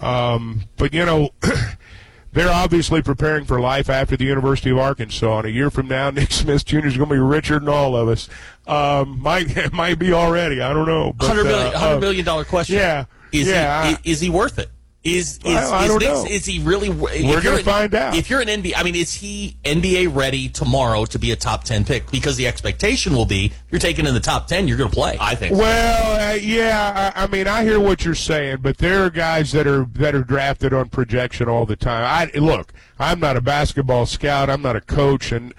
Um, 0.00 0.62
but, 0.76 0.92
you 0.92 1.04
know, 1.04 1.30
they're 2.32 2.50
obviously 2.52 3.02
preparing 3.02 3.44
for 3.44 3.60
life 3.60 3.88
after 3.90 4.16
the 4.16 4.24
University 4.24 4.70
of 4.70 4.78
Arkansas. 4.78 5.38
And 5.38 5.46
a 5.46 5.50
year 5.50 5.70
from 5.70 5.88
now, 5.88 6.10
Nick 6.12 6.32
Smith 6.32 6.64
Jr. 6.64 6.86
is 6.86 6.96
going 6.96 7.08
to 7.08 7.14
be 7.14 7.20
richer 7.20 7.58
than 7.58 7.68
all 7.68 7.96
of 7.96 8.08
us. 8.08 8.28
Um, 8.66 9.20
might 9.20 9.72
might 9.72 9.98
be 9.98 10.12
already. 10.12 10.60
I 10.60 10.72
don't 10.72 10.86
know. 10.86 11.12
But, 11.16 11.26
Hundred 11.26 11.44
million, 11.44 11.74
uh, 11.74 11.96
uh, 11.96 12.00
million 12.00 12.24
dollar 12.24 12.44
question. 12.44 12.76
yeah, 12.76 13.04
Is 13.32 13.48
yeah, 13.48 13.86
he 13.88 13.94
I- 13.94 13.98
is 14.04 14.20
he 14.20 14.30
worth 14.30 14.58
it? 14.58 14.70
Is 15.04 15.40
is, 15.44 15.56
I- 15.56 15.78
I 15.80 15.82
is, 15.82 15.88
don't 15.88 15.98
Nick- 15.98 16.08
know. 16.10 16.24
is 16.26 16.44
he 16.46 16.60
really? 16.60 16.88
We're 16.88 17.40
gonna 17.42 17.58
find 17.64 17.92
out. 17.92 18.14
If 18.14 18.30
you're 18.30 18.40
an 18.40 18.46
NBA, 18.46 18.74
I 18.76 18.84
mean, 18.84 18.94
is 18.94 19.12
he 19.14 19.56
NBA 19.64 20.14
ready 20.14 20.48
tomorrow 20.48 21.04
to 21.06 21.18
be 21.18 21.32
a 21.32 21.36
top 21.36 21.64
ten 21.64 21.84
pick? 21.84 22.08
Because 22.12 22.36
the 22.36 22.46
expectation 22.46 23.12
will 23.16 23.26
be 23.26 23.52
you're 23.72 23.80
taking 23.80 24.06
in 24.06 24.14
the 24.14 24.20
top 24.20 24.46
ten, 24.46 24.68
you're 24.68 24.76
going 24.76 24.90
to 24.90 24.94
play. 24.94 25.16
I 25.20 25.34
think 25.34 25.54
so. 25.56 25.60
Well, 25.60 26.30
uh, 26.30 26.34
yeah, 26.36 27.12
I, 27.16 27.24
I 27.24 27.26
mean, 27.26 27.48
I 27.48 27.64
hear 27.64 27.80
what 27.80 28.04
you're 28.04 28.14
saying, 28.14 28.58
but 28.62 28.78
there 28.78 29.02
are 29.04 29.10
guys 29.10 29.50
that 29.52 29.66
are 29.66 29.86
that 29.94 30.14
are 30.14 30.22
drafted 30.22 30.72
on 30.72 30.88
projection 30.88 31.48
all 31.48 31.66
the 31.66 31.74
time. 31.76 32.04
I 32.34 32.38
look, 32.38 32.72
I'm 33.00 33.18
not 33.18 33.36
a 33.36 33.40
basketball 33.40 34.06
scout, 34.06 34.48
I'm 34.48 34.62
not 34.62 34.76
a 34.76 34.80
coach, 34.80 35.32
and 35.32 35.52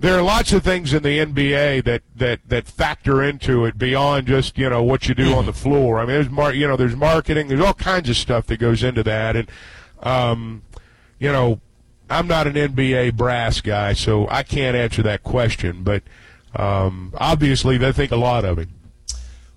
there 0.00 0.18
are 0.18 0.22
lots 0.22 0.52
of 0.52 0.62
things 0.64 0.92
in 0.92 1.02
the 1.02 1.18
NBA 1.18 1.84
that 1.84 2.02
that 2.16 2.40
that 2.48 2.66
factor 2.66 3.22
into 3.22 3.64
it 3.64 3.78
beyond 3.78 4.26
just 4.26 4.58
you 4.58 4.68
know 4.68 4.82
what 4.82 5.08
you 5.08 5.14
do 5.14 5.34
on 5.34 5.46
the 5.46 5.52
floor. 5.52 5.98
I 5.98 6.02
mean, 6.02 6.14
there's 6.14 6.30
mar- 6.30 6.54
you 6.54 6.66
know, 6.66 6.76
there's 6.76 6.96
marketing, 6.96 7.48
there's 7.48 7.60
all 7.60 7.74
kinds 7.74 8.08
of 8.08 8.16
stuff 8.16 8.46
that 8.46 8.58
goes 8.58 8.82
into 8.82 9.02
that, 9.04 9.36
and 9.36 9.48
um, 10.02 10.62
you 11.18 11.30
know, 11.30 11.60
I'm 12.08 12.26
not 12.26 12.46
an 12.46 12.54
NBA 12.54 13.16
brass 13.16 13.60
guy, 13.60 13.92
so 13.92 14.26
I 14.28 14.42
can't 14.42 14.76
answer 14.76 15.02
that 15.02 15.22
question, 15.22 15.82
but. 15.84 16.02
Um, 16.56 17.14
obviously, 17.16 17.78
they 17.78 17.92
think 17.92 18.10
a 18.10 18.16
lot 18.16 18.44
of 18.44 18.58
him. 18.58 18.74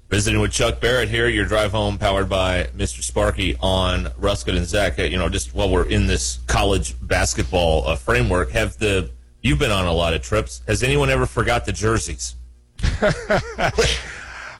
Visiting 0.10 0.40
with 0.40 0.52
Chuck 0.52 0.80
Barrett 0.80 1.10
here, 1.10 1.28
your 1.28 1.46
drive 1.46 1.72
home 1.72 1.98
powered 1.98 2.30
by 2.30 2.66
Mr. 2.78 3.02
Sparky 3.02 3.56
on 3.62 4.12
Ruskin 4.18 4.56
and 4.56 4.68
Zach. 4.68 5.00
Uh, 5.00 5.02
You 5.02 5.18
know, 5.18 5.28
just 5.28 5.56
while 5.56 5.72
we're 5.72 5.90
in 5.90 6.06
this 6.06 6.38
college 6.46 6.96
basketball 7.02 7.88
uh, 7.88 7.96
framework, 7.96 8.52
have 8.52 8.78
the 8.78 9.10
you've 9.44 9.60
been 9.60 9.70
on 9.72 9.86
a 9.86 9.94
lot 9.94 10.16
of 10.16 10.24
trips? 10.24 10.62
Has 10.68 10.82
anyone 10.82 11.12
ever 11.12 11.28
forgot 11.28 11.66
the 11.66 11.72
jerseys? 11.74 12.36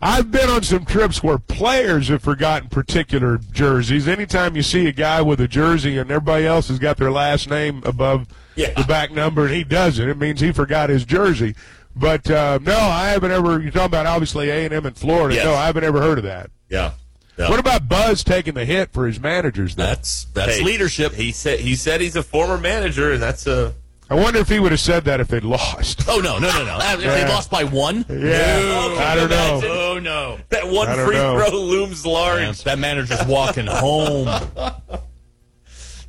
I've 0.06 0.32
been 0.32 0.50
on 0.50 0.64
some 0.64 0.84
trips 0.86 1.24
where 1.24 1.38
players 1.38 2.10
have 2.10 2.22
forgotten 2.22 2.68
particular 2.68 3.38
jerseys. 3.38 4.06
Anytime 4.08 4.56
you 4.58 4.62
see 4.62 4.86
a 4.88 4.92
guy 4.92 5.22
with 5.22 5.40
a 5.40 5.48
jersey 5.48 5.98
and 5.98 6.12
everybody 6.12 6.46
else 6.46 6.68
has 6.68 6.78
got 6.78 6.98
their 6.98 7.12
last 7.12 7.50
name 7.50 7.82
above 7.86 8.28
Yeah. 8.56 8.72
the 8.74 8.84
back 8.84 9.12
number 9.12 9.46
and 9.46 9.54
he 9.56 9.64
doesn't, 9.64 10.08
it 10.10 10.18
means 10.18 10.42
he 10.42 10.52
forgot 10.52 10.90
his 10.90 11.06
jersey. 11.06 11.56
But 11.96 12.30
uh, 12.30 12.60
no, 12.62 12.76
I 12.78 13.10
haven't 13.10 13.32
ever. 13.32 13.62
You're 13.62 13.72
talking 13.72 13.86
about 13.86 14.06
obviously 14.08 14.50
A 14.50 14.66
and 14.66 14.74
M 14.74 14.86
in 14.86 14.94
Florida. 14.94 15.36
Yes. 15.36 15.46
No, 15.46 15.54
I 15.54 15.68
haven't 15.68 15.84
ever 15.86 16.02
heard 16.02 16.18
of 16.18 16.24
that. 16.26 16.50
Yeah. 16.70 16.94
No. 17.38 17.50
What 17.50 17.60
about 17.60 17.88
Buzz 17.88 18.24
taking 18.24 18.56
the 18.56 18.66
hit 18.66 18.92
for 18.92 19.08
his 19.08 19.20
managers? 19.20 19.76
Though? 19.76 19.86
that's 19.86 20.26
that's 20.34 20.58
Hey, 20.58 20.64
leadership. 20.64 21.14
He 21.14 21.32
said 21.32 21.60
he 21.60 21.76
said 21.76 22.02
he's 22.02 22.16
a 22.16 22.24
former 22.24 22.58
manager, 22.58 23.12
and 23.14 23.22
that's 23.22 23.46
a 23.48 23.74
I 24.14 24.16
wonder 24.16 24.40
if 24.40 24.48
he 24.48 24.60
would 24.60 24.72
have 24.72 24.80
said 24.80 25.06
that 25.06 25.20
if 25.20 25.28
they'd 25.30 25.44
lost. 25.44 26.04
Oh 26.08 26.20
no, 26.20 26.38
no, 26.38 26.48
no, 26.52 26.66
no! 26.66 26.78
If 26.82 27.00
they 27.00 27.28
lost 27.28 27.50
by 27.50 27.64
one, 27.64 28.06
Yeah, 28.08 28.96
I 29.00 29.16
don't 29.16 29.30
know. 29.32 29.62
Oh 29.64 30.00
no! 30.00 30.38
that 30.50 30.68
one 30.68 30.88
free 31.06 31.16
know. 31.16 31.36
throw 31.40 31.58
looms 31.60 32.06
large. 32.06 32.40
Man, 32.42 32.54
that 32.66 32.78
manager's 32.80 33.26
walking 33.26 33.66
home. 33.66 34.30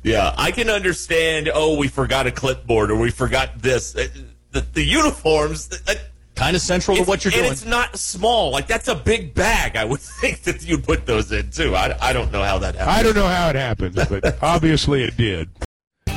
Yeah, 0.03 0.35
I 0.37 0.51
can 0.51 0.69
understand. 0.69 1.49
Oh, 1.51 1.79
we 1.79 1.87
forgot 1.87 2.27
a 2.27 2.31
clipboard, 2.31 2.91
or 2.91 2.95
we 2.99 3.09
forgot 3.09 3.59
this. 3.63 3.95
Uh, 3.95 4.07
The, 4.51 4.61
the 4.61 4.83
uniforms. 4.83 5.67
uh, 5.87 5.95
Kind 6.35 6.55
of 6.55 6.61
central 6.61 6.95
to 6.97 7.03
what 7.05 7.25
you're 7.25 7.31
and 7.33 7.39
doing. 7.39 7.45
And 7.45 7.53
it's 7.53 7.65
not 7.65 7.97
small. 7.97 8.51
Like 8.51 8.67
that's 8.67 8.87
a 8.87 8.93
big 8.93 9.33
bag. 9.33 9.75
I 9.75 9.83
would 9.83 9.99
think 10.21 10.43
that 10.43 10.63
you'd 10.63 10.83
put 10.83 11.07
those 11.07 11.31
in 11.31 11.49
too. 11.49 11.75
I, 11.75 11.97
I 11.99 12.13
don't 12.13 12.31
know 12.31 12.43
how 12.43 12.59
that 12.59 12.75
happened. 12.75 12.91
I 12.97 13.01
don't 13.01 13.15
know 13.15 13.27
how 13.27 13.49
it 13.49 13.55
happened, 13.55 13.95
but 13.95 14.37
obviously 14.43 15.03
it 15.03 15.17
did. 15.17 15.49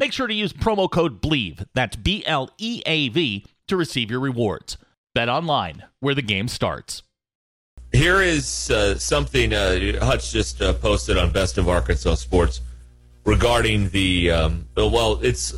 Make 0.00 0.14
sure 0.14 0.26
to 0.26 0.32
use 0.32 0.54
promo 0.54 0.90
code 0.90 1.20
BLEAV, 1.20 1.66
that's 1.74 1.94
B 1.94 2.24
L 2.24 2.48
E 2.56 2.82
A 2.86 3.10
V, 3.10 3.44
to 3.68 3.76
receive 3.76 4.10
your 4.10 4.20
rewards. 4.20 4.78
Bet 5.14 5.28
online, 5.28 5.84
where 6.00 6.14
the 6.14 6.22
game 6.22 6.48
starts. 6.48 7.02
Here 7.92 8.22
is 8.22 8.70
uh, 8.70 8.96
something 8.96 9.52
uh, 9.52 10.02
Hutch 10.02 10.32
just 10.32 10.62
uh, 10.62 10.72
posted 10.72 11.18
on 11.18 11.32
Best 11.32 11.58
of 11.58 11.68
Arkansas 11.68 12.14
Sports 12.14 12.62
regarding 13.26 13.90
the 13.90 14.30
um, 14.30 14.66
well, 14.74 15.20
it's 15.22 15.54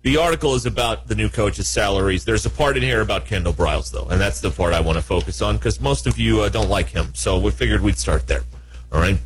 the 0.00 0.16
article 0.16 0.54
is 0.54 0.64
about 0.64 1.06
the 1.08 1.14
new 1.14 1.28
coach's 1.28 1.68
salaries. 1.68 2.24
There's 2.24 2.46
a 2.46 2.50
part 2.50 2.78
in 2.78 2.82
here 2.82 3.02
about 3.02 3.26
Kendall 3.26 3.52
Briles 3.52 3.92
though, 3.92 4.08
and 4.08 4.18
that's 4.18 4.40
the 4.40 4.50
part 4.50 4.72
I 4.72 4.80
want 4.80 4.96
to 4.96 5.04
focus 5.04 5.42
on 5.42 5.58
because 5.58 5.82
most 5.82 6.06
of 6.06 6.18
you 6.18 6.40
uh, 6.40 6.48
don't 6.48 6.70
like 6.70 6.88
him, 6.88 7.12
so 7.14 7.38
we 7.38 7.50
figured 7.50 7.82
we'd 7.82 7.98
start 7.98 8.26
there. 8.26 8.44
All 8.90 9.00
right. 9.00 9.18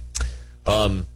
Um, 0.66 1.06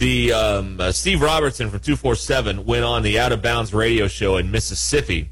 the 0.00 0.32
um, 0.32 0.80
uh, 0.80 0.90
Steve 0.90 1.20
Robertson 1.20 1.68
from 1.70 1.78
two 1.78 1.94
four 1.94 2.16
seven 2.16 2.64
went 2.64 2.84
on 2.84 3.02
the 3.02 3.20
Out 3.20 3.32
of 3.32 3.42
Bounds 3.42 3.72
radio 3.72 4.08
show 4.08 4.38
in 4.38 4.50
Mississippi 4.50 5.30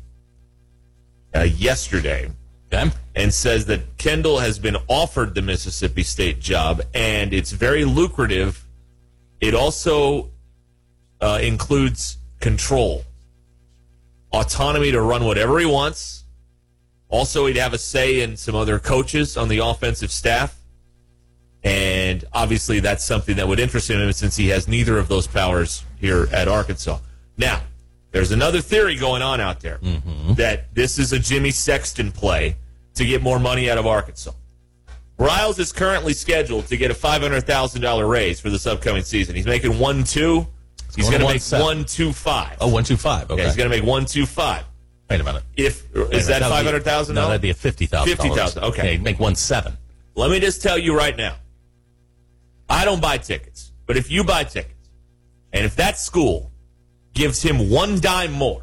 uh, 1.35 1.41
yesterday 1.41 2.31
Okay? 2.71 2.91
and 3.15 3.33
says 3.33 3.65
that 3.67 3.97
Kendall 3.97 4.41
has 4.41 4.59
been 4.59 4.77
offered 4.87 5.35
the 5.35 5.41
Mississippi 5.41 6.03
State 6.03 6.39
job 6.39 6.83
and 6.95 7.33
it's 7.33 7.51
very 7.51 7.87
lucrative. 7.87 8.63
It 9.41 9.55
also 9.55 10.31
uh, 11.21 11.39
includes 11.43 12.19
control, 12.41 13.05
autonomy 14.33 14.93
to 14.93 15.01
run 15.01 15.25
whatever 15.25 15.59
he 15.59 15.67
wants. 15.67 16.25
Also, 17.09 17.47
he'd 17.47 17.57
have 17.57 17.73
a 17.73 17.79
say 17.79 18.21
in 18.21 18.37
some 18.37 18.55
other 18.55 18.79
coaches 18.79 19.39
on 19.39 19.49
the 19.49 19.59
offensive 19.59 20.13
staff. 20.13 20.58
And 21.69 22.25
obviously, 22.33 22.81
that's 22.81 23.05
something 23.05 23.37
that 23.37 23.47
would 23.47 23.61
interest 23.61 23.91
him 23.91 24.11
since 24.13 24.37
he 24.37 24.49
has 24.49 24.69
neither 24.69 24.97
of 24.97 25.09
those 25.09 25.27
powers 25.27 25.85
here 26.01 26.27
at 26.33 26.49
Arkansas. 26.49 26.99
Now, 27.37 27.61
there's 28.11 28.33
another 28.33 28.63
theory 28.63 28.97
going 28.97 29.21
on 29.21 29.39
out 29.41 29.61
there 29.61 29.79
mm-hmm. 29.79 30.35
that 30.35 30.75
this 30.75 30.99
is 30.99 31.13
a 31.13 31.19
Jimmy 31.19 31.51
Sexton 31.51 32.11
play 32.11 32.57
to 32.95 33.05
get 33.05 33.23
more 33.23 33.39
money 33.39 33.71
out 33.71 33.77
of 33.77 33.87
Arkansas. 33.87 34.33
Briles 35.19 35.59
is 35.59 35.73
currently 35.73 36.15
scheduled 36.15 36.69
to 36.69 36.77
get 36.79 36.91
a 36.91 36.95
$500,000 36.95 38.09
raise 38.09 38.41
for 38.41 38.49
this 38.49 38.67
upcoming 38.67 39.03
season. 39.03 39.37
He's 39.37 39.47
making 39.47 39.79
one 39.79 40.05
two. 40.05 40.47
He's 40.97 41.11
going 41.11 41.21
to 41.21 41.27
make 41.27 41.43
1.7. 41.43 41.63
one 41.63 41.85
two 41.85 42.13
five. 42.13 42.57
Oh, 42.63 42.69
one 42.69 42.83
two 42.83 42.97
five. 42.97 43.31
Okay. 43.31 43.43
Yeah, 43.43 43.47
he's 43.47 43.57
going 43.57 43.71
to 43.71 43.77
make 43.77 43.87
one 43.87 44.07
two 44.07 44.25
five. 44.25 44.65
Wait 45.11 45.21
a 45.21 45.25
minute. 45.25 45.43
If 45.55 45.85
Wait 45.95 46.15
is 46.15 46.29
that 46.29 46.41
five 46.43 46.65
hundred 46.65 46.83
thousand? 46.83 47.15
No, 47.15 47.27
that'd 47.27 47.43
be 47.43 47.51
a 47.51 47.55
fifty 47.55 47.87
thousand. 47.87 48.17
$50,000, 48.17 48.63
okay. 48.71 48.95
Yeah, 48.95 49.01
make 49.01 49.21
one 49.21 49.35
seven. 49.35 49.77
Let 50.15 50.31
me 50.31 50.41
just 50.41 50.63
tell 50.63 50.79
you 50.79 50.97
right 50.97 51.17
now. 51.17 51.37
I 52.69 52.85
don't 52.85 53.01
buy 53.01 53.19
tickets, 53.19 53.73
but 53.87 53.97
if 53.97 54.11
you 54.11 54.25
buy 54.25 54.45
tickets, 54.45 54.91
and 55.53 55.65
if 55.65 55.77
that 55.77 55.99
school 55.99 56.53
gives 57.15 57.43
him 57.43 57.71
one 57.71 58.01
dime 58.01 58.33
more 58.33 58.63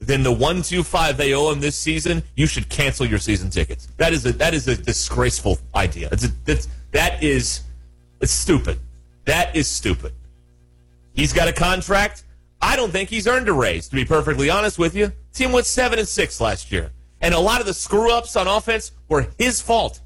than 0.00 0.22
the 0.22 0.32
one 0.32 0.62
two 0.62 0.82
five 0.82 1.16
they 1.16 1.34
owe 1.34 1.50
him 1.50 1.60
this 1.60 1.76
season, 1.76 2.22
you 2.36 2.46
should 2.46 2.68
cancel 2.68 3.06
your 3.06 3.18
season 3.18 3.50
tickets. 3.50 3.88
That 3.96 4.12
is 4.12 4.26
a 4.26 4.32
that 4.32 4.54
is 4.54 4.68
a 4.68 4.76
disgraceful 4.76 5.58
idea. 5.74 6.08
It's 6.12 6.24
a, 6.24 6.28
that's 6.44 6.68
that 6.92 7.22
is 7.22 7.62
it's 8.20 8.32
stupid. 8.32 8.78
That 9.24 9.54
is 9.56 9.68
stupid. 9.68 10.12
He's 11.14 11.32
got 11.32 11.48
a 11.48 11.52
contract. 11.52 12.24
I 12.60 12.76
don't 12.76 12.90
think 12.90 13.08
he's 13.08 13.26
earned 13.26 13.48
a 13.48 13.52
raise, 13.52 13.88
to 13.88 13.94
be 13.94 14.04
perfectly 14.04 14.50
honest 14.50 14.78
with 14.78 14.94
you. 14.94 15.12
Team 15.32 15.52
went 15.52 15.66
seven 15.66 15.98
and 15.98 16.08
six 16.08 16.40
last 16.40 16.72
year. 16.72 16.90
And 17.20 17.34
a 17.34 17.38
lot 17.38 17.60
of 17.60 17.66
the 17.66 17.74
screw 17.74 18.12
ups 18.12 18.36
on 18.36 18.46
offense 18.46 18.92
were 19.08 19.26
his 19.38 19.60
fault. 19.60 20.00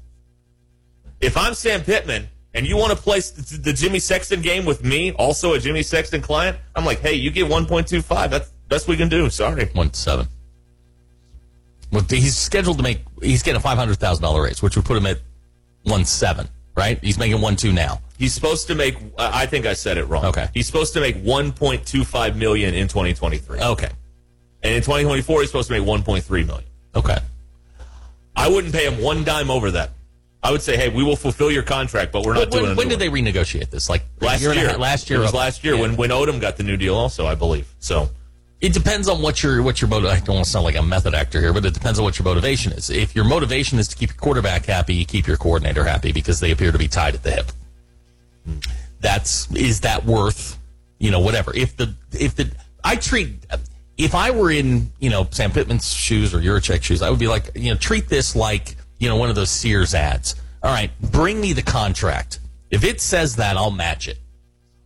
If 1.21 1.37
I'm 1.37 1.53
Sam 1.53 1.81
Pittman 1.81 2.27
and 2.53 2.67
you 2.67 2.77
want 2.77 2.91
to 2.91 2.97
play 2.97 3.19
the, 3.19 3.73
Jimmy 3.73 3.99
Sexton 3.99 4.41
game 4.41 4.65
with 4.65 4.83
me, 4.83 5.11
also 5.13 5.53
a 5.53 5.59
Jimmy 5.59 5.83
Sexton 5.83 6.21
client, 6.21 6.57
I'm 6.75 6.85
like, 6.85 6.99
hey, 6.99 7.13
you 7.13 7.31
get 7.31 7.49
1.25. 7.49 8.29
That's 8.29 8.49
best 8.67 8.87
we 8.87 8.97
can 8.97 9.09
do. 9.09 9.29
Sorry. 9.29 9.65
One 9.73 9.93
seven. 9.93 10.27
Well, 11.91 12.03
he's 12.09 12.35
scheduled 12.35 12.77
to 12.77 12.83
make. 12.83 13.01
He's 13.21 13.43
getting 13.43 13.57
a 13.57 13.61
five 13.61 13.77
hundred 13.77 13.99
thousand 13.99 14.23
dollar 14.23 14.41
raise, 14.43 14.63
which 14.63 14.75
would 14.75 14.85
put 14.85 14.97
him 14.97 15.05
at 15.05 15.19
one 15.83 16.05
seven. 16.05 16.49
Right? 16.75 16.97
He's 17.03 17.19
making 17.19 17.39
one 17.39 17.55
two 17.55 17.71
now. 17.71 18.01
He's 18.17 18.33
supposed 18.33 18.65
to 18.67 18.75
make. 18.75 18.97
I 19.17 19.45
think 19.45 19.67
I 19.67 19.73
said 19.73 19.97
it 19.97 20.05
wrong. 20.05 20.25
Okay. 20.25 20.49
He's 20.55 20.65
supposed 20.65 20.93
to 20.93 21.01
make 21.01 21.17
1.25 21.17 22.35
million 22.35 22.73
in 22.73 22.87
2023. 22.87 23.59
Okay. 23.59 23.89
And 24.63 24.73
in 24.73 24.81
2024, 24.81 25.41
he's 25.41 25.49
supposed 25.49 25.67
to 25.67 25.79
make 25.79 25.87
1.3 25.87 26.29
million. 26.47 26.63
Okay. 26.95 27.17
I 28.35 28.49
wouldn't 28.49 28.73
pay 28.73 28.87
him 28.87 29.03
one 29.03 29.23
dime 29.23 29.51
over 29.51 29.71
that. 29.71 29.91
I 30.45 30.51
would 30.51 30.61
say, 30.61 30.75
hey, 30.75 30.89
we 30.89 31.03
will 31.03 31.15
fulfill 31.15 31.49
your 31.49 31.63
contract, 31.63 32.11
but 32.11 32.25
we're 32.25 32.33
not 32.33 32.39
When, 32.41 32.49
doing 32.49 32.63
when, 32.63 32.71
it. 32.73 32.77
when 32.77 32.87
did 32.89 32.99
they 32.99 33.09
renegotiate 33.09 33.69
this? 33.69 33.89
Like 33.89 34.03
Last 34.19 34.41
year. 34.41 34.53
year. 34.53 34.67
half- 34.69 34.77
last 34.77 35.09
year. 35.09 35.19
It 35.19 35.21
was 35.23 35.33
last 35.33 35.63
year 35.63 35.75
Yeah. 35.75 35.81
when 35.81 35.95
when 35.95 36.09
Odom 36.09 36.41
got 36.41 36.57
the 36.57 36.63
new 36.63 36.75
deal, 36.75 36.95
also, 36.95 37.25
I 37.25 37.35
believe. 37.35 37.65
So 37.79 38.09
It 38.59 38.73
depends 38.73 39.07
on 39.09 39.21
what 39.21 39.41
your 39.43 39.61
what 39.63 39.79
your 39.81 39.89
motive. 39.89 40.09
I 40.09 40.19
don't 40.19 40.35
want 40.35 40.45
to 40.45 40.51
sound 40.51 40.65
like 40.65 40.75
a 40.75 40.81
method 40.83 41.13
actor 41.13 41.39
here, 41.41 41.53
but 41.53 41.65
it 41.65 41.73
depends 41.73 41.97
on 41.99 42.03
what 42.05 42.17
your 42.19 42.25
motivation 42.25 42.71
is. 42.73 42.89
If 42.89 43.15
your 43.15 43.25
motivation 43.25 43.79
is 43.79 43.87
to 43.89 43.95
keep 43.95 44.09
your 44.09 44.17
quarterback 44.17 44.65
happy, 44.65 44.95
you 44.95 45.05
keep 45.05 45.27
your 45.27 45.37
coordinator 45.37 45.83
happy 45.85 46.11
because 46.11 46.39
they 46.41 46.51
appear 46.51 46.71
to 46.73 46.77
be 46.77 46.87
tied 46.87 47.13
at 47.15 47.23
the 47.23 47.31
hip. 47.31 47.51
That's 48.99 49.51
is 49.53 49.81
that 49.81 50.05
worth 50.05 50.57
you 50.99 51.11
know 51.11 51.19
whatever. 51.19 51.53
If 51.55 51.75
the 51.77 51.93
if 52.13 52.35
the 52.35 52.51
I 52.83 52.95
treat 52.95 53.29
if 53.97 54.15
I 54.15 54.31
were 54.31 54.49
in 54.51 54.91
you 54.99 55.09
know 55.09 55.27
Sam 55.31 55.51
Pittman's 55.51 55.93
shoes 55.93 56.33
or 56.33 56.39
Yurachek's 56.39 56.85
shoes, 56.85 57.01
I 57.01 57.09
would 57.09 57.19
be 57.19 57.27
like 57.27 57.51
you 57.55 57.71
know 57.71 57.77
treat 57.77 58.07
this 58.09 58.35
like 58.35 58.75
you 59.03 59.09
know 59.09 59.17
one 59.17 59.29
of 59.29 59.35
those 59.35 59.51
Sears 59.51 59.93
ads. 59.93 60.35
All 60.63 60.71
right, 60.71 60.89
bring 61.01 61.41
me 61.41 61.51
the 61.51 61.61
contract. 61.61 62.39
If 62.71 62.85
it 62.85 63.01
says 63.01 63.35
that, 63.35 63.57
I'll 63.57 63.69
match 63.69 64.07
it. 64.07 64.17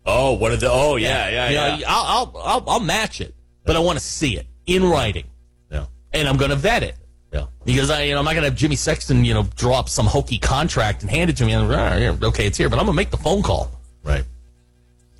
Oh, 0.07 0.33
what 0.33 0.51
are 0.51 0.57
the. 0.57 0.71
Oh, 0.71 0.95
yeah, 0.95 1.29
yeah, 1.29 1.49
yeah. 1.49 1.77
know, 1.77 1.83
I'll, 1.87 2.31
I'll, 2.35 2.41
I'll, 2.43 2.69
I'll 2.71 2.79
match 2.79 3.21
it, 3.21 3.35
but 3.63 3.75
I 3.75 3.79
want 3.79 3.99
to 3.99 4.03
see 4.03 4.35
it 4.37 4.47
in 4.65 4.83
writing, 4.83 5.25
yeah, 5.71 5.85
and 6.13 6.27
I'm 6.27 6.37
going 6.37 6.49
to 6.49 6.55
vet 6.55 6.81
it 6.81 6.95
yeah. 7.31 7.45
because 7.63 7.91
I, 7.91 8.03
you 8.03 8.13
know, 8.13 8.19
I'm 8.19 8.25
not 8.25 8.31
going 8.31 8.43
to 8.43 8.49
have 8.49 8.57
Jimmy 8.57 8.75
Sexton, 8.75 9.23
you 9.23 9.35
know, 9.35 9.43
draw 9.55 9.77
up 9.77 9.87
some 9.87 10.07
hokey 10.07 10.39
contract 10.39 11.03
and 11.03 11.11
hand 11.11 11.29
it 11.29 11.37
to 11.37 11.45
me. 11.45 11.51
And 11.51 11.71
"Ah, 11.71 11.95
yeah, 11.95 12.15
okay, 12.23 12.47
it's 12.47 12.57
here, 12.57 12.69
but 12.69 12.79
I'm 12.79 12.85
going 12.85 12.95
to 12.95 12.97
make 12.97 13.11
the 13.11 13.17
phone 13.17 13.43
call. 13.43 13.71
Right. 14.03 14.23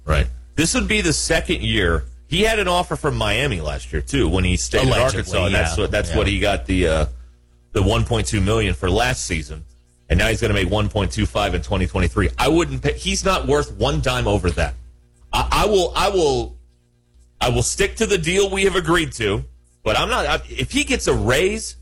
Right. 0.06 0.26
This 0.56 0.74
would 0.74 0.88
be 0.88 1.02
the 1.02 1.14
second 1.14 1.62
year. 1.62 2.06
He 2.30 2.42
had 2.42 2.58
an 2.58 2.68
offer 2.68 2.96
from 2.96 3.16
Miami 3.16 3.62
last 3.62 3.94
year 3.94 4.02
too 4.02 4.28
when 4.28 4.44
he 4.44 4.58
stayed 4.58 4.82
in 4.82 4.88
Allegedly, 4.88 5.20
Arkansas. 5.20 5.46
And 5.46 5.56
that's 5.56 5.78
what 5.78 5.92
that's 5.92 6.10
Yeah. 6.10 6.18
what 6.18 6.28
he 6.28 6.40
got 6.40 6.66
the 6.66 6.88
uh, 6.88 7.06
the 7.78 7.84
1.2 7.84 8.44
million 8.44 8.74
for 8.74 8.90
last 8.90 9.26
season. 9.26 9.64
And 10.10 10.18
now 10.18 10.30
he's 10.30 10.42
going 10.42 10.50
to 10.50 10.56
make 10.56 10.70
1.25 10.70 11.54
in 11.54 11.62
2023. 11.62 12.30
I 12.40 12.48
wouldn't 12.48 12.82
pay. 12.82 12.94
He's 12.94 13.24
not 13.24 13.46
worth 13.46 13.74
one 13.74 14.02
dime 14.02 14.28
over 14.28 14.50
that. 14.52 14.74
I, 15.32 15.48
I 15.52 15.66
will. 15.68 15.92
I 15.96 16.10
will. 16.10 16.58
I 17.40 17.50
will 17.50 17.62
stick 17.64 17.98
to 17.98 18.06
the 18.08 18.18
deal 18.18 18.50
we 18.50 18.64
have 18.64 18.76
agreed 18.76 19.12
to. 19.14 19.44
But 19.84 19.98
I'm 20.00 20.10
not. 20.10 20.26
I, 20.26 20.36
if 20.50 20.72
he 20.72 20.86
gets 20.86 21.08
a 21.08 21.14
raise, 21.14 21.76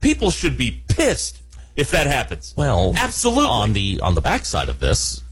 people 0.00 0.30
should 0.30 0.56
be 0.58 0.82
pissed 0.88 1.40
if 1.76 1.90
that 1.92 2.06
happens. 2.06 2.54
Well, 2.56 2.94
absolutely. 2.96 3.44
On 3.46 3.72
the 3.72 4.00
on 4.02 4.14
the 4.14 4.20
backside 4.22 4.68
of 4.68 4.80
this, 4.80 5.22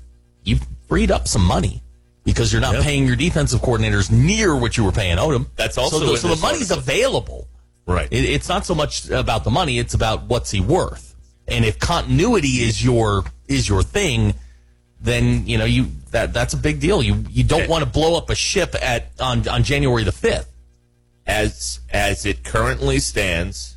you've 0.45 0.65
freed 0.87 1.11
up 1.11 1.27
some 1.27 1.45
money 1.45 1.83
because 2.25 2.53
you're 2.53 2.61
not 2.63 2.75
Yeah. 2.75 2.83
paying 2.83 3.07
your 3.07 3.17
defensive 3.17 3.63
coordinators 3.63 4.11
near 4.13 4.55
what 4.55 4.77
you 4.77 4.85
were 4.85 4.93
paying 4.93 5.17
Odom. 5.17 5.47
That's 5.57 5.77
also 5.79 5.99
so 5.99 6.07
the, 6.13 6.17
so 6.19 6.29
the 6.29 6.37
money's 6.43 6.71
article. 6.71 6.79
available. 6.93 7.49
Right. 7.87 8.09
It, 8.11 8.25
it's 8.25 8.49
not 8.49 8.67
so 8.67 8.75
much 8.75 9.11
about 9.11 9.45
the 9.45 9.51
money; 9.51 9.79
it's 9.79 9.95
about 9.95 10.25
what's 10.25 10.51
he 10.51 10.61
worth. 10.61 11.15
And 11.47 11.65
if 11.65 11.79
continuity 11.79 12.63
is 12.63 12.85
your 12.85 13.25
is 13.49 13.69
your 13.69 13.83
thing, 13.83 14.35
then 15.01 15.47
you 15.47 15.59
know 15.59 15.65
you 15.67 15.89
that 16.11 16.33
that's 16.33 16.55
a 16.55 16.57
big 16.57 16.81
deal. 16.81 17.03
You 17.03 17.25
you 17.31 17.45
don't 17.45 17.69
want 17.69 17.85
to 17.85 17.91
blow 17.91 18.17
up 18.17 18.31
a 18.31 18.35
ship 18.35 18.75
at 18.81 19.13
on 19.21 19.47
on 19.49 19.63
January 19.63 20.05
the 20.05 20.13
fifth. 20.13 20.51
as 21.27 21.81
as 21.91 22.27
it 22.27 22.45
currently 22.45 22.99
stands, 22.99 23.77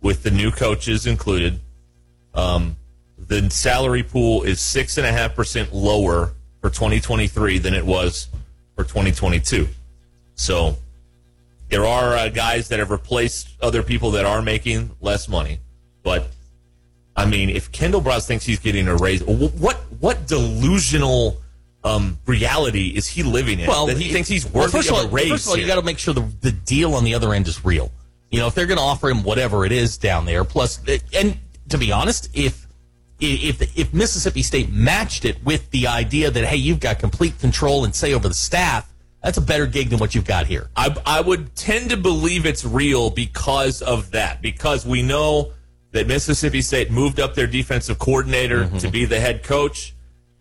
with 0.00 0.22
the 0.22 0.30
new 0.30 0.50
coaches 0.50 1.06
included, 1.06 1.60
um, 2.34 2.76
the 3.18 3.50
salary 3.50 4.02
pool 4.02 4.42
is 4.42 4.60
six 4.60 4.96
and 4.98 5.06
a 5.06 5.12
half 5.12 5.34
percent 5.34 5.72
lower 5.72 6.32
for 6.60 6.70
2023 6.70 7.58
than 7.58 7.74
it 7.74 7.84
was 7.84 8.28
for 8.74 8.84
2022. 8.84 9.68
So 10.34 10.76
there 11.68 11.84
are 11.84 12.14
uh, 12.14 12.28
guys 12.28 12.68
that 12.68 12.78
have 12.78 12.90
replaced 12.90 13.50
other 13.60 13.82
people 13.82 14.12
that 14.12 14.24
are 14.24 14.42
making 14.42 14.90
less 15.00 15.28
money, 15.28 15.60
but 16.02 16.28
I 17.18 17.26
mean, 17.26 17.50
if 17.50 17.72
Kendall 17.72 18.00
Briles 18.00 18.26
thinks 18.26 18.44
he's 18.44 18.60
getting 18.60 18.86
a 18.86 18.96
raise, 18.96 19.24
what 19.24 19.76
what 19.98 20.28
delusional 20.28 21.42
um, 21.82 22.18
reality 22.26 22.88
is 22.88 23.08
he 23.08 23.24
living 23.24 23.58
in? 23.58 23.66
Well, 23.66 23.86
that 23.86 23.98
he 23.98 24.12
thinks 24.12 24.28
he's 24.28 24.44
well, 24.44 24.64
worthy 24.64 24.78
first 24.78 24.88
of 24.90 24.94
all, 24.94 25.04
a 25.04 25.08
raise. 25.08 25.30
First 25.30 25.46
of 25.46 25.50
all, 25.50 25.56
you 25.58 25.66
got 25.66 25.76
to 25.76 25.82
make 25.82 25.98
sure 25.98 26.14
the 26.14 26.28
the 26.40 26.52
deal 26.52 26.94
on 26.94 27.02
the 27.02 27.14
other 27.14 27.34
end 27.34 27.48
is 27.48 27.64
real. 27.64 27.90
You 28.30 28.38
know, 28.38 28.46
if 28.46 28.54
they're 28.54 28.66
going 28.66 28.78
to 28.78 28.84
offer 28.84 29.08
him 29.08 29.24
whatever 29.24 29.64
it 29.64 29.72
is 29.72 29.98
down 29.98 30.26
there, 30.26 30.44
plus, 30.44 30.80
and 31.12 31.36
to 31.70 31.78
be 31.78 31.90
honest, 31.90 32.30
if 32.34 32.68
if 33.18 33.76
if 33.76 33.92
Mississippi 33.92 34.42
State 34.42 34.70
matched 34.70 35.24
it 35.24 35.42
with 35.44 35.70
the 35.70 35.88
idea 35.88 36.30
that 36.30 36.44
hey, 36.44 36.56
you've 36.56 36.80
got 36.80 37.00
complete 37.00 37.38
control 37.40 37.84
and 37.84 37.94
say 37.94 38.14
over 38.14 38.28
the 38.28 38.34
staff, 38.34 38.88
that's 39.22 39.38
a 39.38 39.40
better 39.42 39.66
gig 39.66 39.90
than 39.90 39.98
what 39.98 40.14
you've 40.14 40.24
got 40.26 40.46
here. 40.46 40.70
I, 40.76 40.94
I 41.04 41.20
would 41.20 41.54
tend 41.56 41.90
to 41.90 41.96
believe 41.96 42.46
it's 42.46 42.64
real 42.64 43.10
because 43.10 43.82
of 43.82 44.12
that. 44.12 44.40
Because 44.42 44.86
we 44.86 45.02
know 45.02 45.52
that 45.92 46.06
Mississippi 46.06 46.62
State 46.62 46.90
moved 46.90 47.18
up 47.18 47.34
their 47.34 47.46
defensive 47.46 47.98
coordinator 47.98 48.64
Mm-hmm. 48.64 48.78
to 48.78 48.88
be 48.90 49.04
the 49.04 49.18
head 49.18 49.42
coach. 49.42 49.94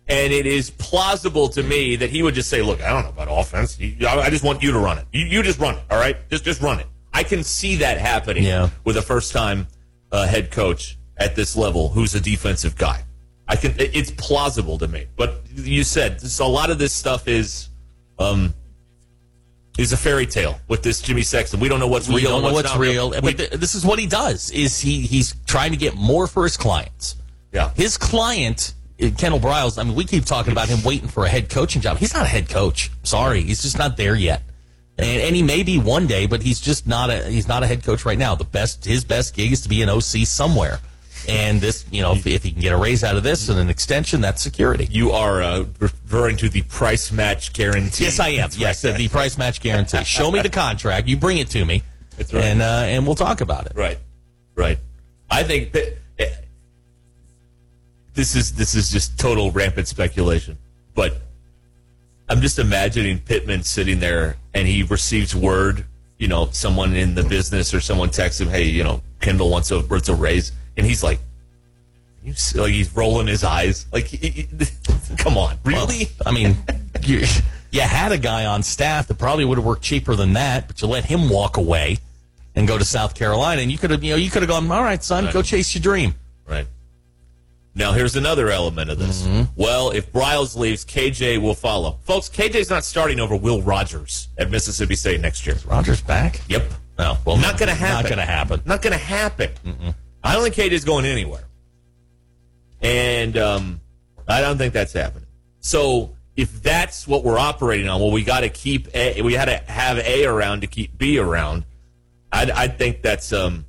And 0.09 0.31
it 0.31 0.45
is 0.45 0.69
plausible 0.69 1.49
to 1.49 1.63
me 1.63 1.97
that 1.97 2.09
he 2.09 2.23
would 2.23 2.33
just 2.33 2.49
say, 2.49 2.61
look, 2.61 2.81
I 2.81 2.89
don't 2.89 3.03
know 3.03 3.09
about 3.09 3.27
offense. 3.29 3.77
I 3.81 4.29
just 4.29 4.43
want 4.43 4.63
you 4.63 4.71
to 4.71 4.79
run 4.79 4.97
it. 4.99 5.05
You, 5.11 5.25
you 5.25 5.43
just 5.43 5.59
run 5.59 5.75
it, 5.75 5.83
all 5.91 5.97
right? 5.99 6.15
Just 6.29 6.45
just 6.45 6.61
run 6.61 6.79
it. 6.79 6.87
I 7.13 7.23
can 7.23 7.43
see 7.43 7.77
that 7.77 7.97
happening 7.97 8.43
Yeah. 8.43 8.69
with 8.85 8.95
a 8.95 9.01
first-time 9.01 9.67
uh, 10.11 10.25
head 10.27 10.49
coach 10.51 10.97
at 11.17 11.35
this 11.35 11.57
level 11.57 11.89
who's 11.89 12.15
a 12.15 12.21
defensive 12.21 12.77
guy. 12.77 13.03
I 13.49 13.55
can. 13.57 13.73
It's 13.77 14.11
plausible 14.11 14.77
to 14.77 14.87
me. 14.87 15.07
But 15.17 15.41
you 15.53 15.83
said 15.83 16.19
this, 16.21 16.39
a 16.39 16.45
lot 16.45 16.69
of 16.69 16.77
this 16.79 16.93
stuff 16.93 17.27
is 17.27 17.67
um, 18.19 18.53
is 19.77 19.93
a 19.93 19.97
fairy 19.97 20.25
tale 20.25 20.59
with 20.67 20.81
this 20.83 21.01
Jimmy 21.01 21.21
Sexton. 21.21 21.59
We 21.59 21.69
don't 21.69 21.79
know 21.79 21.87
what's 21.87 22.07
We 22.07 22.15
real. 22.21 22.31
don't 22.31 22.41
know 22.43 22.53
what's 22.53 22.69
not 22.69 22.79
real, 22.79 23.11
We- 23.11 23.19
but 23.21 23.37
th- 23.37 23.51
this 23.51 23.75
is 23.75 23.85
what 23.85 23.99
he 23.99 24.07
does: 24.07 24.49
is 24.51 24.79
he 24.79 25.01
he's 25.01 25.35
trying 25.45 25.71
to 25.71 25.77
get 25.77 25.95
more 25.95 26.27
for 26.27 26.43
his 26.43 26.57
clients. 26.57 27.15
yeah, 27.53 27.71
His 27.75 27.97
client, 27.97 28.73
uh, 29.01 29.09
Kendall 29.17 29.39
Briles, 29.39 29.77
I 29.79 29.83
mean, 29.83 29.95
we 29.95 30.03
keep 30.05 30.25
talking 30.25 30.51
about 30.51 30.67
him 30.67 30.83
waiting 30.83 31.07
for 31.07 31.25
a 31.25 31.29
head 31.29 31.49
coaching 31.49 31.81
job. 31.81 31.97
He's 31.97 32.13
not 32.13 32.23
a 32.25 32.29
head 32.29 32.49
coach. 32.49 32.91
Sorry, 33.03 33.41
he's 33.43 33.61
just 33.61 33.77
not 33.77 33.97
there 33.97 34.15
yet. 34.15 34.41
And, 34.99 35.21
and 35.21 35.35
he 35.35 35.43
may 35.43 35.61
be 35.63 35.77
one 35.77 36.07
day, 36.07 36.25
but 36.25 36.41
he's 36.41 36.59
just 36.59 36.87
not 36.87 37.09
a 37.11 37.29
he's 37.29 37.47
not 37.47 37.61
a 37.63 37.67
head 37.67 37.83
coach 37.83 38.03
right 38.03 38.17
now. 38.17 38.33
The 38.35 38.43
best 38.45 38.83
his 38.83 39.03
best 39.03 39.35
gig 39.35 39.51
is 39.51 39.61
to 39.61 39.69
be 39.69 39.81
an 39.83 39.89
OC 39.89 40.25
somewhere. 40.25 40.79
And 41.27 41.59
this, 41.59 41.85
you 41.91 42.01
know, 42.01 42.13
if, 42.13 42.25
if 42.25 42.43
he 42.43 42.51
can 42.51 42.61
get 42.61 42.71
a 42.71 42.77
raise 42.77 43.03
out 43.03 43.17
of 43.17 43.23
this 43.23 43.49
and 43.49 43.59
an 43.59 43.69
extension, 43.69 44.21
that's 44.21 44.41
security. 44.41 44.87
you 44.89 45.11
are 45.11 45.41
uh, 45.41 45.65
referring 45.79 46.37
to 46.37 46.47
the 46.47 46.61
price 46.63 47.11
match 47.11 47.51
guarantee. 47.51 48.05
Yes, 48.05 48.19
I 48.19 48.29
am. 48.29 48.49
Yes, 48.53 48.81
the, 48.81 48.93
the 48.93 49.09
price 49.09 49.37
match 49.37 49.59
guarantee. 49.59 50.03
Show 50.05 50.31
me 50.31 50.41
the 50.41 50.49
contract. 50.49 51.07
You 51.07 51.17
bring 51.17 51.37
it 51.37 51.49
to 51.49 51.65
me, 51.65 51.83
That's 52.15 52.33
right. 52.33 52.45
and 52.45 52.61
uh, 52.61 52.83
and 52.85 53.05
we'll 53.05 53.15
talk 53.15 53.41
about 53.41 53.65
it. 53.65 53.73
Right, 53.75 53.99
right. 54.55 54.79
I 55.29 55.43
think 55.43 55.73
that 55.73 55.97
eh, 56.17 56.29
this 58.13 58.35
is 58.35 58.53
this 58.53 58.73
is 58.73 58.89
just 58.89 59.19
total 59.19 59.51
rampant 59.51 59.87
speculation, 59.89 60.57
but 60.95 61.21
I'm 62.29 62.41
just 62.41 62.57
imagining 62.57 63.19
Pittman 63.19 63.63
sitting 63.63 63.99
there 63.99 64.37
and 64.53 64.67
he 64.67 64.83
receives 64.83 65.35
word, 65.35 65.85
you 66.17 66.27
know, 66.27 66.49
someone 66.51 66.95
in 66.95 67.15
the 67.15 67.23
business 67.23 67.73
or 67.73 67.81
someone 67.81 68.09
texts 68.11 68.39
him, 68.39 68.47
"Hey, 68.47 68.63
you 68.63 68.83
know, 68.83 69.01
Kendall 69.19 69.49
wants 69.49 69.71
a 69.71 69.81
wants 69.81 70.09
a 70.09 70.15
raise," 70.15 70.51
and 70.77 70.85
he's 70.85 71.03
like, 71.03 71.19
"You 72.23 72.31
s- 72.33 72.55
like 72.55 72.71
he's 72.71 72.95
rolling 72.95 73.27
his 73.27 73.43
eyes, 73.43 73.85
like, 73.91 74.05
he- 74.05 74.29
he- 74.29 74.47
come 75.17 75.37
on, 75.37 75.57
really?" 75.65 76.09
I 76.25 76.31
mean, 76.31 76.55
you, 77.03 77.23
you 77.71 77.81
had 77.81 78.11
a 78.11 78.17
guy 78.17 78.45
on 78.45 78.63
staff 78.63 79.07
that 79.07 79.17
probably 79.17 79.43
would 79.45 79.57
have 79.57 79.65
worked 79.65 79.83
cheaper 79.83 80.15
than 80.15 80.33
that, 80.33 80.67
but 80.67 80.81
you 80.81 80.87
let 80.87 81.05
him 81.05 81.29
walk 81.29 81.57
away 81.57 81.97
and 82.55 82.67
go 82.67 82.77
to 82.77 82.85
South 82.85 83.13
Carolina, 83.15 83.61
and 83.61 83.71
you 83.71 83.77
could 83.77 83.91
have, 83.91 84.03
you 84.03 84.11
know, 84.11 84.17
you 84.17 84.29
could 84.31 84.41
have 84.41 84.49
gone, 84.49 84.71
all 84.71 84.81
right, 84.83 85.03
son, 85.03 85.29
go 85.31 85.41
chase 85.41 85.75
your 85.75 85.81
dream. 85.81 86.15
Right. 86.47 86.65
Now, 87.75 87.91
here's 87.91 88.15
another 88.15 88.49
element 88.49 88.89
of 88.89 88.97
this. 88.97 89.21
Mm-hmm. 89.21 89.51
Well, 89.55 89.91
if 89.91 90.11
Briles 90.11 90.57
leaves, 90.57 90.83
KJ 90.83 91.39
will 91.39 91.53
follow. 91.53 91.99
Folks, 92.05 92.27
KJ's 92.27 92.71
not 92.71 92.83
starting 92.83 93.19
over 93.19 93.35
Will 93.35 93.61
Rogers 93.61 94.29
at 94.39 94.49
Mississippi 94.49 94.95
State 94.95 95.21
next 95.21 95.45
year. 95.45 95.57
Rogers 95.67 96.01
back? 96.01 96.41
Yep. 96.49 96.71
No, 96.97 97.17
well, 97.23 97.37
Not 97.37 97.59
going 97.59 97.69
to 97.69 97.75
happen. 97.75 97.93
Not 97.93 98.03
going 98.05 98.17
to 98.17 98.25
happen. 98.25 98.61
Not 98.65 98.81
going 98.81 98.93
to 98.93 98.97
happen. 98.97 99.49
I 100.23 100.34
don't 100.34 100.43
think 100.43 100.56
KJ's 100.56 100.86
going 100.86 101.06
anywhere. 101.06 101.43
And 102.82 103.38
um, 103.38 103.82
I 104.27 104.41
don't 104.41 104.58
think 104.58 104.73
that's 104.73 104.93
happening. 104.93 105.27
So 105.60 106.15
if 106.36 106.62
that's 106.62 107.08
what 107.08 107.23
we're 107.23 107.39
operating 107.39 107.89
on, 107.89 107.99
well, 107.99 108.12
we 108.12 108.23
got 108.23 108.41
to 108.41 108.49
keep 108.49 108.93
A, 108.95 109.21
we 109.21 109.34
had 109.34 109.45
to 109.45 109.58
have 109.71 109.97
A 109.99 110.25
around 110.25 110.62
to 110.62 110.67
keep 110.67 110.97
B 110.97 111.17
around. 111.17 111.65
I, 112.32 112.51
I 112.53 112.67
think 112.67 113.01
that's 113.01 113.34
um, 113.34 113.65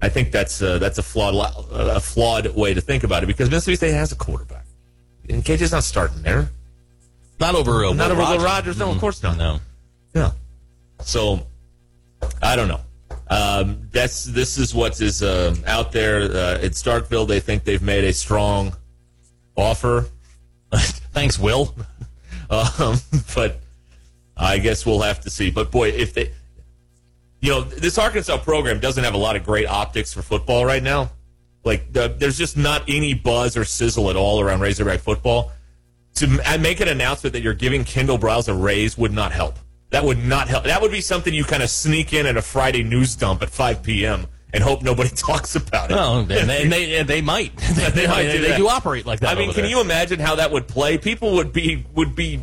I 0.00 0.08
think 0.08 0.32
that's 0.32 0.60
uh, 0.60 0.78
that's 0.78 0.98
a 0.98 1.02
flawed 1.02 1.34
a 1.70 2.00
flawed 2.00 2.48
way 2.54 2.74
to 2.74 2.80
think 2.80 3.04
about 3.04 3.22
it 3.22 3.26
because 3.26 3.50
Mississippi 3.50 3.76
State 3.76 3.92
has 3.92 4.12
a 4.12 4.16
quarterback. 4.16 4.66
And 5.28 5.42
KJ's 5.42 5.72
not 5.72 5.84
starting 5.84 6.22
there. 6.22 6.50
Not 7.40 7.54
over. 7.54 7.84
Uh, 7.84 7.92
Not 7.92 8.10
Will 8.10 8.20
over 8.20 8.20
Will 8.20 8.26
Rogers. 8.26 8.44
Rogers. 8.44 8.78
No, 8.78 8.90
of 8.90 8.98
course 8.98 9.22
not. 9.22 9.36
No. 9.36 9.60
Yeah. 10.14 10.32
So, 11.00 11.46
I 12.42 12.56
don't 12.56 12.68
know. 12.68 12.80
Um, 13.34 13.88
that's 13.90 14.24
this 14.24 14.58
is 14.58 14.74
what 14.74 15.00
is 15.00 15.22
uh, 15.22 15.56
out 15.66 15.92
there 15.92 16.22
uh, 16.22 16.58
at 16.62 16.72
Starkville. 16.72 17.26
They 17.26 17.40
think 17.40 17.64
they've 17.64 17.82
made 17.82 18.04
a 18.04 18.12
strong 18.12 18.76
offer, 19.56 20.08
Thanks, 21.12 21.38
Will. 21.38 21.74
um, 22.50 22.96
but 23.34 23.60
I 24.36 24.58
guess 24.58 24.84
we'll 24.84 25.02
have 25.02 25.20
to 25.20 25.30
see. 25.30 25.50
But 25.50 25.70
boy, 25.70 25.88
if 25.88 26.14
they, 26.14 26.32
you 27.40 27.50
know, 27.50 27.62
this 27.62 27.98
Arkansas 27.98 28.38
program 28.38 28.80
doesn't 28.80 29.04
have 29.04 29.14
a 29.14 29.18
lot 29.18 29.36
of 29.36 29.44
great 29.44 29.66
optics 29.66 30.12
for 30.12 30.22
football 30.22 30.64
right 30.64 30.82
now. 30.82 31.10
Like 31.64 31.92
the, 31.92 32.08
there's 32.08 32.36
just 32.36 32.56
not 32.56 32.82
any 32.88 33.14
buzz 33.14 33.56
or 33.56 33.64
sizzle 33.64 34.10
at 34.10 34.16
all 34.16 34.40
around 34.40 34.60
Razorback 34.60 35.00
football. 35.00 35.52
To 36.16 36.28
make 36.60 36.80
an 36.80 36.88
announcement 36.88 37.32
that 37.32 37.40
you're 37.40 37.54
giving 37.54 37.84
Kendall 37.84 38.18
Briles 38.18 38.48
a 38.48 38.54
raise 38.54 38.96
would 38.96 39.12
not 39.12 39.32
help. 39.32 39.58
That 39.94 40.04
would 40.04 40.18
not 40.24 40.48
help. 40.48 40.64
That 40.64 40.82
would 40.82 40.90
be 40.92 41.00
something 41.00 41.32
you 41.32 41.44
kind 41.44 41.62
of 41.62 41.70
sneak 41.70 42.12
in 42.12 42.26
at 42.26 42.36
a 42.36 42.42
Friday 42.42 42.82
news 42.82 43.14
dump 43.14 43.42
at 43.42 43.50
5 43.50 43.82
p.m. 43.82 44.26
and 44.52 44.62
hope 44.62 44.82
nobody 44.82 45.08
talks 45.14 45.54
about 45.56 45.90
it. 45.90 45.96
Oh, 45.96 46.18
and 46.20 46.28
they, 46.28 46.62
and 46.62 46.72
they, 46.72 46.96
and 46.98 47.08
they 47.08 47.20
might. 47.22 47.56
they, 47.74 47.90
They 47.90 48.06
might 48.08 48.30
do 48.30 48.40
they 48.40 48.56
do 48.56 48.68
operate 48.68 49.06
like 49.06 49.20
that. 49.20 49.36
I 49.36 49.40
mean, 49.40 49.52
can 49.52 49.62
there. 49.62 49.70
you 49.70 49.80
imagine 49.80 50.18
how 50.20 50.34
that 50.36 50.50
would 50.50 50.66
play? 50.68 50.98
People 50.98 51.32
would 51.34 51.52
be 51.52 51.84
would 51.94 52.14
be 52.16 52.42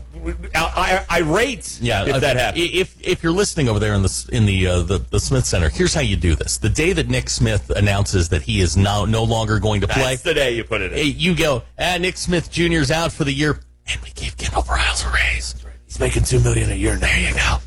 I- 0.56 1.04
I- 1.10 1.18
irate 1.20 1.80
Yeah, 1.82 2.06
if 2.06 2.14
uh, 2.16 2.20
that 2.20 2.38
happens. 2.38 2.70
If 2.74 2.96
if 3.06 3.22
you're 3.24 3.32
listening 3.34 3.68
over 3.70 3.80
there 3.80 3.96
in 3.96 4.02
the 4.04 4.30
in 4.32 4.46
the, 4.46 4.68
uh, 4.68 4.82
the 4.84 5.00
the 5.00 5.20
Smith 5.20 5.46
Center, 5.46 5.68
here's 5.70 5.94
how 5.94 6.02
you 6.02 6.16
do 6.16 6.36
this: 6.36 6.58
the 6.58 6.70
day 6.70 6.94
that 6.94 7.10
Nick 7.10 7.30
Smith 7.30 7.70
announces 7.72 8.30
that 8.30 8.44
he 8.44 8.62
is 8.62 8.78
now 8.78 9.04
no 9.06 9.24
longer 9.24 9.60
going 9.60 9.82
to 9.82 9.88
play, 9.88 10.04
That's 10.12 10.22
the 10.22 10.34
day 10.36 10.56
you 10.56 10.64
put 10.64 10.82
it 10.82 10.94
in. 10.94 11.00
eh, 11.00 11.02
you 11.02 11.36
go, 11.36 11.64
ah, 11.80 11.98
Nick 12.00 12.16
Smith 12.18 12.50
Jr.'s 12.52 12.92
out 12.92 13.12
for 13.12 13.24
the 13.26 13.34
year, 13.34 13.60
and 13.88 14.00
we 14.02 14.12
gave 14.12 14.38
Kendall 14.38 14.64
Briles 14.64 15.06
a 15.06 15.14
raise. 15.14 15.56
Making 16.02 16.24
two 16.24 16.40
million 16.40 16.72
a 16.72 16.76
year. 16.76 16.96
There 16.96 17.20
you 17.20 17.34
go. 17.36 17.58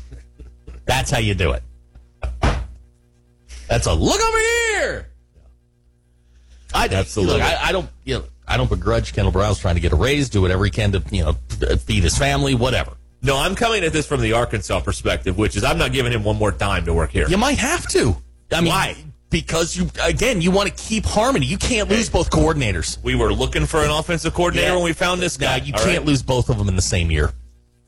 That's 0.85 1.09
how 1.09 1.19
you 1.19 1.33
do 1.33 1.51
it. 1.53 1.63
That's 3.69 3.87
a 3.87 3.93
look 3.93 4.21
over 4.21 4.37
here. 4.37 5.07
I 6.73 6.87
Absolutely. 6.89 7.35
Look, 7.35 7.43
I, 7.43 7.69
I 7.69 7.71
don't. 7.71 7.89
You 8.03 8.15
know, 8.19 8.25
I 8.47 8.57
don't 8.57 8.69
begrudge 8.69 9.13
Kendall 9.13 9.31
Briles 9.31 9.59
trying 9.61 9.75
to 9.75 9.81
get 9.81 9.93
a 9.93 9.95
raise, 9.95 10.29
do 10.29 10.41
whatever 10.41 10.65
he 10.65 10.69
can 10.71 10.91
to 10.91 11.03
you 11.11 11.23
know 11.23 11.33
feed 11.77 12.03
his 12.03 12.17
family, 12.17 12.53
whatever. 12.55 12.91
No, 13.21 13.37
I'm 13.37 13.55
coming 13.55 13.83
at 13.85 13.93
this 13.93 14.05
from 14.05 14.21
the 14.21 14.33
Arkansas 14.33 14.81
perspective, 14.81 15.37
which 15.37 15.55
is 15.55 15.63
I'm 15.63 15.77
not 15.77 15.93
giving 15.93 16.11
him 16.11 16.23
one 16.25 16.35
more 16.35 16.51
dime 16.51 16.85
to 16.85 16.93
work 16.93 17.11
here. 17.11 17.27
You 17.29 17.37
might 17.37 17.57
have 17.57 17.87
to. 17.91 18.17
I 18.51 18.59
mean, 18.61 18.69
Why? 18.69 18.97
Because 19.29 19.75
you 19.77 19.89
again, 20.03 20.41
you 20.41 20.51
want 20.51 20.67
to 20.69 20.75
keep 20.83 21.05
harmony. 21.05 21.45
You 21.45 21.57
can't 21.57 21.89
lose 21.89 22.09
both 22.09 22.29
coordinators. 22.29 23.01
We 23.01 23.15
were 23.15 23.31
looking 23.33 23.65
for 23.65 23.81
an 23.83 23.89
offensive 23.89 24.33
coordinator 24.33 24.67
Yeah. 24.71 24.75
when 24.75 24.83
we 24.83 24.91
found 24.93 25.21
this 25.21 25.39
Now, 25.39 25.57
guy. 25.57 25.63
you 25.65 25.73
all 25.73 25.79
can't 25.79 25.99
right? 25.99 26.05
lose 26.05 26.21
both 26.21 26.49
of 26.49 26.57
them 26.57 26.67
in 26.67 26.75
the 26.75 26.81
same 26.81 27.09
year. 27.09 27.31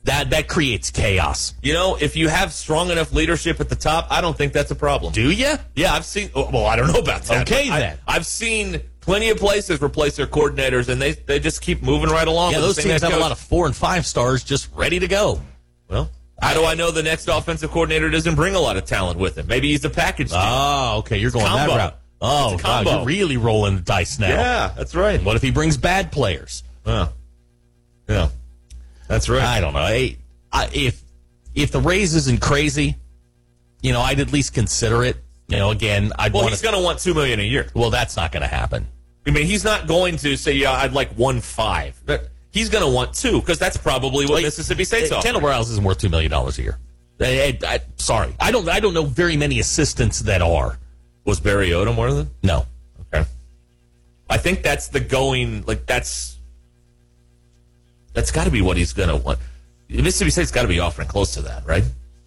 That 0.07 0.29
that 0.29 0.47
creates 0.47 0.89
chaos. 0.89 1.53
You 1.61 1.73
know, 1.73 1.97
if 1.99 2.15
you 2.15 2.29
have 2.29 2.53
strong 2.53 2.89
enough 2.91 3.11
leadership 3.11 3.59
at 3.59 3.67
the 3.67 3.75
top, 3.75 4.07
I 4.09 4.21
don't 4.21 4.37
think 4.37 4.53
that's 4.53 4.71
a 4.71 4.75
problem. 4.75 5.11
Do 5.11 5.29
you? 5.29 5.55
Yeah, 5.75 5.93
I've 5.93 6.05
seen. 6.05 6.29
oh, 6.33 6.49
Well, 6.51 6.65
I 6.65 6.77
don't 6.77 6.87
know 6.91 6.99
about 6.99 7.23
that. 7.23 7.41
Okay, 7.41 7.67
but 7.67 7.73
I- 7.75 7.79
then. 7.81 7.97
I've 8.07 8.25
seen 8.25 8.81
plenty 9.01 9.29
of 9.29 9.37
places 9.37 9.81
replace 9.81 10.15
their 10.15 10.25
coordinators, 10.27 10.87
and 10.87 11.01
they 11.01 11.11
they 11.11 11.39
just 11.39 11.61
keep 11.61 11.83
moving 11.83 12.09
right 12.09 12.27
along. 12.27 12.53
Yeah, 12.53 12.61
those 12.61 12.77
teams 12.77 13.01
have 13.01 13.13
a 13.13 13.17
lot 13.19 13.31
of 13.33 13.37
four 13.39 13.65
and 13.65 13.75
five 13.75 14.05
stars 14.05 14.43
just 14.45 14.69
ready 14.75 14.97
to 14.99 15.07
go. 15.09 15.41
Well, 15.89 16.09
how 16.41 16.53
do 16.53 16.63
I 16.63 16.73
know 16.75 16.91
the 16.91 17.03
next 17.03 17.27
offensive 17.27 17.71
coordinator 17.71 18.09
doesn't 18.09 18.35
bring 18.35 18.55
a 18.55 18.59
lot 18.61 18.77
of 18.77 18.85
talent 18.85 19.19
with 19.19 19.37
him? 19.37 19.47
Maybe 19.47 19.71
he's 19.71 19.83
a 19.83 19.89
package 19.89 20.29
deal. 20.29 20.37
Oh, 20.37 20.41
ah, 20.41 20.95
okay, 20.99 21.17
you're 21.17 21.31
going 21.31 21.45
combo. 21.45 21.73
that 21.73 21.77
route. 21.77 21.99
Oh, 22.21 22.53
It's 22.53 22.61
combo. 22.63 22.91
you're 22.97 23.05
really 23.05 23.35
rolling 23.37 23.75
the 23.75 23.81
dice 23.81 24.19
now. 24.19 24.29
yeah, 24.29 24.71
that's 24.77 24.95
right. 24.95 25.21
What 25.21 25.35
if 25.35 25.41
he 25.41 25.51
brings 25.51 25.75
bad 25.77 26.11
players? 26.13 26.63
Yeah, 26.85 27.09
yeah, 28.07 28.29
that's 29.07 29.29
right. 29.29 29.41
I 29.41 29.61
don't 29.61 29.73
know. 29.73 29.79
I, 29.79 30.17
I, 30.51 30.69
if 30.73 31.01
if 31.55 31.71
the 31.71 31.79
raise 31.81 32.13
isn't 32.15 32.41
crazy, 32.41 32.95
you 33.81 33.93
know, 33.93 34.01
I'd 34.01 34.19
at 34.19 34.31
least 34.31 34.53
consider 34.53 35.03
it. 35.03 35.17
You 35.47 35.57
know, 35.57 35.71
again, 35.71 36.11
I'd 36.19 36.33
well, 36.33 36.43
want 36.43 36.53
he's 36.53 36.61
going 36.61 36.75
to 36.75 36.81
want 36.81 36.99
two 36.99 37.13
million 37.13 37.39
a 37.39 37.43
year. 37.43 37.69
Well, 37.73 37.89
that's 37.89 38.15
not 38.17 38.31
going 38.31 38.41
to 38.41 38.47
happen. 38.47 38.85
I 39.25 39.31
mean, 39.31 39.45
he's 39.45 39.63
not 39.63 39.87
going 39.87 40.17
to 40.17 40.35
say, 40.37 40.53
"Yeah, 40.53 40.71
I'd 40.71 40.93
like 40.93 41.11
one 41.11 41.41
five. 41.41 41.99
But 42.05 42.29
He's 42.51 42.69
going 42.69 42.83
to 42.83 42.89
want 42.91 43.13
two 43.13 43.39
because 43.39 43.59
that's 43.59 43.77
probably 43.77 44.25
what 44.25 44.35
Like, 44.35 44.43
Mississippi 44.45 44.83
State's 44.83 45.11
offering. 45.11 45.33
Kendall 45.33 45.49
Briles 45.49 45.69
isn't 45.69 45.83
worth 45.83 45.99
two 45.99 46.09
million 46.09 46.31
dollars 46.31 46.57
a 46.57 46.63
year. 46.63 46.79
I, 47.19 47.57
I- 47.63 47.81
sorry, 47.97 48.33
I 48.39 48.51
don't. 48.51 48.67
I 48.69 48.79
don't 48.79 48.93
know 48.93 49.03
very 49.05 49.37
many 49.37 49.59
assistants 49.59 50.19
that 50.21 50.41
are. 50.41 50.77
Was 51.25 51.39
Barry 51.39 51.69
Odom 51.69 51.95
more 51.95 52.11
than? 52.11 52.29
No, 52.43 52.65
Okay. 53.13 53.27
I 54.29 54.37
think 54.37 54.63
that's 54.63 54.87
the 54.87 54.99
going. 55.01 55.63
Like 55.65 55.85
that's 55.85 56.36
that's 58.17 58.31
got 58.31 58.45
to 58.45 58.51
be 58.51 58.61
what 58.63 58.77
he's 58.77 58.93
going 58.93 59.09
to 59.09 59.15
want. 59.15 59.37
Mississippi 59.89 60.31
State's 60.31 60.49
got 60.51 60.63
to 60.63 60.67
be 60.67 60.79
offering 60.79 61.07
close 61.07 61.35
to 61.35 61.41
that, 61.43 61.63
right? 61.67 61.83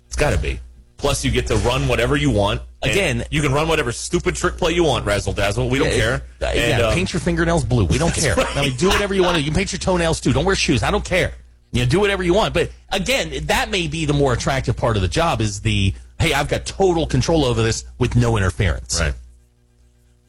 It's 0.06 0.14
got 0.16 0.30
to 0.30 0.38
be. 0.38 0.60
Plus, 0.98 1.24
you 1.24 1.32
get 1.32 1.48
to 1.48 1.56
run 1.56 1.88
whatever 1.88 2.16
you 2.16 2.30
want. 2.30 2.62
Again- 2.82 3.24
you 3.30 3.42
can 3.42 3.52
run 3.52 3.66
whatever 3.66 3.90
stupid 3.90 4.36
trick 4.36 4.56
play 4.56 4.70
you 4.72 4.84
want, 4.84 5.04
razzle 5.04 5.32
dazzle. 5.32 5.68
We 5.68 5.78
don't 5.80 5.90
care. 5.90 6.22
Uh, 6.40 6.44
And, 6.46 6.58
yeah, 6.80 6.86
um, 6.86 6.94
paint 6.94 7.12
your 7.12 7.18
fingernails 7.20 7.64
blue. 7.64 7.86
We 7.86 7.98
don't 7.98 8.14
care. 8.22 8.34
right. 8.36 8.56
I 8.56 8.62
mean, 8.62 8.76
do 8.76 8.88
whatever 8.88 9.14
you 9.14 9.22
want. 9.24 9.36
You 9.38 9.44
can 9.44 9.54
paint 9.54 9.72
your 9.72 9.80
toenails 9.80 10.20
too. 10.20 10.32
Don't 10.32 10.44
wear 10.44 10.54
shoes. 10.54 10.82
I 10.84 10.90
don't 10.92 11.04
care. 11.04 11.32
You 11.72 11.82
know, 11.84 11.88
do 11.90 11.98
whatever 12.00 12.22
you 12.22 12.34
want. 12.34 12.54
But 12.54 12.70
again, 12.90 13.46
that 13.46 13.68
may 13.70 13.88
be 13.88 14.04
the 14.04 14.12
more 14.12 14.32
attractive 14.32 14.76
part 14.76 14.94
of 14.96 15.02
the 15.02 15.08
job. 15.08 15.40
Is 15.40 15.60
the 15.60 15.92
hey, 16.20 16.32
I've 16.34 16.48
got 16.48 16.66
total 16.66 17.06
control 17.06 17.44
over 17.44 17.62
this 17.62 17.84
with 17.98 18.14
no 18.14 18.36
interference. 18.36 19.00
Right. 19.00 19.14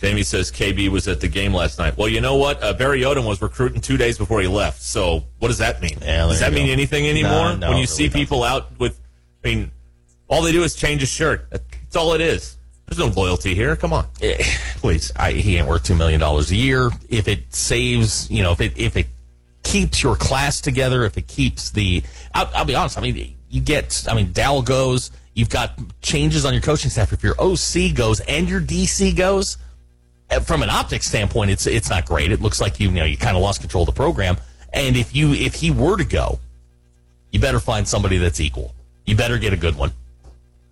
Jamie 0.01 0.23
says 0.23 0.51
KB 0.51 0.89
was 0.89 1.07
at 1.07 1.21
the 1.21 1.27
game 1.27 1.53
last 1.53 1.77
night. 1.77 1.95
Well, 1.95 2.07
you 2.07 2.21
know 2.21 2.35
what? 2.35 2.61
Uh, 2.63 2.73
Barry 2.73 3.01
Odom 3.01 3.23
was 3.27 3.39
recruiting 3.39 3.81
two 3.81 3.97
days 3.97 4.17
before 4.17 4.41
he 4.41 4.47
left. 4.47 4.81
So 4.81 5.25
what 5.37 5.49
does 5.49 5.59
that 5.59 5.79
mean? 5.79 5.99
Yeah, 6.01 6.25
does 6.25 6.39
that 6.39 6.53
mean 6.53 6.65
go. 6.65 6.73
anything 6.73 7.07
anymore? 7.07 7.49
No, 7.51 7.55
no, 7.55 7.69
when 7.69 7.77
you 7.77 7.83
it 7.83 7.89
see 7.89 8.05
really 8.07 8.13
people 8.15 8.43
out 8.43 8.79
with, 8.79 8.99
I 9.45 9.47
mean, 9.49 9.71
all 10.27 10.41
they 10.41 10.51
do 10.51 10.63
is 10.63 10.73
change 10.75 11.03
a 11.03 11.05
shirt. 11.05 11.47
That's 11.51 11.95
all 11.95 12.13
it 12.13 12.21
is. 12.21 12.57
There's 12.87 12.97
no 12.97 13.07
loyalty 13.07 13.53
here. 13.53 13.75
Come 13.75 13.93
on, 13.93 14.07
Eh, 14.21 14.43
please. 14.77 15.11
I, 15.15 15.33
he 15.33 15.57
ain't 15.57 15.67
worth 15.67 15.83
two 15.83 15.95
million 15.95 16.19
dollars 16.19 16.49
a 16.49 16.55
year. 16.55 16.89
If 17.07 17.27
it 17.27 17.53
saves, 17.53 18.29
you 18.31 18.41
know, 18.41 18.51
if 18.53 18.59
it 18.59 18.77
if 18.77 18.97
it 18.97 19.05
keeps 19.63 20.01
your 20.01 20.15
class 20.15 20.59
together, 20.61 21.05
if 21.05 21.15
it 21.17 21.27
keeps 21.27 21.69
the, 21.69 22.01
I'll, 22.33 22.49
I'll 22.55 22.65
be 22.65 22.73
honest. 22.75 22.97
I 22.97 23.01
mean, 23.01 23.35
you 23.49 23.61
get, 23.61 24.03
I 24.09 24.15
mean, 24.15 24.31
Dow 24.33 24.61
goes. 24.61 25.11
You've 25.35 25.49
got 25.49 25.79
changes 26.01 26.43
on 26.43 26.53
your 26.53 26.61
coaching 26.61 26.89
staff. 26.89 27.13
If 27.13 27.23
your 27.23 27.35
OC 27.39 27.93
goes 27.93 28.19
and 28.21 28.49
your 28.49 28.59
DC 28.59 29.15
goes, 29.15 29.57
from 30.39 30.63
an 30.63 30.69
optics 30.69 31.07
standpoint, 31.07 31.51
it's 31.51 31.67
it's 31.67 31.89
not 31.89 32.05
great. 32.05 32.31
It 32.31 32.41
looks 32.41 32.61
like 32.61 32.79
you, 32.79 32.89
you 32.89 32.95
know 32.95 33.05
you 33.05 33.17
kind 33.17 33.35
of 33.35 33.43
lost 33.43 33.61
control 33.61 33.83
of 33.83 33.87
the 33.87 33.93
program. 33.93 34.37
And 34.73 34.95
if 34.95 35.15
you 35.15 35.33
if 35.33 35.55
he 35.55 35.71
were 35.71 35.97
to 35.97 36.05
go, 36.05 36.39
you 37.31 37.39
better 37.39 37.59
find 37.59 37.87
somebody 37.87 38.17
that's 38.17 38.39
equal. 38.39 38.73
You 39.05 39.15
better 39.15 39.37
get 39.37 39.53
a 39.53 39.57
good 39.57 39.75
one 39.75 39.91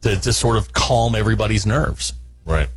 to 0.01 0.15
to 0.19 0.33
sort 0.33 0.57
of 0.57 0.71
calm 0.71 1.15
everybody's 1.15 1.65
nerves. 1.65 2.13
Right. 2.45 2.69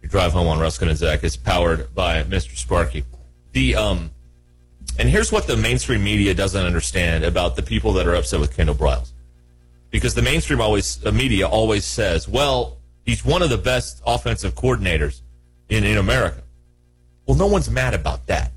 Your 0.00 0.08
drive 0.08 0.32
home 0.32 0.46
on 0.48 0.58
Ruskin 0.58 0.88
and 0.88 0.98
Zach 0.98 1.24
is 1.24 1.36
powered 1.36 1.94
by 1.94 2.22
Mr. 2.24 2.56
Sparky. 2.56 3.04
The 3.52 3.76
um, 3.76 4.10
and 4.98 5.08
here's 5.08 5.30
what 5.30 5.46
the 5.46 5.56
mainstream 5.56 6.02
media 6.02 6.34
doesn't 6.34 6.64
understand 6.64 7.24
about 7.24 7.56
the 7.56 7.62
people 7.62 7.92
that 7.94 8.06
are 8.06 8.14
upset 8.14 8.40
with 8.40 8.56
Kendall 8.56 8.74
Briles, 8.74 9.12
because 9.90 10.14
the 10.14 10.22
mainstream 10.22 10.60
always 10.60 11.04
uh, 11.04 11.12
media 11.12 11.46
always 11.46 11.84
says, 11.84 12.26
"Well, 12.26 12.78
he's 13.04 13.24
one 13.24 13.42
of 13.42 13.50
the 13.50 13.58
best 13.58 14.02
offensive 14.06 14.54
coordinators 14.54 15.20
in 15.74 15.84
in 15.84 15.98
America." 15.98 16.42
Well, 17.26 17.36
no 17.36 17.46
one's 17.46 17.70
mad 17.70 17.94
about 17.94 18.26
that. 18.28 18.52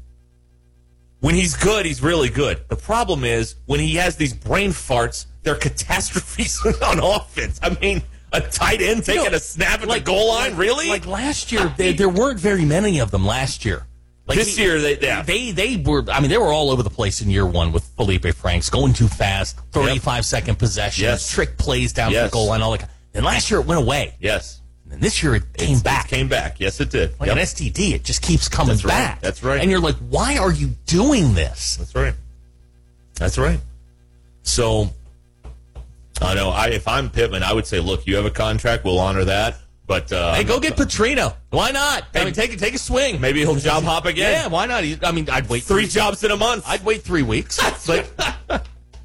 When 1.19 1.35
he's 1.35 1.55
good, 1.55 1.85
he's 1.85 2.01
really 2.01 2.29
good. 2.29 2.59
The 2.69 2.75
problem 2.75 3.23
is 3.23 3.55
when 3.65 3.79
he 3.79 3.95
has 3.95 4.15
these 4.17 4.33
brain 4.33 4.69
farts, 4.71 5.25
they're 5.43 5.55
catastrophes 5.67 6.59
on 6.85 6.99
offense. 6.99 7.59
I 7.63 7.75
mean, 7.81 8.03
a 8.31 8.41
tight 8.41 8.81
end 8.81 9.03
taking 9.05 9.23
know, 9.31 9.37
a 9.37 9.39
snap 9.39 9.81
at 9.81 9.89
the 9.89 9.99
goal 9.99 10.27
line, 10.29 10.55
really? 10.55 10.89
Like 10.89 11.07
last 11.07 11.51
year, 11.51 11.73
there, 11.77 11.93
there 11.93 12.09
weren't 12.09 12.39
very 12.39 12.65
many 12.65 12.99
of 12.99 13.09
them 13.11 13.25
last 13.25 13.65
year. 13.65 13.83
Like 14.27 14.37
This 14.37 14.59
year, 14.59 14.79
they- 14.81 14.99
yeah. 14.99 15.21
they 15.21 15.51
they 15.51 15.77
were. 15.77 16.03
I 16.11 16.19
mean, 16.19 16.29
they 16.29 16.37
were 16.37 16.51
all 16.51 16.69
over 16.69 16.83
the 16.83 16.89
place 16.89 17.21
in 17.21 17.29
year 17.31 17.45
one 17.45 17.71
with 17.71 17.85
Felipe 17.95 18.27
Franks 18.35 18.69
going 18.69 18.91
too 18.93 19.07
fast, 19.07 19.57
thirty-five 19.71 20.25
second 20.25 20.59
possessions, 20.59 21.01
Yes. 21.01 21.31
trick 21.31 21.57
plays 21.57 21.93
down 21.93 22.11
Yes. 22.11 22.29
the 22.29 22.33
goal 22.33 22.47
line, 22.47 22.61
all 22.61 22.71
that. 22.77 22.89
And 23.13 23.25
last 23.25 23.49
year 23.49 23.61
it 23.61 23.65
went 23.65 23.79
away, 23.81 24.15
yes, 24.19 24.56
and 24.91 25.01
this 25.01 25.21
year 25.23 25.35
it 25.35 25.43
came 25.53 25.67
It's- 25.77 25.81
back. 25.83 26.05
It 26.05 26.15
came 26.15 26.27
back. 26.27 26.59
Yes, 26.59 26.79
it 26.79 26.89
did. 26.89 27.19
like 27.19 27.27
Yep. 27.27 27.37
an 27.37 27.41
STD, 27.43 27.93
it 27.93 28.03
just 28.03 28.21
keeps 28.21 28.47
coming 28.49 28.75
That's 28.75 28.85
right. 28.85 28.91
back. 28.91 29.21
That's 29.21 29.43
right. 29.43 29.61
And 29.61 29.69
you're 29.69 29.79
like, 29.79 29.95
why 30.09 30.37
are 30.37 30.51
you 30.51 30.75
doing 30.85 31.33
this? 31.33 31.75
That's 31.77 31.93
right. 31.95 32.13
That's 33.15 33.37
right. 33.37 33.59
So, 34.43 34.93
I 36.21 36.33
know. 36.33 36.49
I 36.49 36.67
if 36.67 36.87
I'm 36.87 37.09
Pittman, 37.09 37.43
I 37.43 37.53
would 37.53 37.67
say, 37.67 37.79
look, 37.79 38.07
you 38.07 38.15
have 38.15 38.25
a 38.25 38.31
contract. 38.31 38.83
We'll 38.85 38.99
honor 38.99 39.23
that. 39.25 39.57
But 39.85 40.11
uh, 40.11 40.33
Hey, 40.33 40.43
go 40.43 40.59
get 40.59 40.75
Petrino. 40.75 41.33
Why 41.49 41.71
not? 41.71 42.03
I 42.13 42.25
mean, 42.25 42.33
take 42.33 42.57
take 42.59 42.73
a 42.75 42.77
swing. 42.79 43.21
maybe 43.21 43.39
he'll 43.39 43.55
job 43.55 43.83
hop 43.83 44.05
again. 44.05 44.31
Yeah, 44.33 44.47
why 44.47 44.65
not? 44.65 44.83
I 45.03 45.11
mean, 45.13 45.29
I'd 45.29 45.47
wait 45.47 45.63
three 45.63 45.87
jobs 45.87 46.23
in 46.25 46.31
a 46.31 46.35
month. 46.37 46.65
I'd 46.67 46.83
wait 46.83 47.03
three 47.03 47.23
weeks. 47.23 47.57
But 47.87 48.09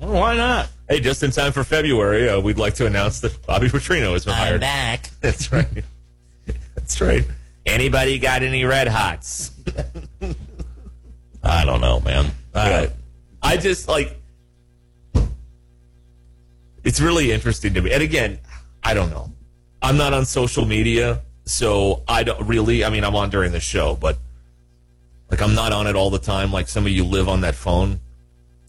Well, 0.01 0.21
why 0.21 0.37
not? 0.37 0.69
Hey, 0.89 1.01
just 1.01 1.23
in 1.23 1.31
time 1.31 1.53
for 1.53 1.65
February, 1.65 2.29
uh, 2.29 2.41
we'd 2.41 2.59
like 2.59 2.75
to 2.75 2.87
announce 2.87 3.21
that 3.21 3.47
Bobby 3.47 3.69
Petrino 3.69 4.13
has 4.13 4.25
been 4.25 4.35
I'm 4.35 4.41
hired. 4.41 4.61
back. 4.61 5.11
That's 5.21 5.51
right. 5.53 5.85
That's 6.75 7.01
right. 7.01 7.25
Anybody 7.65 8.19
got 8.19 8.43
any 8.43 8.65
red 8.65 8.89
hots? 8.89 9.53
Uh, 10.21 10.35
I 11.43 11.65
don't 11.65 11.81
know, 11.81 12.01
man. 12.01 12.27
Yeah. 12.55 12.89
I 13.43 13.57
just 13.57 13.89
like 13.89 14.19
it's 16.85 17.01
really 17.01 17.31
interesting 17.33 17.75
to 17.75 17.81
me. 17.81 17.93
And 17.93 18.03
again, 18.03 18.39
I 18.83 18.95
don't 18.95 19.11
know. 19.11 19.33
I'm 19.81 19.97
not 19.97 20.13
on 20.13 20.25
social 20.25 20.65
media, 20.65 21.23
so 21.45 22.03
I 22.09 22.23
don't 22.23 22.47
really. 22.47 22.85
I 22.85 22.91
mean, 22.91 23.05
I'm 23.05 23.15
on 23.17 23.31
during 23.31 23.53
the 23.53 23.61
show, 23.61 23.97
but 23.97 24.19
like 25.31 25.41
I'm 25.41 25.55
not 25.55 25.73
on 25.73 25.87
it 25.87 25.97
all 25.97 26.11
the 26.11 26.19
time. 26.19 26.53
Like 26.53 26.69
some 26.69 26.85
of 26.87 26.93
you 26.93 27.05
live 27.05 27.29
on 27.29 27.41
that 27.43 27.55
phone, 27.55 28.01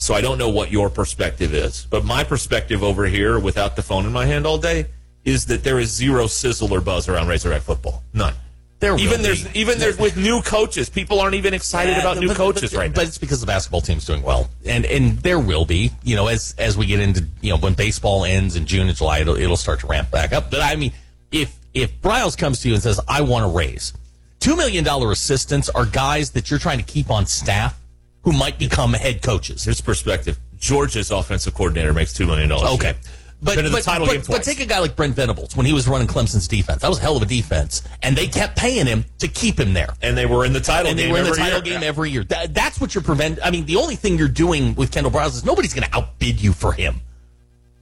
so 0.03 0.13
I 0.13 0.19
don't 0.19 0.37
know 0.37 0.49
what 0.49 0.69
your 0.69 0.89
perspective 0.89 1.53
is. 1.53 1.87
But 1.89 2.03
my 2.03 2.25
perspective 2.25 2.83
over 2.83 3.05
here, 3.05 3.39
without 3.39 3.77
the 3.77 3.81
phone 3.81 4.05
in 4.05 4.11
my 4.11 4.25
hand 4.25 4.45
all 4.45 4.57
day, 4.57 4.87
is 5.23 5.45
that 5.45 5.63
there 5.63 5.79
is 5.79 5.91
zero 5.91 6.27
sizzle 6.27 6.73
or 6.73 6.81
buzz 6.81 7.07
around 7.07 7.29
Razorback 7.29 7.61
football. 7.61 8.03
None. 8.13 8.33
There 8.81 8.97
even 8.97 9.19
will 9.19 9.23
there's 9.23 9.47
be. 9.47 9.59
even 9.61 9.79
there's 9.79 9.97
with 9.97 10.17
new 10.17 10.41
coaches, 10.41 10.89
people 10.89 11.21
aren't 11.21 11.35
even 11.35 11.53
excited 11.53 11.91
Yeah, 11.91 12.01
about 12.01 12.17
new 12.17 12.27
but- 12.27 12.35
coaches 12.35 12.71
but, 12.71 12.79
right 12.79 12.89
now. 12.91 12.95
But 12.95 13.07
it's 13.07 13.17
because 13.17 13.39
the 13.39 13.47
basketball 13.47 13.79
team's 13.79 14.03
doing 14.03 14.23
well, 14.23 14.49
and 14.65 14.85
and 14.85 15.17
there 15.19 15.39
will 15.39 15.63
be, 15.63 15.91
you 16.03 16.17
know, 16.17 16.27
as 16.27 16.53
as 16.57 16.75
we 16.77 16.85
get 16.85 16.99
into, 16.99 17.25
you 17.39 17.51
know, 17.51 17.57
when 17.57 17.73
baseball 17.73 18.25
ends 18.25 18.57
in 18.57 18.65
June 18.65 18.89
and 18.89 18.97
July, 18.97 19.19
it'll, 19.19 19.37
it'll 19.37 19.55
start 19.55 19.79
to 19.79 19.87
ramp 19.87 20.11
back 20.11 20.33
up. 20.33 20.51
But 20.51 20.59
I 20.59 20.75
mean, 20.75 20.91
if 21.31 21.55
if 21.73 22.01
Briles 22.01 22.37
comes 22.37 22.59
to 22.59 22.67
you 22.67 22.73
and 22.73 22.83
says, 22.83 22.99
"I 23.07 23.21
want 23.21 23.43
to 23.49 23.57
raise 23.57 23.93
two 24.41 24.57
million 24.57 24.83
dollar 24.83 25.13
assistants," 25.13 25.69
are 25.69 25.85
guys 25.85 26.31
that 26.31 26.49
you're 26.49 26.59
trying 26.59 26.79
to 26.79 26.83
keep 26.83 27.09
on 27.09 27.25
staff 27.25 27.79
who 28.23 28.31
might 28.31 28.57
become 28.57 28.93
head 28.93 29.21
coaches. 29.21 29.63
Here's 29.63 29.81
perspective. 29.81 30.39
Georgia's 30.57 31.11
offensive 31.11 31.53
coordinator 31.53 31.93
makes 31.93 32.13
two 32.13 32.25
million 32.25 32.49
dollars. 32.49 32.71
Okay. 32.75 32.95
But, 33.41 33.57
but, 33.57 33.83
title 33.83 34.07
but, 34.07 34.13
game 34.13 34.23
but 34.25 34.41
take 34.43 34.61
a 34.61 34.65
guy 34.65 34.79
like 34.79 34.95
Brent 34.95 35.15
Venables 35.15 35.57
when 35.57 35.65
he 35.65 35.73
was 35.73 35.85
running 35.85 36.07
Clemson's 36.07 36.47
defense. 36.47 36.81
That 36.81 36.87
was 36.87 36.99
a 36.99 37.01
hell 37.01 37.17
of 37.17 37.23
a 37.23 37.25
defense. 37.25 37.83
And 38.01 38.15
they 38.15 38.27
kept 38.27 38.57
paying 38.57 38.85
him 38.85 39.03
to 39.19 39.27
keep 39.27 39.59
him 39.59 39.73
there. 39.73 39.93
and 40.01 40.17
they 40.17 40.25
were 40.25 40.45
in 40.45 40.53
the 40.53 40.61
title 40.61 40.89
and 40.89 40.97
they 40.97 41.03
game 41.03 41.11
were 41.11 41.17
in 41.17 41.25
the 41.25 41.31
every 41.31 41.41
title 41.41 41.67
year. 41.67 41.79
game 41.79 41.83
every 41.85 42.09
year. 42.09 42.23
That, 42.23 42.53
that's 42.53 42.79
what 42.79 42.95
you're 42.95 43.03
prevent. 43.03 43.39
I 43.43 43.51
mean, 43.51 43.65
the 43.65 43.75
only 43.75 43.97
thing 43.97 44.17
you're 44.17 44.29
doing 44.29 44.75
with 44.75 44.93
Kendall 44.93 45.11
Briles 45.11 45.35
is 45.35 45.43
nobody's 45.43 45.73
going 45.73 45.89
to 45.89 45.93
outbid 45.93 46.41
you 46.41 46.53
for 46.53 46.71
him. 46.71 47.01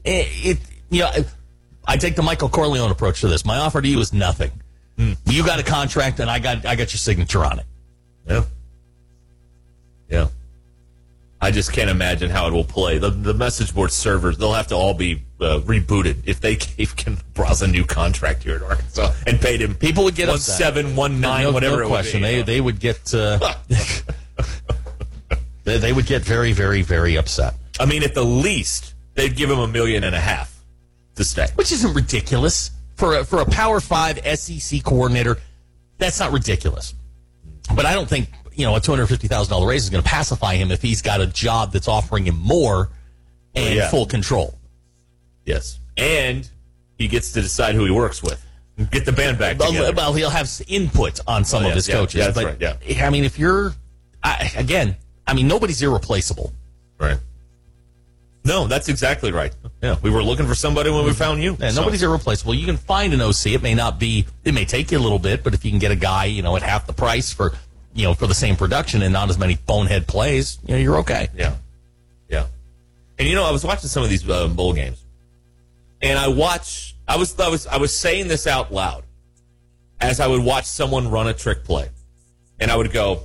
It, 0.04 0.28
it 0.44 0.60
you 0.90 1.02
know, 1.02 1.12
I 1.86 1.98
take 1.98 2.16
the 2.16 2.24
Michael 2.24 2.50
Corleone 2.50 2.90
approach 2.90 3.22
to 3.22 3.28
this. 3.28 3.46
My 3.46 3.58
offer 3.58 3.84
to 3.84 3.88
you 3.88 4.00
is 4.00 4.14
nothing. 4.14 4.52
Hmm. 4.98 5.14
You 5.26 5.46
got 5.46 5.60
a 5.60 5.64
contract, 5.64 6.20
and 6.20 6.30
I 6.30 6.40
got 6.40 6.66
I 6.66 6.76
got 6.76 6.92
your 6.92 6.98
signature 6.98 7.46
on 7.46 7.60
it. 7.60 7.66
Yeah. 8.28 8.44
Yeah. 10.12 10.28
I 11.44 11.50
just 11.50 11.74
can't 11.74 11.90
imagine 11.90 12.30
how 12.30 12.48
it 12.48 12.54
will 12.54 12.64
play. 12.64 13.00
The 13.00 13.10
the 13.10 13.34
message 13.34 13.74
board 13.74 13.92
servers, 13.92 14.38
they'll 14.38 14.54
have 14.54 14.68
to 14.68 14.76
all 14.76 14.94
be 14.94 15.24
uh, 15.40 15.60
rebooted 15.62 16.18
if 16.28 16.40
they 16.40 16.56
gave 16.58 16.96
Kendall 16.96 17.24
Briles 17.34 17.64
a 17.64 17.68
new 17.68 17.84
contract 17.84 18.44
here 18.44 18.58
at 18.58 18.62
Arkansas 18.62 19.12
and 19.26 19.42
paid 19.42 19.60
him 19.62 19.74
People 19.74 20.04
would 20.04 20.14
get 20.14 20.28
one 20.28 20.36
upset. 20.36 20.58
seven, 20.58 20.96
one 20.96 21.20
nine, 21.20 21.46
no, 21.46 21.52
whatever 21.52 21.78
no 21.78 21.86
it 21.86 21.88
question. 21.88 22.22
be. 22.22 22.28
They 22.28 22.42
they 22.44 22.62
would 22.62 22.80
get 22.80 23.12
uh, 23.16 23.40
they, 25.64 25.78
they 25.78 25.94
would 25.94 26.06
get 26.06 26.22
very 26.22 26.52
very 26.54 26.84
very 26.84 27.18
upset. 27.18 27.56
I 27.80 27.86
mean, 27.86 28.04
at 28.04 28.14
the 28.14 28.24
least, 28.24 28.94
they'd 29.16 29.36
give 29.36 29.50
him 29.50 29.60
a 29.60 29.68
million 29.68 30.04
and 30.04 30.16
a 30.16 30.20
half 30.20 30.56
to 31.16 31.24
stay. 31.24 31.48
which 31.56 31.72
isn't 31.72 31.94
ridiculous 31.96 32.70
for 32.98 33.18
a, 33.18 33.24
for 33.24 33.42
a 33.42 33.46
Power 33.46 33.80
Five 33.80 34.20
SEC 34.38 34.84
coordinator. 34.84 35.40
That's 35.98 36.20
not 36.20 36.32
ridiculous, 36.32 36.94
but 37.76 37.88
I 37.88 37.94
don't 37.94 38.08
think 38.08 38.30
you 38.62 38.68
know 38.68 38.76
a 38.76 38.80
two 38.80 38.92
hundred 38.92 39.08
fifty 39.08 39.28
thousand 39.28 39.52
dollar 39.52 39.68
raise 39.68 39.84
is 39.84 39.90
going 39.90 40.04
to 40.04 40.08
pacify 40.10 40.54
him 40.56 40.72
if 40.72 40.82
he's 40.84 41.02
got 41.02 41.20
a 41.20 41.26
job 41.26 41.74
that's 41.74 41.88
offering 41.88 42.26
him 42.26 42.38
more 42.38 42.90
and 43.56 43.76
yeah. 43.76 43.90
full 43.90 44.06
control. 44.06 44.54
Yes. 45.46 45.80
And 45.98 46.48
he 46.98 47.08
gets 47.08 47.32
to 47.34 47.42
decide 47.42 47.74
who 47.74 47.84
he 47.86 47.92
works 47.92 48.22
with. 48.22 48.46
Get 48.92 49.06
the 49.06 49.12
band 49.12 49.40
back 49.40 49.58
Well, 49.60 49.72
together. 49.72 49.94
well, 49.94 50.14
he'll 50.14 50.30
have 50.30 50.50
input 50.68 51.20
on 51.28 51.44
some 51.44 51.64
Oh, 51.64 51.66
of 51.66 51.70
yeah, 51.72 51.76
his 51.76 51.88
yeah, 51.88 51.96
coaches. 51.96 52.16
yeah, 52.20 52.24
that's 52.26 52.36
but 52.36 52.46
right, 52.46 52.78
yeah. 52.88 53.06
I 53.06 53.10
mean, 53.10 53.24
if 53.24 53.38
you're 53.40 53.74
I, 54.24 54.52
again, 54.56 54.96
I 55.26 55.34
mean, 55.34 55.48
nobody's 55.48 55.82
irreplaceable. 55.82 56.54
Right. 57.00 57.18
No, 58.44 58.68
that's 58.68 58.90
exactly 58.90 59.32
right. 59.32 59.54
Yeah, 59.84 59.98
we 60.02 60.10
were 60.12 60.24
looking 60.24 60.48
for 60.48 60.56
somebody 60.56 60.90
when 60.92 61.06
we 61.06 61.14
found 61.14 61.42
you. 61.44 61.58
And 61.60 61.74
So- 61.76 61.82
nobody's 61.82 62.02
irreplaceable. 62.04 62.54
You 62.56 62.66
can 62.66 62.78
find 62.78 63.14
an 63.14 63.22
OC. 63.22 63.54
It 63.56 63.62
may 63.64 63.74
not 63.74 64.00
be. 64.00 64.26
It 64.44 64.54
may 64.54 64.66
take 64.66 64.92
you 64.92 64.98
a 64.98 65.04
little 65.04 65.20
bit, 65.20 65.44
but 65.44 65.54
if 65.56 65.66
you 65.66 65.72
can 65.72 65.80
get 65.80 65.92
a 65.92 65.96
guy, 65.96 66.26
you 66.26 66.42
know, 66.44 66.56
at 66.56 66.62
half 66.64 66.86
the 66.88 66.94
price 66.94 67.32
for, 67.34 67.54
you 67.94 68.04
know, 68.04 68.14
for 68.14 68.28
the 68.28 68.34
same 68.34 68.56
production 68.56 69.02
and 69.02 69.14
not 69.14 69.30
as 69.30 69.38
many 69.38 69.56
bonehead 69.56 70.08
plays, 70.08 70.60
you 70.66 70.74
know, 70.74 70.80
you're 70.80 70.98
okay. 70.98 71.30
Yeah, 71.36 71.56
yeah. 72.30 72.46
And 73.20 73.28
you 73.28 73.36
know, 73.36 73.44
I 73.44 73.52
was 73.52 73.64
watching 73.64 73.90
some 73.90 74.04
of 74.04 74.10
these 74.10 74.28
uh, 74.28 74.48
bowl 74.48 74.74
games, 74.74 75.04
and 76.02 76.18
I 76.18 76.28
watch. 76.28 76.96
I 77.08 77.18
was 77.18 77.38
I 77.40 77.50
was 77.50 77.68
I 77.68 77.78
was 77.78 77.98
saying 77.98 78.28
this 78.28 78.48
out 78.48 78.72
loud 78.74 79.04
as 80.00 80.20
I 80.20 80.28
would 80.28 80.44
watch 80.44 80.66
someone 80.66 81.10
run 81.10 81.28
a 81.28 81.34
trick 81.34 81.64
play, 81.64 81.90
and 82.60 82.72
I 82.72 82.78
would 82.78 82.92
go, 82.92 83.24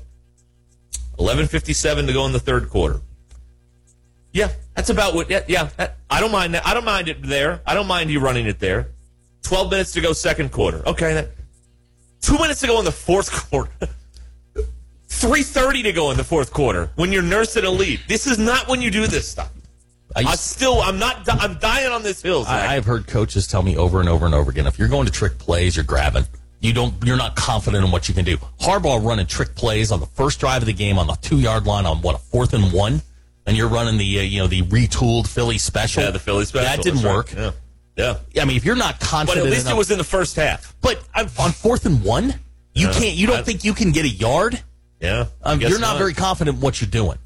eleven 1.18 1.46
fifty 1.46 1.72
seven 1.72 2.06
to 2.06 2.12
go 2.12 2.26
in 2.26 2.32
the 2.32 2.40
third 2.40 2.68
quarter. 2.68 3.00
Yeah, 4.32 4.50
that's 4.74 4.90
about 4.90 5.14
what. 5.14 5.30
Yeah, 5.30 5.42
yeah 5.46 5.70
that, 5.76 5.96
I 6.10 6.20
don't 6.20 6.32
mind 6.32 6.54
that. 6.54 6.66
I 6.66 6.74
don't 6.74 6.84
mind 6.84 7.08
it 7.08 7.22
there. 7.22 7.62
I 7.64 7.74
don't 7.74 7.86
mind 7.86 8.10
you 8.10 8.20
running 8.20 8.46
it 8.46 8.58
there. 8.58 8.88
Twelve 9.42 9.70
minutes 9.70 9.92
to 9.92 10.00
go, 10.00 10.12
second 10.12 10.52
quarter. 10.52 10.86
Okay, 10.86 11.14
that. 11.14 11.30
Two 12.20 12.38
minutes 12.38 12.60
to 12.60 12.66
go 12.66 12.78
in 12.80 12.84
the 12.84 12.92
fourth 12.92 13.30
quarter. 13.50 13.70
3.30 15.20 15.84
to 15.84 15.92
go 15.92 16.10
in 16.10 16.16
the 16.16 16.24
fourth 16.24 16.52
quarter 16.52 16.90
when 16.96 17.12
you're 17.12 17.22
nursing 17.22 17.64
a 17.64 17.70
lead. 17.70 18.00
This 18.08 18.26
is 18.26 18.38
not 18.38 18.68
when 18.68 18.80
you 18.82 18.90
do 18.90 19.06
this 19.06 19.28
stuff. 19.28 19.50
I, 20.14 20.20
I 20.20 20.34
still, 20.36 20.80
I'm 20.80 20.98
not, 20.98 21.28
I'm 21.28 21.58
dying 21.58 21.90
on 21.92 22.02
this 22.02 22.22
hill. 22.22 22.44
Zach. 22.44 22.68
I, 22.68 22.76
I've 22.76 22.84
heard 22.84 23.06
coaches 23.06 23.46
tell 23.46 23.62
me 23.62 23.76
over 23.76 24.00
and 24.00 24.08
over 24.08 24.24
and 24.26 24.34
over 24.34 24.50
again, 24.50 24.66
if 24.66 24.78
you're 24.78 24.88
going 24.88 25.06
to 25.06 25.12
trick 25.12 25.38
plays, 25.38 25.76
you're 25.76 25.84
grabbing. 25.84 26.24
You 26.60 26.72
don't. 26.72 26.94
You're 27.04 27.18
not 27.18 27.36
confident 27.36 27.84
in 27.84 27.90
what 27.90 28.08
you 28.08 28.14
can 28.14 28.24
do. 28.24 28.38
Harbaugh 28.60 29.04
running 29.04 29.26
trick 29.26 29.54
plays 29.54 29.92
on 29.92 30.00
the 30.00 30.06
first 30.06 30.40
drive 30.40 30.62
of 30.62 30.66
the 30.66 30.72
game 30.72 30.98
on 30.98 31.06
the 31.06 31.12
two 31.20 31.38
yard 31.38 31.66
line 31.66 31.84
on 31.84 32.00
what 32.00 32.14
a 32.14 32.18
fourth 32.18 32.54
and 32.54 32.72
one, 32.72 33.02
and 33.44 33.58
you're 33.58 33.68
running 33.68 33.98
the 33.98 34.18
uh, 34.20 34.22
you 34.22 34.40
know 34.40 34.46
the 34.46 34.62
retooled 34.62 35.28
Philly 35.28 35.58
special. 35.58 36.02
yeah, 36.02 36.10
the 36.10 36.18
Philly 36.18 36.46
special. 36.46 36.66
That 36.66 36.82
didn't 36.82 37.02
right. 37.02 37.14
work. 37.14 37.34
Yeah. 37.34 37.50
Yeah. 37.94 38.42
I 38.42 38.46
mean, 38.46 38.56
if 38.56 38.64
you're 38.64 38.74
not 38.74 39.00
confident, 39.00 39.44
But 39.44 39.48
at 39.48 39.52
least 39.52 39.68
it 39.70 39.76
was 39.76 39.90
in 39.90 39.98
the 39.98 40.04
first 40.04 40.34
half. 40.36 40.74
But 40.80 41.06
on 41.14 41.28
on 41.38 41.52
fourth 41.52 41.84
and 41.84 42.02
one, 42.02 42.34
you 42.72 42.86
Yeah. 42.88 42.92
can't. 42.94 43.14
You 43.16 43.26
don't 43.26 43.40
I- 43.40 43.42
think 43.42 43.62
you 43.62 43.74
can 43.74 43.92
get 43.92 44.06
a 44.06 44.08
yard? 44.08 44.62
Yeah. 45.00 45.26
Um, 45.42 45.60
you're 45.60 45.78
not, 45.78 45.98
very 45.98 46.14
confident 46.14 46.56
in 46.56 46.60
what 46.60 46.80
you're 46.80 46.90
doing. 46.90 47.18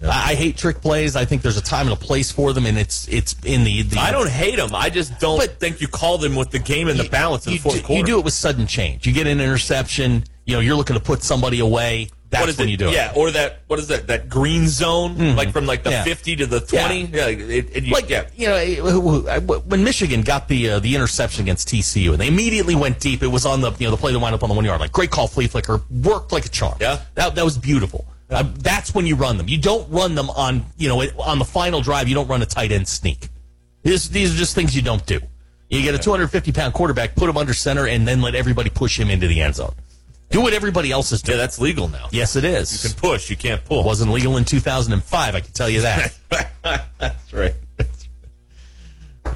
Yeah. 0.00 0.10
I, 0.10 0.32
I 0.32 0.34
hate 0.34 0.56
trick 0.56 0.80
plays. 0.80 1.16
I 1.16 1.24
think 1.24 1.42
there's 1.42 1.56
a 1.56 1.62
time 1.62 1.86
and 1.86 1.92
a 1.92 2.00
place 2.00 2.30
for 2.30 2.52
them, 2.52 2.66
and 2.66 2.76
it's 2.76 3.08
it's 3.08 3.36
in 3.44 3.64
the. 3.64 3.82
the 3.82 3.98
I 3.98 4.10
don't 4.10 4.28
hate 4.28 4.56
them. 4.56 4.74
I 4.74 4.90
just 4.90 5.18
don't 5.20 5.38
But- 5.38 5.60
think 5.60 5.80
you 5.80 5.88
call 5.88 6.18
them 6.18 6.36
with 6.36 6.50
the 6.50 6.58
game 6.58 6.88
in 6.88 6.96
the 6.96 7.08
balance 7.08 7.46
in 7.46 7.54
the 7.54 7.58
fourth 7.58 7.76
do, 7.76 7.82
quarter. 7.82 8.00
You 8.00 8.06
do 8.06 8.18
it 8.18 8.24
with 8.24 8.34
sudden 8.34 8.66
change. 8.66 9.06
You 9.06 9.12
get 9.12 9.26
an 9.26 9.40
interception. 9.40 10.24
You 10.46 10.54
know, 10.54 10.60
you're 10.60 10.76
looking 10.76 10.94
to 10.94 11.02
put 11.02 11.22
somebody 11.22 11.60
away. 11.60 12.08
That's 12.30 12.42
what 12.42 12.50
is 12.50 12.58
when 12.58 12.68
it? 12.68 12.72
you 12.72 12.76
do 12.76 12.90
yeah, 12.90 13.12
it. 13.12 13.16
or 13.16 13.30
that 13.30 13.60
what 13.68 13.78
is 13.78 13.86
that? 13.88 14.08
That 14.08 14.28
green 14.28 14.66
zone, 14.66 15.36
like 15.36 15.52
from 15.52 15.66
like 15.66 15.84
the 15.84 15.90
Yeah. 15.90 16.04
fifty 16.04 16.34
to 16.36 16.46
the 16.46 16.58
twenty. 16.60 17.02
Yeah, 17.04 17.28
it, 17.28 17.68
it, 17.76 17.84
you, 17.84 17.92
Like 17.92 18.10
yeah. 18.10 18.26
you 18.34 18.48
know, 18.48 19.60
when 19.66 19.84
Michigan 19.84 20.22
got 20.22 20.48
the 20.48 20.70
uh, 20.70 20.78
the 20.80 20.96
interception 20.96 21.44
against 21.44 21.68
TCU, 21.68 22.10
and 22.10 22.18
they 22.20 22.26
immediately 22.26 22.74
went 22.74 22.98
deep. 22.98 23.22
It 23.22 23.28
was 23.28 23.46
on 23.46 23.60
the 23.60 23.70
you 23.78 23.86
know 23.86 23.92
the 23.92 23.96
play 23.96 24.12
that 24.12 24.18
wound 24.18 24.34
up 24.34 24.42
on 24.42 24.48
the 24.48 24.54
one 24.54 24.64
yard. 24.64 24.80
Like 24.80 24.90
great 24.92 25.10
call, 25.12 25.28
flea 25.28 25.46
flicker, 25.46 25.80
worked 26.02 26.32
like 26.32 26.44
a 26.44 26.48
charm. 26.48 26.76
Yeah. 26.80 27.00
that 27.14 27.36
that 27.36 27.44
was 27.44 27.56
beautiful. 27.56 28.04
Uh, 28.30 28.42
that's 28.58 28.94
when 28.94 29.06
you 29.06 29.14
run 29.14 29.36
them. 29.36 29.48
You 29.48 29.58
don't 29.58 29.88
run 29.90 30.16
them 30.16 30.28
on 30.30 30.64
you 30.76 30.88
know 30.88 31.00
on 31.20 31.38
the 31.38 31.44
final 31.44 31.82
drive. 31.82 32.08
You 32.08 32.16
don't 32.16 32.26
run 32.26 32.42
a 32.42 32.46
tight 32.46 32.72
end 32.72 32.88
sneak. 32.88 33.28
These 33.84 34.10
these 34.10 34.34
are 34.34 34.38
just 34.38 34.56
things 34.56 34.74
you 34.74 34.82
don't 34.82 35.06
do. 35.06 35.20
You 35.68 35.82
get 35.82 35.94
a 35.94 35.98
250 35.98 36.50
pound 36.52 36.74
quarterback, 36.74 37.14
put 37.14 37.28
him 37.30 37.36
under 37.36 37.54
center, 37.54 37.86
and 37.86 38.08
then 38.08 38.20
let 38.22 38.34
everybody 38.34 38.70
push 38.70 38.98
him 38.98 39.08
into 39.08 39.28
the 39.28 39.40
end 39.40 39.54
zone. 39.54 39.74
Do 40.30 40.40
what 40.40 40.52
everybody 40.52 40.90
else 40.90 41.12
is 41.12 41.22
doing. 41.22 41.38
yeah, 41.38 41.44
that's 41.44 41.60
legal 41.60 41.88
now. 41.88 42.08
Yes, 42.10 42.34
it 42.34 42.44
is. 42.44 42.72
You 42.82 42.90
can 42.90 42.98
push, 42.98 43.30
you 43.30 43.36
can't 43.36 43.64
pull. 43.64 43.84
wasn't 43.84 44.10
legal 44.10 44.36
in 44.36 44.44
2005. 44.44 45.34
I 45.34 45.40
can 45.40 45.52
tell 45.52 45.68
you 45.68 45.82
that. 45.82 46.12
That's 46.98 47.32
right. 47.32 47.54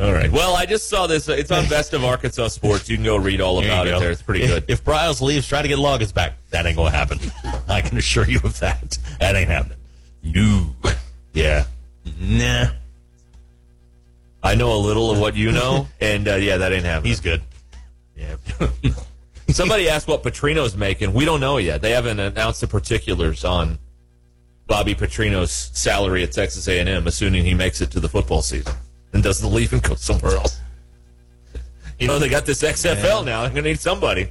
All 0.01 0.13
right. 0.13 0.31
Well, 0.31 0.55
I 0.55 0.65
just 0.67 0.89
saw 0.89 1.07
this. 1.07 1.29
It's 1.29 1.51
on 1.51 1.69
Best 1.69 1.93
of 1.93 2.05
Arkansas 2.05 2.49
Sports. 2.49 2.89
You 2.89 2.97
can 2.97 3.05
go 3.05 3.17
read 3.17 3.41
all 3.41 3.63
about 3.63 3.87
it 3.87 3.91
go. 3.91 4.01
there. 4.01 4.11
It's 4.11 4.23
pretty 4.23 4.47
good. 4.47 4.65
If 4.69 4.85
Briles 4.85 5.21
leaves, 5.21 5.49
try 5.49 5.61
to 5.61 5.67
get 5.69 5.79
Loggins 5.79 6.15
back. 6.15 6.35
That 6.51 6.67
ain't 6.67 6.77
gonna 6.77 6.91
happen. 6.91 7.19
I 7.69 7.81
can 7.81 7.99
assure 7.99 8.25
you 8.25 8.39
of 8.45 8.59
that. 8.61 8.99
That 9.19 9.35
ain't 9.35 9.51
happening. 9.51 9.79
No. 10.23 10.75
Yeah. 11.33 11.65
Nah. 12.21 12.67
I 14.43 14.55
know 14.55 14.73
a 14.73 14.79
little 14.79 15.11
of 15.11 15.19
what 15.19 15.35
you 15.35 15.51
know, 15.51 15.89
and 16.01 16.29
uh, 16.29 16.37
yeah, 16.37 16.59
that 16.59 16.73
ain't 16.73 16.85
happening. 16.85 17.09
He's 17.09 17.21
good. 17.21 17.43
Yeah. 18.17 18.37
Somebody 19.51 19.89
asked 19.89 20.07
what 20.09 20.23
Petrino's 20.23 20.77
making. 20.77 21.13
We 21.13 21.25
don't 21.25 21.41
know 21.41 21.57
yet. 21.57 21.81
They 21.81 21.93
haven't 21.93 22.21
announced 22.21 22.61
the 22.61 22.67
particulars 22.67 23.45
on 23.45 23.79
Bobby 24.67 24.95
Petrino's 24.95 25.71
salary 25.73 26.23
at 26.23 26.33
Texas 26.33 26.69
A&M, 26.69 27.07
assuming 27.07 27.45
he 27.45 27.55
makes 27.55 27.81
it 27.81 27.91
to 27.93 28.01
the 28.01 28.09
football 28.09 28.43
season 28.43 28.75
and 29.13 29.23
doesn't 29.23 29.51
leave 29.53 29.73
and 29.73 29.83
go 29.83 29.95
somewhere 29.95 30.37
else. 30.37 30.61
You 31.99 32.07
know, 32.07 32.19
they 32.19 32.29
got 32.29 32.47
this 32.47 32.63
XFL 32.63 33.25
now. 33.25 33.43
They're 33.43 33.51
going 33.51 33.65
to 33.65 33.71
need 33.71 33.81
somebody. 33.81 34.31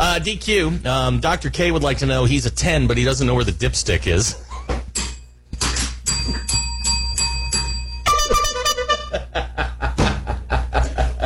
Uh, 0.00 0.18
DQ, 0.18 0.86
um, 0.86 1.20
Dr. 1.20 1.50
K 1.50 1.70
would 1.70 1.82
like 1.82 1.98
to 1.98 2.06
know 2.06 2.24
he's 2.24 2.46
a 2.46 2.50
10, 2.50 2.86
but 2.86 2.96
he 2.96 3.04
doesn't 3.04 3.26
know 3.26 3.34
where 3.34 3.44
the 3.44 3.52
dipstick 3.52 4.06
is. 4.06 4.42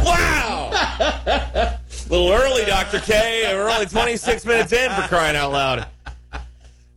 Wow! 0.04 0.70
A 0.72 1.78
little 2.10 2.32
early, 2.32 2.64
Dr. 2.64 2.98
K. 2.98 3.54
We're 3.54 3.70
only 3.70 3.86
26 3.86 4.44
minutes 4.44 4.72
in 4.72 4.90
for 4.90 5.02
crying 5.02 5.36
out 5.36 5.52
loud. 5.52 5.86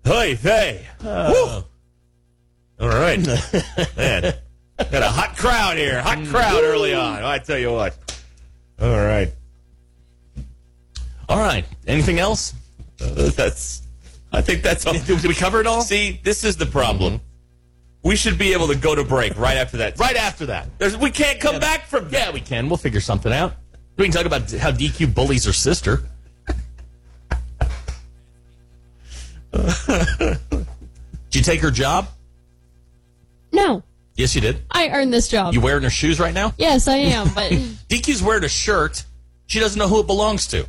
Hey, 0.03 0.33
hey. 0.33 0.87
Woo! 1.03 1.63
All 2.79 2.89
right. 2.89 3.23
Man, 3.95 4.33
got 4.77 5.03
a 5.03 5.09
hot 5.09 5.37
crowd 5.37 5.77
here. 5.77 6.01
Hot 6.01 6.25
crowd 6.25 6.63
early 6.63 6.95
on. 6.95 7.23
I 7.23 7.37
tell 7.37 7.59
you 7.59 7.71
what. 7.71 7.95
All 8.81 8.89
right. 8.89 9.31
All 11.29 11.39
right. 11.39 11.65
Anything 11.85 12.19
else? 12.19 12.53
Uh, 13.01 13.29
that's. 13.35 13.83
I 14.31 14.41
think 14.41 14.61
that's 14.61 14.85
all. 14.85 14.93
Did 14.93 15.23
we 15.23 15.33
cover 15.33 15.61
it 15.61 15.67
all? 15.67 15.81
See, 15.81 16.19
this 16.23 16.43
is 16.43 16.57
the 16.57 16.65
problem. 16.65 17.21
We 18.03 18.15
should 18.15 18.37
be 18.37 18.53
able 18.53 18.67
to 18.67 18.75
go 18.75 18.93
to 18.95 19.03
break 19.03 19.37
right 19.37 19.57
after 19.57 19.77
that. 19.77 19.97
Right 19.99 20.15
after 20.15 20.45
that. 20.47 20.67
There's, 20.77 20.97
we 20.97 21.11
can't 21.11 21.39
come 21.39 21.59
back 21.59 21.85
from 21.87 22.09
Yeah, 22.09 22.31
we 22.31 22.39
can. 22.41 22.69
We'll 22.69 22.77
figure 22.77 23.01
something 23.01 23.33
out. 23.33 23.53
We 23.97 24.05
can 24.05 24.13
talk 24.13 24.25
about 24.25 24.51
how 24.51 24.71
DQ 24.71 25.13
bullies 25.13 25.45
her 25.45 25.53
sister. 25.53 26.03
Did 29.51 30.39
you 31.31 31.41
take 31.41 31.61
her 31.61 31.71
job? 31.71 32.07
No, 33.51 33.83
Yes, 34.17 34.33
you 34.33 34.41
did. 34.41 34.63
I 34.71 34.89
earned 34.89 35.13
this 35.13 35.27
job. 35.27 35.53
You 35.53 35.61
wearing 35.61 35.83
her 35.83 35.91
shoes 35.91 36.19
right 36.19 36.33
now? 36.33 36.51
yes, 36.57 36.87
I 36.87 36.95
am, 36.97 37.29
but 37.35 37.51
DQ's 37.89 38.23
wearing 38.23 38.43
a 38.43 38.49
shirt. 38.49 39.05
She 39.45 39.59
doesn't 39.59 39.77
know 39.77 39.87
who 39.87 39.99
it 39.99 40.07
belongs 40.07 40.47
to. 40.47 40.65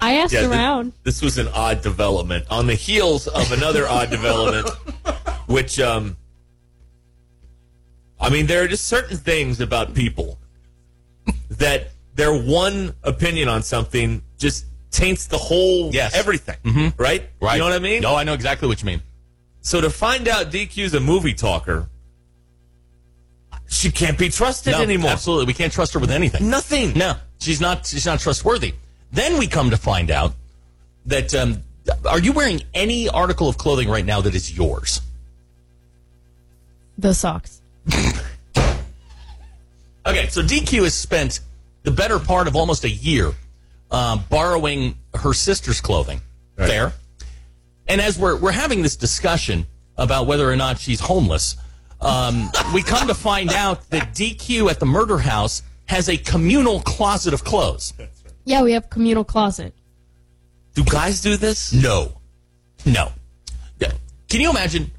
I 0.00 0.14
asked 0.14 0.32
Yeah, 0.32 0.42
thi- 0.42 0.46
around. 0.54 0.92
This 1.02 1.20
was 1.22 1.38
an 1.38 1.48
odd 1.48 1.82
development 1.82 2.46
on 2.50 2.66
the 2.66 2.74
heels 2.74 3.26
of 3.26 3.50
another 3.52 3.86
odd 3.88 4.10
development, 4.10 4.68
which, 5.46 5.80
um, 5.80 6.16
I 8.20 8.30
mean, 8.30 8.46
there 8.46 8.62
are 8.62 8.68
just 8.68 8.86
certain 8.86 9.16
things 9.16 9.60
about 9.60 9.94
people 9.94 10.38
that 11.50 11.90
their 12.14 12.32
one 12.32 12.94
opinion 13.02 13.48
on 13.48 13.62
something 13.62 14.22
just 14.38 14.66
taints 14.90 15.26
the 15.26 15.38
whole 15.38 15.92
Yes. 15.92 16.14
everything, 16.14 16.56
Mhm. 16.64 16.94
right? 16.96 17.28
Right. 17.40 17.54
You 17.54 17.58
know 17.60 17.66
what 17.66 17.74
I 17.74 17.78
mean? 17.78 18.02
No, 18.02 18.14
I 18.14 18.24
know 18.24 18.34
exactly 18.34 18.66
what 18.68 18.80
you 18.80 18.86
mean. 18.86 19.02
So 19.60 19.80
to 19.80 19.90
find 19.90 20.28
out 20.28 20.50
DQ's 20.50 20.94
a 20.94 21.00
movie 21.00 21.34
talker, 21.34 21.88
she 23.66 23.90
can't 23.90 24.16
be 24.16 24.30
trusted 24.30 24.72
No, 24.72 24.80
anymore. 24.82 25.10
Absolutely. 25.10 25.46
We 25.46 25.54
can't 25.54 25.72
trust 25.72 25.92
her 25.92 25.98
with 26.00 26.10
anything. 26.10 26.48
Nothing. 26.48 26.94
No, 26.96 27.16
she's 27.40 27.60
not. 27.60 27.86
She's 27.86 28.06
not 28.06 28.18
trustworthy. 28.20 28.74
Then 29.12 29.38
we 29.38 29.46
come 29.46 29.70
to 29.70 29.76
find 29.76 30.10
out 30.10 30.34
that 31.06 31.34
um, 31.34 31.62
are 32.08 32.20
you 32.20 32.32
wearing 32.32 32.62
any 32.74 33.08
article 33.08 33.48
of 33.48 33.58
clothing 33.58 33.88
right 33.88 34.04
now 34.04 34.20
that 34.20 34.34
is 34.34 34.56
yours? 34.56 35.00
The 36.98 37.14
socks. 37.14 37.60
Okay, 40.08 40.26
so 40.28 40.40
DQ 40.40 40.84
has 40.84 40.94
spent 40.94 41.40
the 41.82 41.90
better 41.90 42.18
part 42.18 42.48
of 42.48 42.56
almost 42.56 42.84
a 42.84 42.88
year 42.88 43.32
um, 43.90 44.24
borrowing 44.30 44.96
her 45.14 45.34
sister's 45.34 45.82
clothing. 45.82 46.22
Fair. 46.56 46.94
And 47.86 48.00
as 48.00 48.18
we're 48.18 48.36
we're 48.36 48.52
having 48.52 48.80
this 48.80 48.96
discussion 48.96 49.66
about 49.98 50.26
whether 50.26 50.50
or 50.50 50.56
not 50.56 50.78
she's 50.78 51.00
homeless, 51.00 51.56
um, 52.00 52.50
we 52.74 52.82
come 52.82 53.06
to 53.08 53.14
find 53.14 53.52
out 53.52 53.88
that 53.90 54.14
DQ 54.14 54.70
at 54.70 54.80
the 54.80 54.86
murder 54.86 55.18
house 55.18 55.62
has 55.86 56.08
a 56.08 56.16
communal 56.16 56.80
closet 56.80 57.34
of 57.34 57.44
clothes. 57.44 57.92
Yeah, 58.48 58.62
we 58.62 58.72
have 58.72 58.88
communal 58.88 59.24
closet. 59.24 59.74
Do 60.74 60.82
guys 60.82 61.20
do 61.20 61.36
this? 61.36 61.70
No. 61.74 62.12
No. 62.86 63.12
Yeah. 63.78 63.92
Can 64.30 64.40
you 64.40 64.48
imagine? 64.48 64.90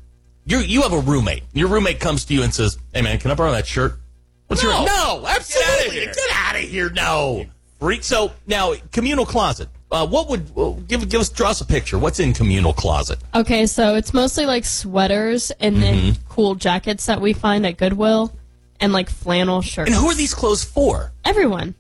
You 0.46 0.60
you 0.60 0.84
have 0.84 0.94
a 0.94 1.00
roommate. 1.00 1.44
Your 1.54 1.68
roommate 1.68 2.00
comes 2.00 2.26
to 2.26 2.34
you 2.36 2.44
and 2.44 2.54
says, 2.54 2.78
"Hey 2.94 3.02
man, 3.02 3.18
can 3.18 3.32
I 3.32 3.34
borrow 3.34 3.52
that 3.52 3.66
shirt?" 3.66 4.00
What's 4.48 4.64
No. 4.64 4.70
your 4.70 4.86
no? 4.86 5.26
Absolutely. 5.28 6.06
Get 6.06 6.18
out 6.32 6.56
of 6.58 6.62
here! 6.62 6.92
No. 6.92 7.46
Freak. 7.80 8.04
So 8.04 8.34
now, 8.46 8.76
communal 8.92 9.26
closet. 9.26 9.70
Uh, 9.92 10.06
what 10.06 10.30
would 10.30 10.54
well, 10.56 10.74
give 10.88 11.10
give 11.10 11.22
us 11.22 11.30
draw 11.30 11.50
us 11.50 11.60
a 11.62 11.66
picture? 11.66 11.98
What's 11.98 12.20
in 12.20 12.34
communal 12.34 12.74
closet? 12.74 13.18
Okay, 13.34 13.66
so 13.66 13.96
it's 13.96 14.14
mostly 14.14 14.46
like 14.46 14.66
sweaters 14.66 15.50
and 15.60 15.82
then 15.82 15.96
Mm-hmm. 16.14 16.28
cool 16.30 16.54
jackets 16.54 17.08
that 17.08 17.20
we 17.20 17.34
find 17.34 17.66
at 17.66 17.78
Goodwill 17.78 18.32
and 18.80 18.94
like 18.94 19.10
flannel 19.10 19.64
shirts. 19.64 19.90
And 19.90 19.96
who 20.00 20.08
are 20.08 20.14
these 20.14 20.36
clothes 20.36 20.64
for? 20.64 21.12
Everyone. 21.26 21.74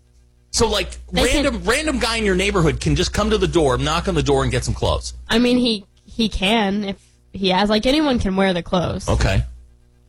So 0.51 0.67
like 0.67 0.91
They 1.11 1.27
can- 1.27 1.43
random 1.43 1.63
random 1.63 1.99
guy 1.99 2.17
in 2.17 2.25
your 2.25 2.35
neighborhood 2.35 2.79
can 2.81 2.95
just 2.95 3.13
come 3.13 3.29
to 3.29 3.37
the 3.37 3.47
door, 3.47 3.77
knock 3.77 4.07
on 4.07 4.15
the 4.15 4.23
door, 4.23 4.43
and 4.43 4.51
get 4.51 4.63
some 4.65 4.73
clothes. 4.73 5.13
I 5.29 5.39
mean, 5.39 5.57
he 5.57 5.85
he 6.05 6.27
can 6.29 6.83
if 6.83 6.97
he 7.33 7.49
has. 7.49 7.69
Like 7.69 7.85
anyone 7.85 8.19
can 8.19 8.35
wear 8.35 8.53
the 8.53 8.63
clothes. 8.63 9.07
Okay. 9.07 9.43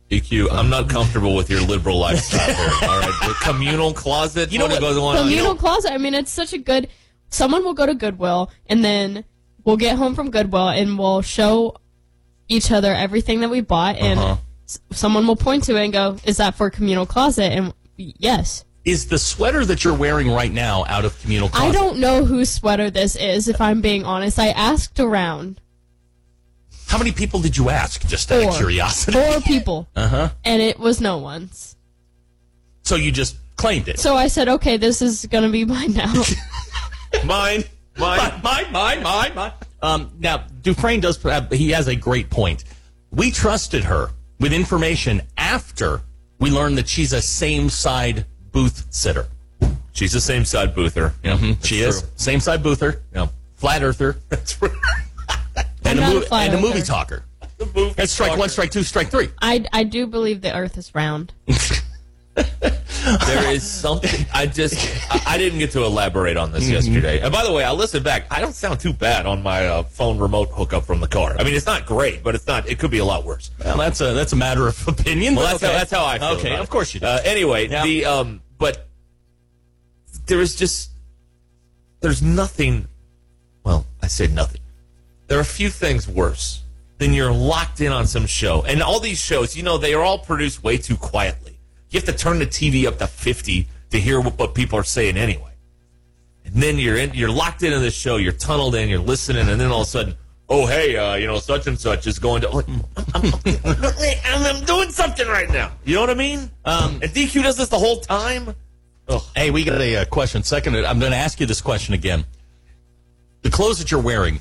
DQ, 0.09 0.51
I'm 0.51 0.69
not 0.69 0.89
comfortable 0.89 1.35
with 1.35 1.49
your 1.49 1.61
liberal 1.61 1.97
lifestyle 1.97 2.53
here. 2.53 2.89
All 2.89 2.99
right, 2.99 3.17
the 3.21 3.33
communal 3.41 3.93
closet. 3.93 4.51
You 4.51 4.59
know 4.59 4.65
what, 4.65 4.73
what? 4.73 4.81
goes 4.81 4.97
on? 4.97 5.15
communal 5.17 5.55
closet. 5.55 5.93
I 5.93 5.97
mean, 5.99 6.13
it's 6.13 6.31
such 6.31 6.51
a 6.53 6.57
good. 6.57 6.89
Someone 7.29 7.63
will 7.63 7.73
go 7.73 7.85
to 7.85 7.93
Goodwill, 7.93 8.51
and 8.67 8.83
then 8.83 9.23
we'll 9.63 9.77
get 9.77 9.95
home 9.95 10.13
from 10.15 10.29
Goodwill, 10.31 10.67
and 10.67 10.99
we'll 10.99 11.21
show 11.21 11.77
each 12.49 12.71
other 12.71 12.93
everything 12.93 13.39
that 13.39 13.49
we 13.49 13.61
bought, 13.61 13.95
and 13.95 14.19
Uh-huh. 14.19 14.35
someone 14.91 15.25
will 15.27 15.37
point 15.37 15.63
to 15.65 15.77
it 15.77 15.83
and 15.85 15.93
go, 15.93 16.17
"Is 16.25 16.35
that 16.37 16.55
for 16.55 16.69
communal 16.69 17.05
closet?" 17.05 17.53
And 17.53 17.73
yes, 17.95 18.65
Is 18.83 19.07
the 19.07 19.19
sweater 19.19 19.63
that 19.65 19.83
you're 19.83 19.93
wearing 19.95 20.29
right 20.31 20.51
now 20.51 20.85
out 20.87 21.05
of 21.05 21.19
communal 21.21 21.49
closet? 21.49 21.69
I 21.69 21.71
don't 21.71 21.99
know 21.99 22.25
whose 22.25 22.49
sweater 22.49 22.89
this 22.89 23.15
is. 23.15 23.47
If 23.47 23.61
I'm 23.61 23.79
being 23.81 24.03
honest, 24.05 24.39
I 24.39 24.47
asked 24.49 24.99
around 24.99 25.61
How 26.87 26.97
many 26.97 27.11
people 27.11 27.39
did 27.41 27.55
you 27.57 27.69
ask? 27.69 28.05
Just 28.07 28.31
out 28.31 28.43
of 28.43 28.55
curiosity. 28.55 29.11
four 29.17 29.39
people, 29.41 29.87
Uh 29.95 30.07
huh. 30.07 30.29
and 30.43 30.61
it 30.61 30.79
was 30.79 30.99
no 30.99 31.17
one's. 31.19 31.75
So 32.83 32.95
you 32.95 33.11
just 33.11 33.37
claimed 33.55 33.87
it. 33.87 33.99
So 33.99 34.15
I 34.15 34.27
said, 34.27 34.49
"Okay, 34.49 34.77
this 34.77 35.01
is 35.03 35.25
gonna 35.27 35.49
be 35.49 35.63
mine 35.65 35.93
now." 35.93 36.11
Mine, 37.25 37.65
mine. 37.97 38.41
mine, 38.41 38.71
mine, 38.71 39.03
mine, 39.03 39.35
mine. 39.35 39.51
Um, 39.81 40.11
now 40.19 40.45
Dufresne 40.63 41.01
does. 41.01 41.23
uh, 41.25 41.45
He 41.51 41.69
has 41.71 41.87
a 41.89 41.95
great 41.95 42.29
point. 42.29 42.63
We 43.11 43.29
trusted 43.31 43.83
her 43.83 44.11
with 44.39 44.53
information 44.53 45.21
after 45.37 46.01
we 46.39 46.49
learned 46.49 46.77
that 46.77 46.87
she's 46.87 47.11
a 47.13 47.21
same 47.21 47.69
side 47.69 48.25
booth 48.51 48.85
sitter. 48.89 49.27
She's 49.93 50.13
the 50.13 50.21
same 50.21 50.45
side 50.45 50.73
boother. 50.73 51.13
Mhm, 51.23 51.63
she 51.65 51.81
is 51.81 52.01
true. 52.01 52.09
same 52.15 52.39
side 52.39 52.63
boother. 52.63 53.01
Yeah. 53.13 53.27
Flat 53.55 53.83
earther. 53.83 54.17
That's 54.29 54.61
right. 54.61 54.71
and 55.85 55.99
not 55.99 56.13
a, 56.13 56.17
a 56.17 56.21
flat 56.21 56.49
and 56.49 56.59
a 56.59 56.61
movie 56.61 56.81
talker. 56.81 57.23
The 57.57 57.65
movie 57.67 57.93
That's 57.93 58.11
strike 58.11 58.37
one, 58.37 58.49
strike 58.49 58.71
two, 58.71 58.83
strike 58.83 59.09
three. 59.09 59.29
I 59.41 59.65
I 59.71 59.83
do 59.83 60.07
believe 60.07 60.41
the 60.41 60.55
Earth 60.55 60.77
is 60.77 60.95
round. 60.95 61.33
there 62.35 63.51
is 63.51 63.63
something. 63.69 64.25
I 64.33 64.45
just 64.45 64.75
I, 65.11 65.33
I 65.33 65.37
didn't 65.37 65.59
get 65.59 65.71
to 65.71 65.83
elaborate 65.83 66.37
on 66.37 66.51
this 66.51 66.69
yesterday. 66.69 67.19
And 67.19 67.31
by 67.31 67.43
the 67.43 67.51
way, 67.51 67.63
I 67.63 67.71
listened 67.71 68.03
back. 68.03 68.25
I 68.31 68.39
don't 68.41 68.53
sound 68.53 68.79
too 68.79 68.93
bad 68.93 69.25
on 69.25 69.41
my 69.43 69.67
uh, 69.67 69.83
phone 69.83 70.17
remote 70.17 70.49
hookup 70.51 70.85
from 70.85 70.99
the 70.99 71.07
car. 71.07 71.35
I 71.37 71.43
mean, 71.43 71.53
it's 71.55 71.65
not 71.65 71.85
great, 71.85 72.23
but 72.23 72.35
it's 72.35 72.47
not. 72.47 72.67
It 72.69 72.79
could 72.79 72.91
be 72.91 72.99
a 72.99 73.05
lot 73.05 73.25
worse. 73.25 73.51
Well, 73.63 73.77
that's 73.77 74.01
a 74.01 74.13
that's 74.13 74.33
a 74.33 74.37
matter 74.37 74.67
of 74.67 74.87
opinion. 74.87 75.35
Well, 75.35 75.45
that's 75.45 75.63
okay. 75.63 75.73
how 75.73 75.79
that's 75.79 75.91
how 75.91 76.05
I 76.05 76.19
feel. 76.19 76.27
Okay, 76.37 76.55
of 76.55 76.69
course 76.69 76.93
you 76.93 76.99
do. 76.99 77.07
Uh, 77.07 77.19
anyway, 77.25 77.67
Yeah. 77.67 77.83
the 77.83 78.05
um, 78.05 78.41
but 78.57 78.87
there 80.27 80.39
is 80.39 80.55
just 80.55 80.91
there's 82.01 82.21
nothing. 82.21 82.87
Well, 83.63 83.85
I 84.01 84.07
said 84.07 84.33
nothing. 84.33 84.61
There 85.27 85.37
are 85.37 85.41
a 85.41 85.45
few 85.45 85.69
things 85.69 86.07
worse 86.07 86.63
than 86.97 87.13
you're 87.13 87.31
locked 87.33 87.81
in 87.81 87.91
on 87.91 88.05
some 88.05 88.25
show, 88.27 88.63
and 88.63 88.81
all 88.83 88.99
these 88.99 89.19
shows, 89.19 89.55
you 89.57 89.63
know, 89.63 89.77
they 89.77 89.93
are 89.93 90.03
all 90.03 90.19
produced 90.19 90.63
way 90.63 90.77
too 90.77 90.95
quietly. 90.97 91.50
You 91.91 91.99
have 91.99 92.05
to 92.05 92.13
turn 92.13 92.39
the 92.39 92.47
TV 92.47 92.87
up 92.87 92.97
to 92.99 93.07
fifty 93.07 93.67
to 93.91 93.99
hear 93.99 94.19
what, 94.19 94.39
what 94.39 94.55
people 94.55 94.79
are 94.79 94.83
saying 94.83 95.17
anyway. 95.17 95.51
And 96.45 96.55
then 96.55 96.79
you're 96.79 96.97
in, 96.97 97.13
you're 97.13 97.29
locked 97.29 97.63
into 97.63 97.79
this 97.79 97.93
show, 97.93 98.17
you're 98.17 98.31
tunneled 98.31 98.75
in, 98.75 98.89
you're 98.89 98.99
listening, 98.99 99.47
and 99.47 99.61
then 99.61 99.71
all 99.71 99.81
of 99.81 99.87
a 99.87 99.89
sudden, 99.89 100.15
oh 100.49 100.65
hey, 100.65 100.95
uh, 100.95 101.15
you 101.15 101.27
know, 101.27 101.37
such 101.39 101.67
and 101.67 101.79
such 101.79 102.07
is 102.07 102.17
going 102.17 102.41
to. 102.41 102.49
Like, 102.49 102.67
I'm, 103.13 103.25
I'm, 103.25 104.55
I'm 104.57 104.65
doing 104.65 104.89
something 104.89 105.27
right 105.27 105.49
now. 105.49 105.71
You 105.83 105.95
know 105.95 106.01
what 106.01 106.09
I 106.09 106.15
mean? 106.15 106.49
Um, 106.65 106.99
and 107.01 107.11
DQ 107.11 107.43
does 107.43 107.57
this 107.57 107.69
the 107.69 107.79
whole 107.79 107.99
time. 107.99 108.55
Hey, 109.35 109.51
we 109.51 109.65
got 109.65 109.81
a 109.81 109.97
uh, 109.97 110.05
question. 110.05 110.43
Second, 110.43 110.75
I'm 110.77 110.99
going 110.99 111.11
to 111.11 111.17
ask 111.17 111.39
you 111.39 111.45
this 111.45 111.59
question 111.61 111.93
again. 111.93 112.25
The 113.41 113.49
clothes 113.49 113.79
that 113.79 113.91
you're 113.91 114.01
wearing, 114.01 114.39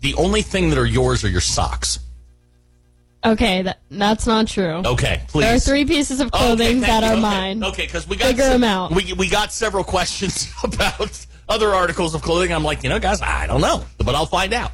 the 0.00 0.14
only 0.14 0.42
thing 0.42 0.70
that 0.70 0.78
are 0.78 0.86
yours 0.86 1.24
are 1.24 1.28
your 1.28 1.40
socks. 1.40 2.00
Okay, 3.24 3.62
that, 3.62 3.78
that's 3.90 4.26
not 4.26 4.46
true. 4.46 4.82
Okay, 4.84 5.22
please. 5.28 5.44
There 5.44 5.54
are 5.56 5.58
three 5.58 5.84
pieces 5.84 6.20
of 6.20 6.30
clothing 6.30 6.80
thank 6.80 6.86
that 6.86 7.02
you. 7.02 7.08
are 7.08 7.12
Okay. 7.14 7.20
mine. 7.22 7.64
Okay, 7.64 7.86
because 7.86 8.06
we 8.08 8.16
got 8.16 8.28
Figure 8.28 8.44
se- 8.44 8.54
'em 8.54 8.64
out. 8.64 8.92
We 8.94 9.12
we 9.14 9.28
got 9.28 9.52
several 9.52 9.82
questions 9.84 10.52
about 10.64 11.26
other 11.48 11.74
articles 11.74 12.14
of 12.14 12.22
clothing. 12.22 12.52
I'm 12.52 12.62
like, 12.62 12.82
you 12.84 12.88
know, 12.88 13.00
guys, 13.00 13.20
I 13.20 13.46
don't 13.48 13.60
know, 13.60 13.84
but 13.98 14.14
I'll 14.14 14.26
find 14.26 14.52
out. 14.54 14.70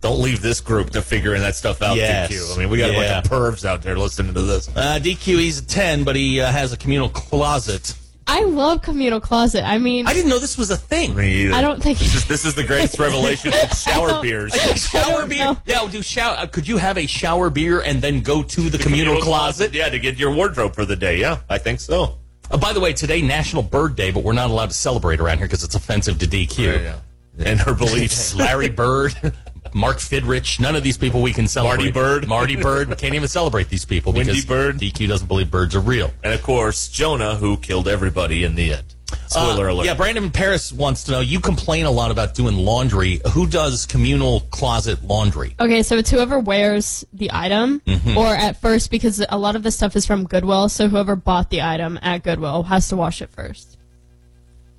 Don't 0.00 0.20
leave 0.20 0.40
this 0.40 0.60
group 0.60 0.90
to 0.90 1.02
figuring 1.02 1.42
that 1.42 1.56
stuff 1.56 1.82
out. 1.82 1.96
Yes. 1.96 2.30
DQ. 2.30 2.54
I 2.56 2.58
mean, 2.60 2.68
we 2.70 2.78
got 2.78 2.90
a 2.90 2.92
bunch 2.92 3.26
of 3.26 3.30
pervs 3.30 3.64
out 3.64 3.82
there 3.82 3.98
listening 3.98 4.34
to 4.34 4.42
this. 4.42 4.68
Uh, 4.68 4.98
DQ, 5.02 5.38
he's 5.38 5.58
a 5.58 5.66
10, 5.66 6.04
but 6.04 6.14
he 6.14 6.40
uh, 6.40 6.50
has 6.52 6.72
a 6.72 6.76
communal 6.76 7.08
closet. 7.08 7.94
I 8.28 8.42
love 8.42 8.82
communal 8.82 9.20
closet. 9.20 9.64
I 9.64 9.78
mean, 9.78 10.06
I 10.06 10.12
didn't 10.12 10.28
know 10.28 10.38
this 10.38 10.58
was 10.58 10.70
a 10.70 10.76
thing. 10.76 11.14
Me 11.14 11.44
either. 11.44 11.54
I 11.54 11.60
don't 11.60 11.80
think. 11.82 11.98
This 11.98 12.14
is, 12.14 12.26
this 12.26 12.44
is 12.44 12.54
the 12.54 12.64
greatest 12.64 12.98
revelation 12.98 13.52
of 13.52 13.72
shower 13.72 14.20
beers. 14.20 14.52
shower 14.80 15.20
don't 15.20 15.28
beer. 15.28 15.44
know. 15.44 15.56
Yeah, 15.64 15.88
do 15.90 16.02
shower. 16.02 16.36
Uh, 16.36 16.46
could 16.46 16.66
you 16.66 16.76
have 16.76 16.98
a 16.98 17.06
shower 17.06 17.50
beer 17.50 17.80
and 17.80 18.02
then 18.02 18.22
go 18.22 18.42
to 18.42 18.68
the, 18.68 18.78
communal, 18.78 19.20
closet? 19.20 19.72
Yeah, 19.72 19.88
to 19.88 19.98
get 19.98 20.18
your 20.18 20.34
wardrobe 20.34 20.74
for 20.74 20.84
the 20.84 20.96
day. 20.96 21.18
Yeah, 21.20 21.38
I 21.48 21.58
think 21.58 21.78
so. 21.80 22.18
Uh, 22.50 22.56
by 22.56 22.72
the 22.72 22.80
way, 22.80 22.92
today 22.92 23.22
National 23.22 23.62
Bird 23.62 23.96
Day, 23.96 24.10
but 24.10 24.24
we're 24.24 24.32
not 24.32 24.50
allowed 24.50 24.70
to 24.70 24.74
celebrate 24.74 25.20
around 25.20 25.38
here 25.38 25.46
because 25.46 25.62
it's 25.64 25.74
offensive 25.74 26.18
to 26.18 26.26
DQ. 26.26 26.98
And 27.38 27.60
her 27.60 27.74
beliefs. 27.74 28.34
Larry 28.36 28.70
Bird, 28.70 29.14
Mark 29.74 29.98
Fidrych, 29.98 30.58
none 30.60 30.76
of 30.76 30.82
these 30.82 30.96
people 30.98 31.22
we 31.22 31.32
can 31.32 31.46
celebrate. 31.48 31.76
Marty 31.76 31.92
Bird. 31.92 32.28
Marty 32.28 32.56
Bird. 32.56 32.88
We 32.88 32.96
can't 32.96 33.14
even 33.14 33.28
celebrate 33.28 33.68
these 33.68 33.84
people 33.84 34.12
Wendy 34.12 34.32
because 34.32 34.44
Bird. 34.44 34.78
DQ 34.78 35.08
doesn't 35.08 35.26
believe 35.28 35.50
birds 35.50 35.74
are 35.74 35.80
real. 35.80 36.10
and 36.24 36.32
of 36.32 36.42
course, 36.42 36.88
Jonah, 36.88 37.36
who 37.36 37.56
killed 37.56 37.88
everybody 37.88 38.44
in 38.44 38.54
the 38.54 38.72
end. 38.74 38.84
Spoiler 39.28 39.68
Uh, 39.70 39.72
alert. 39.72 39.86
Yeah, 39.86 39.94
Brandon 39.94 40.30
Paris 40.30 40.72
wants 40.72 41.04
to 41.04 41.12
know. 41.12 41.20
You 41.20 41.38
complain 41.38 41.86
a 41.86 41.90
lot 41.90 42.10
about 42.10 42.34
doing 42.34 42.56
laundry. 42.56 43.20
Who 43.32 43.46
does 43.46 43.86
communal 43.86 44.40
closet 44.50 45.04
laundry? 45.04 45.54
Okay, 45.60 45.82
so 45.84 45.96
it's 45.96 46.10
whoever 46.10 46.40
wears 46.40 47.04
the 47.12 47.30
item, 47.32 47.80
Mm-hmm. 47.86 48.16
or 48.18 48.26
at 48.34 48.60
first, 48.60 48.90
because 48.90 49.24
a 49.28 49.38
lot 49.38 49.54
of 49.54 49.62
the 49.62 49.70
stuff 49.70 49.94
is 49.94 50.04
from 50.06 50.24
Goodwill, 50.24 50.68
so 50.68 50.88
whoever 50.88 51.14
bought 51.14 51.50
the 51.50 51.62
item 51.62 51.98
at 52.02 52.24
Goodwill 52.24 52.64
has 52.64 52.88
to 52.88 52.96
wash 52.96 53.22
it 53.22 53.30
first. 53.30 53.78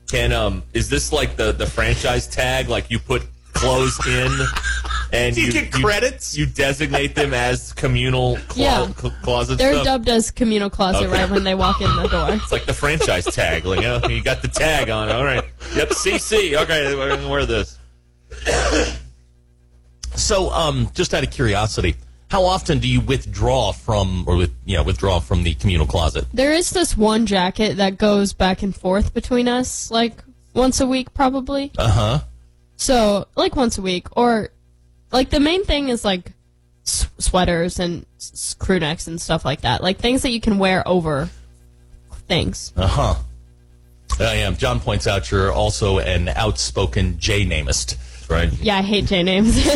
Can 0.09 0.31
um 0.31 0.63
is 0.73 0.89
this 0.89 1.11
like 1.11 1.35
the 1.35 1.51
the 1.51 1.65
franchise 1.67 2.27
tag? 2.27 2.69
Like 2.69 2.89
you 2.89 2.99
put 2.99 3.23
clothes 3.59 3.99
in, 4.07 4.31
and 5.13 5.35
Do 5.35 5.41
you 5.41 5.51
get 5.51 5.71
credits? 5.71 6.37
You, 6.37 6.45
designate 6.45 7.15
them 7.15 7.33
as 7.33 7.73
communal 7.73 8.37
clo- 8.49 8.63
Yeah. 8.63 8.91
cl- 8.93 9.13
closet 9.23 9.57
They're 9.57 9.73
stuff. 9.73 9.85
dubbed 9.85 10.09
as 10.09 10.31
communal 10.31 10.69
closet 10.69 11.03
Okay. 11.07 11.21
right 11.21 11.29
when 11.29 11.43
they 11.43 11.55
walk 11.55 11.81
in 11.81 11.93
the 11.95 12.07
door. 12.07 12.29
It's 12.33 12.51
like 12.51 12.65
the 12.65 12.73
franchise 12.73 13.25
tag. 13.25 13.65
Like, 13.65 13.81
you, 13.81 13.87
know, 13.87 14.01
you 14.09 14.21
got 14.23 14.41
the 14.41 14.47
tag 14.49 14.89
on. 14.89 15.09
All 15.09 15.23
right. 15.23 15.43
Yep. 15.75 15.89
CC. 15.89 16.55
Okay. 16.61 16.95
We're 16.95 17.15
gonna 17.15 17.29
wear 17.29 17.45
this. 17.45 17.77
So, 20.15 20.49
um, 20.51 20.89
just 20.93 21.13
out 21.13 21.23
of 21.23 21.31
curiosity, 21.31 21.95
how 22.29 22.43
often 22.43 22.79
do 22.79 22.87
you 22.87 23.01
withdraw 23.01 23.71
from, 23.71 24.25
or 24.27 24.35
with, 24.35 24.51
yeah, 24.65 24.81
withdraw 24.81 25.19
from 25.19 25.43
the 25.43 25.53
communal 25.55 25.85
closet? 25.85 26.25
There 26.33 26.51
is 26.53 26.71
this 26.71 26.97
one 26.97 27.25
jacket 27.25 27.77
that 27.77 27.97
goes 27.97 28.33
back 28.33 28.63
and 28.63 28.75
forth 28.75 29.13
between 29.13 29.47
us, 29.47 29.91
like 29.91 30.23
once 30.53 30.79
a 30.81 30.87
week, 30.87 31.13
probably. 31.13 31.71
Uh 31.77 31.89
huh. 31.89 32.19
So, 32.77 33.27
like 33.35 33.55
once 33.55 33.77
a 33.77 33.81
week, 33.81 34.07
or 34.15 34.49
like 35.11 35.29
the 35.29 35.39
main 35.39 35.65
thing 35.65 35.89
is 35.89 36.05
like 36.05 36.33
s- 36.85 37.09
sweaters 37.17 37.79
and 37.79 38.05
s- 38.17 38.53
crew 38.59 38.79
necks 38.79 39.07
and 39.07 39.19
stuff 39.19 39.43
like 39.43 39.61
that, 39.61 39.81
like 39.81 39.97
things 39.97 40.21
that 40.21 40.29
you 40.31 40.39
can 40.39 40.57
wear 40.59 40.87
over 40.87 41.29
things. 42.27 42.71
Uh 42.77 42.87
huh. 42.87 43.15
I 44.19 44.35
am. 44.35 44.55
John 44.57 44.79
points 44.79 45.05
out 45.07 45.29
you're 45.31 45.51
also 45.51 45.99
an 45.99 46.29
outspoken 46.29 47.19
J 47.19 47.45
namist. 47.45 47.97
Right. 48.29 48.51
Yeah, 48.61 48.77
I 48.77 48.81
hate 48.81 49.05
J 49.05 49.23
names. 49.23 49.57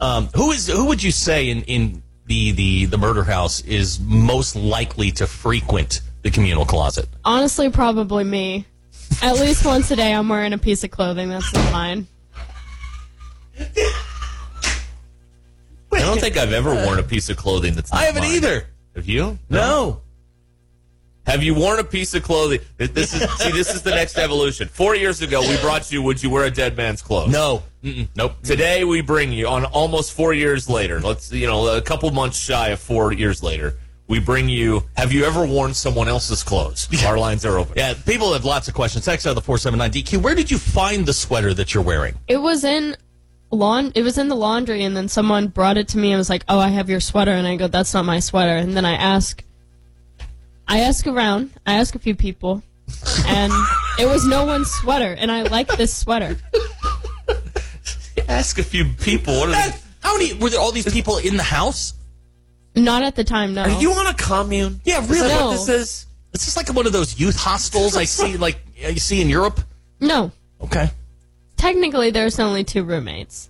Um, 0.00 0.28
who 0.34 0.52
is 0.52 0.68
who 0.68 0.86
would 0.86 1.02
you 1.02 1.10
say 1.10 1.50
in, 1.50 1.62
in 1.62 2.02
the, 2.26 2.52
the 2.52 2.84
the 2.86 2.98
murder 2.98 3.24
house 3.24 3.60
is 3.62 3.98
most 4.00 4.54
likely 4.54 5.10
to 5.12 5.26
frequent 5.26 6.02
the 6.22 6.30
communal 6.30 6.64
closet? 6.64 7.08
Honestly, 7.24 7.68
probably 7.68 8.22
me. 8.24 8.64
At 9.22 9.34
least 9.40 9.64
once 9.64 9.90
a 9.90 9.96
day, 9.96 10.12
I'm 10.12 10.28
wearing 10.28 10.52
a 10.52 10.58
piece 10.58 10.84
of 10.84 10.90
clothing 10.90 11.28
that's 11.28 11.52
not 11.52 11.72
mine. 11.72 12.06
I 15.92 16.00
don't 16.00 16.20
think 16.20 16.36
I've 16.36 16.52
ever 16.52 16.74
worn 16.74 16.98
a 16.98 17.02
piece 17.02 17.28
of 17.28 17.36
clothing 17.36 17.74
that's. 17.74 17.92
Not 17.92 18.02
I 18.02 18.04
haven't 18.04 18.22
mine. 18.22 18.32
either. 18.32 18.66
Have 18.94 19.08
you? 19.08 19.38
No. 19.50 20.02
Have 21.26 21.42
you 21.42 21.54
worn 21.54 21.78
a 21.78 21.84
piece 21.84 22.14
of 22.14 22.22
clothing? 22.22 22.60
This 22.78 23.12
is 23.14 23.30
see. 23.32 23.52
This 23.52 23.74
is 23.74 23.82
the 23.82 23.90
next 23.90 24.16
evolution. 24.16 24.68
Four 24.68 24.94
years 24.96 25.20
ago, 25.20 25.40
we 25.42 25.58
brought 25.60 25.90
you. 25.92 26.00
Would 26.02 26.22
you 26.22 26.30
wear 26.30 26.44
a 26.44 26.50
dead 26.50 26.76
man's 26.76 27.02
clothes? 27.02 27.30
No. 27.30 27.62
Mm-mm. 27.84 28.08
Nope. 28.16 28.42
Today 28.42 28.84
we 28.84 29.02
bring 29.02 29.32
you 29.32 29.46
on 29.46 29.64
almost 29.66 30.12
four 30.14 30.32
years 30.32 30.68
later. 30.70 31.00
Let's 31.00 31.30
you 31.30 31.46
know 31.46 31.76
a 31.76 31.82
couple 31.82 32.10
months 32.12 32.38
shy 32.38 32.68
of 32.68 32.80
four 32.80 33.12
years 33.12 33.42
later. 33.42 33.76
We 34.08 34.18
bring 34.20 34.48
you. 34.48 34.84
Have 34.96 35.12
you 35.12 35.24
ever 35.24 35.46
worn 35.46 35.74
someone 35.74 36.08
else's 36.08 36.42
clothes? 36.42 36.88
Our 37.04 37.18
lines 37.18 37.44
are 37.44 37.58
open. 37.58 37.74
Yeah, 37.76 37.92
people 38.06 38.32
have 38.32 38.44
lots 38.44 38.66
of 38.66 38.72
questions. 38.74 39.04
Text 39.04 39.26
out 39.26 39.30
of 39.30 39.36
the 39.36 39.42
four 39.42 39.58
seven 39.58 39.78
nine 39.78 39.90
DQ. 39.90 40.22
Where 40.22 40.34
did 40.34 40.50
you 40.50 40.56
find 40.58 41.04
the 41.04 41.12
sweater 41.12 41.52
that 41.54 41.74
you're 41.74 41.82
wearing? 41.84 42.14
It 42.26 42.38
was 42.38 42.64
in 42.64 42.96
lawn 43.50 43.92
It 43.94 44.02
was 44.02 44.16
in 44.18 44.28
the 44.28 44.34
laundry, 44.34 44.82
and 44.82 44.96
then 44.96 45.08
someone 45.08 45.48
brought 45.48 45.76
it 45.76 45.88
to 45.88 45.98
me 45.98 46.10
and 46.12 46.18
was 46.18 46.30
like, 46.30 46.42
"Oh, 46.48 46.58
I 46.58 46.68
have 46.68 46.88
your 46.88 47.00
sweater," 47.00 47.32
and 47.32 47.46
I 47.46 47.56
go, 47.56 47.68
"That's 47.68 47.92
not 47.92 48.06
my 48.06 48.20
sweater." 48.20 48.56
And 48.56 48.74
then 48.74 48.84
I 48.86 48.94
ask, 48.94 49.44
I 50.66 50.80
ask 50.80 51.06
around. 51.06 51.50
I 51.66 51.74
ask 51.74 51.94
a 51.94 51.98
few 51.98 52.14
people, 52.14 52.62
and 53.26 53.52
it 53.98 54.06
was 54.06 54.26
no 54.26 54.44
one's 54.46 54.70
sweater, 54.70 55.14
and 55.18 55.30
I 55.30 55.42
like 55.42 55.68
this 55.76 55.94
sweater. 55.94 56.36
Ask 58.28 58.58
a 58.58 58.62
few 58.62 58.84
people. 58.84 59.34
What 59.38 59.48
are 59.48 59.52
That, 59.52 59.72
they, 59.72 59.78
how 60.00 60.16
many 60.18 60.34
were 60.34 60.50
there? 60.50 60.60
All 60.60 60.70
these 60.72 60.92
people 60.92 61.16
in 61.18 61.36
the 61.38 61.42
house? 61.42 61.94
Not 62.74 63.02
at 63.02 63.16
the 63.16 63.24
time, 63.24 63.54
no. 63.54 63.62
are 63.62 63.80
you 63.80 63.92
on 63.92 64.06
a 64.06 64.14
commune? 64.14 64.80
Yeah, 64.84 65.02
Is 65.02 65.08
really. 65.10 65.28
that 65.28 65.38
No. 65.40 65.46
what 65.48 65.66
this 65.66 65.68
is? 65.68 66.06
It's 66.32 66.44
just 66.44 66.56
like 66.56 66.72
one 66.72 66.86
of 66.86 66.92
those 66.92 67.18
youth 67.18 67.36
hostels 67.36 67.96
I 67.96 68.04
see, 68.04 68.36
like 68.46 68.60
uh, 68.84 68.88
you 68.88 69.00
see 69.00 69.20
in 69.20 69.28
Europe. 69.28 69.60
no. 70.00 70.30
Okay. 70.60 70.90
Technically, 71.56 72.10
there's 72.10 72.38
only 72.38 72.62
two 72.64 72.84
roommates. 72.84 73.48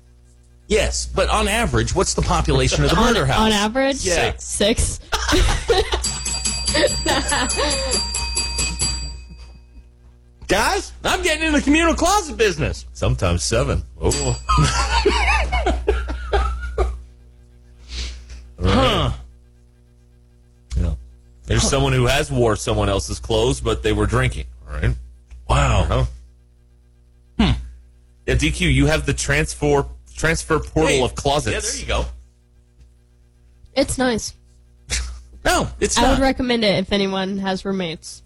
Yes, 0.67 1.07
but 1.07 1.29
on 1.31 1.49
average, 1.49 1.95
what's 1.95 2.15
the 2.15 2.23
population 2.23 2.85
of 2.85 2.91
the 2.91 2.97
murder 2.97 3.25
house? 3.27 3.41
On 3.41 3.53
average, 3.53 4.05
Yeah. 4.05 4.35
six. 4.39 5.01
Guys, 10.47 10.93
I'm 11.05 11.23
getting 11.23 11.47
in 11.47 11.53
the 11.53 11.61
communal 11.61 11.95
closet 11.95 12.37
business. 12.37 12.87
Sometimes 12.95 13.43
seven. 13.43 13.83
Oh. 14.01 14.41
Huh. 18.71 19.11
Yeah. 20.77 20.95
There's 21.47 21.63
someone 21.69 21.93
who 21.93 22.07
has 22.07 22.31
wore 22.31 22.57
someone 22.57 22.89
else's 22.89 23.19
clothes, 23.19 23.61
but 23.61 23.83
they 23.83 23.93
were 23.93 24.07
drinking. 24.07 24.47
All 24.69 24.75
right. 24.75 24.95
Wow. 25.49 25.85
Huh? 25.89 26.05
Hmm. 27.39 27.53
Yeah, 28.27 28.35
DQ, 28.35 28.73
you 28.73 28.87
have 28.87 29.07
the 29.07 29.15
transfer 29.15 29.87
transfer 30.15 30.59
portal 30.59 30.89
Hey, 30.89 31.03
of 31.03 31.15
closets. 31.15 31.55
Yeah, 31.55 31.61
there 31.61 31.81
you 32.01 32.05
go. 32.05 32.11
It's 33.75 33.99
nice. 33.99 34.35
No, 35.45 35.69
it's 35.81 35.97
I 35.97 36.03
not. 36.03 36.11
would 36.19 36.23
recommend 36.23 36.63
it 36.65 36.79
if 36.81 36.93
anyone 36.93 37.39
has 37.39 37.65
roommates. 37.65 38.23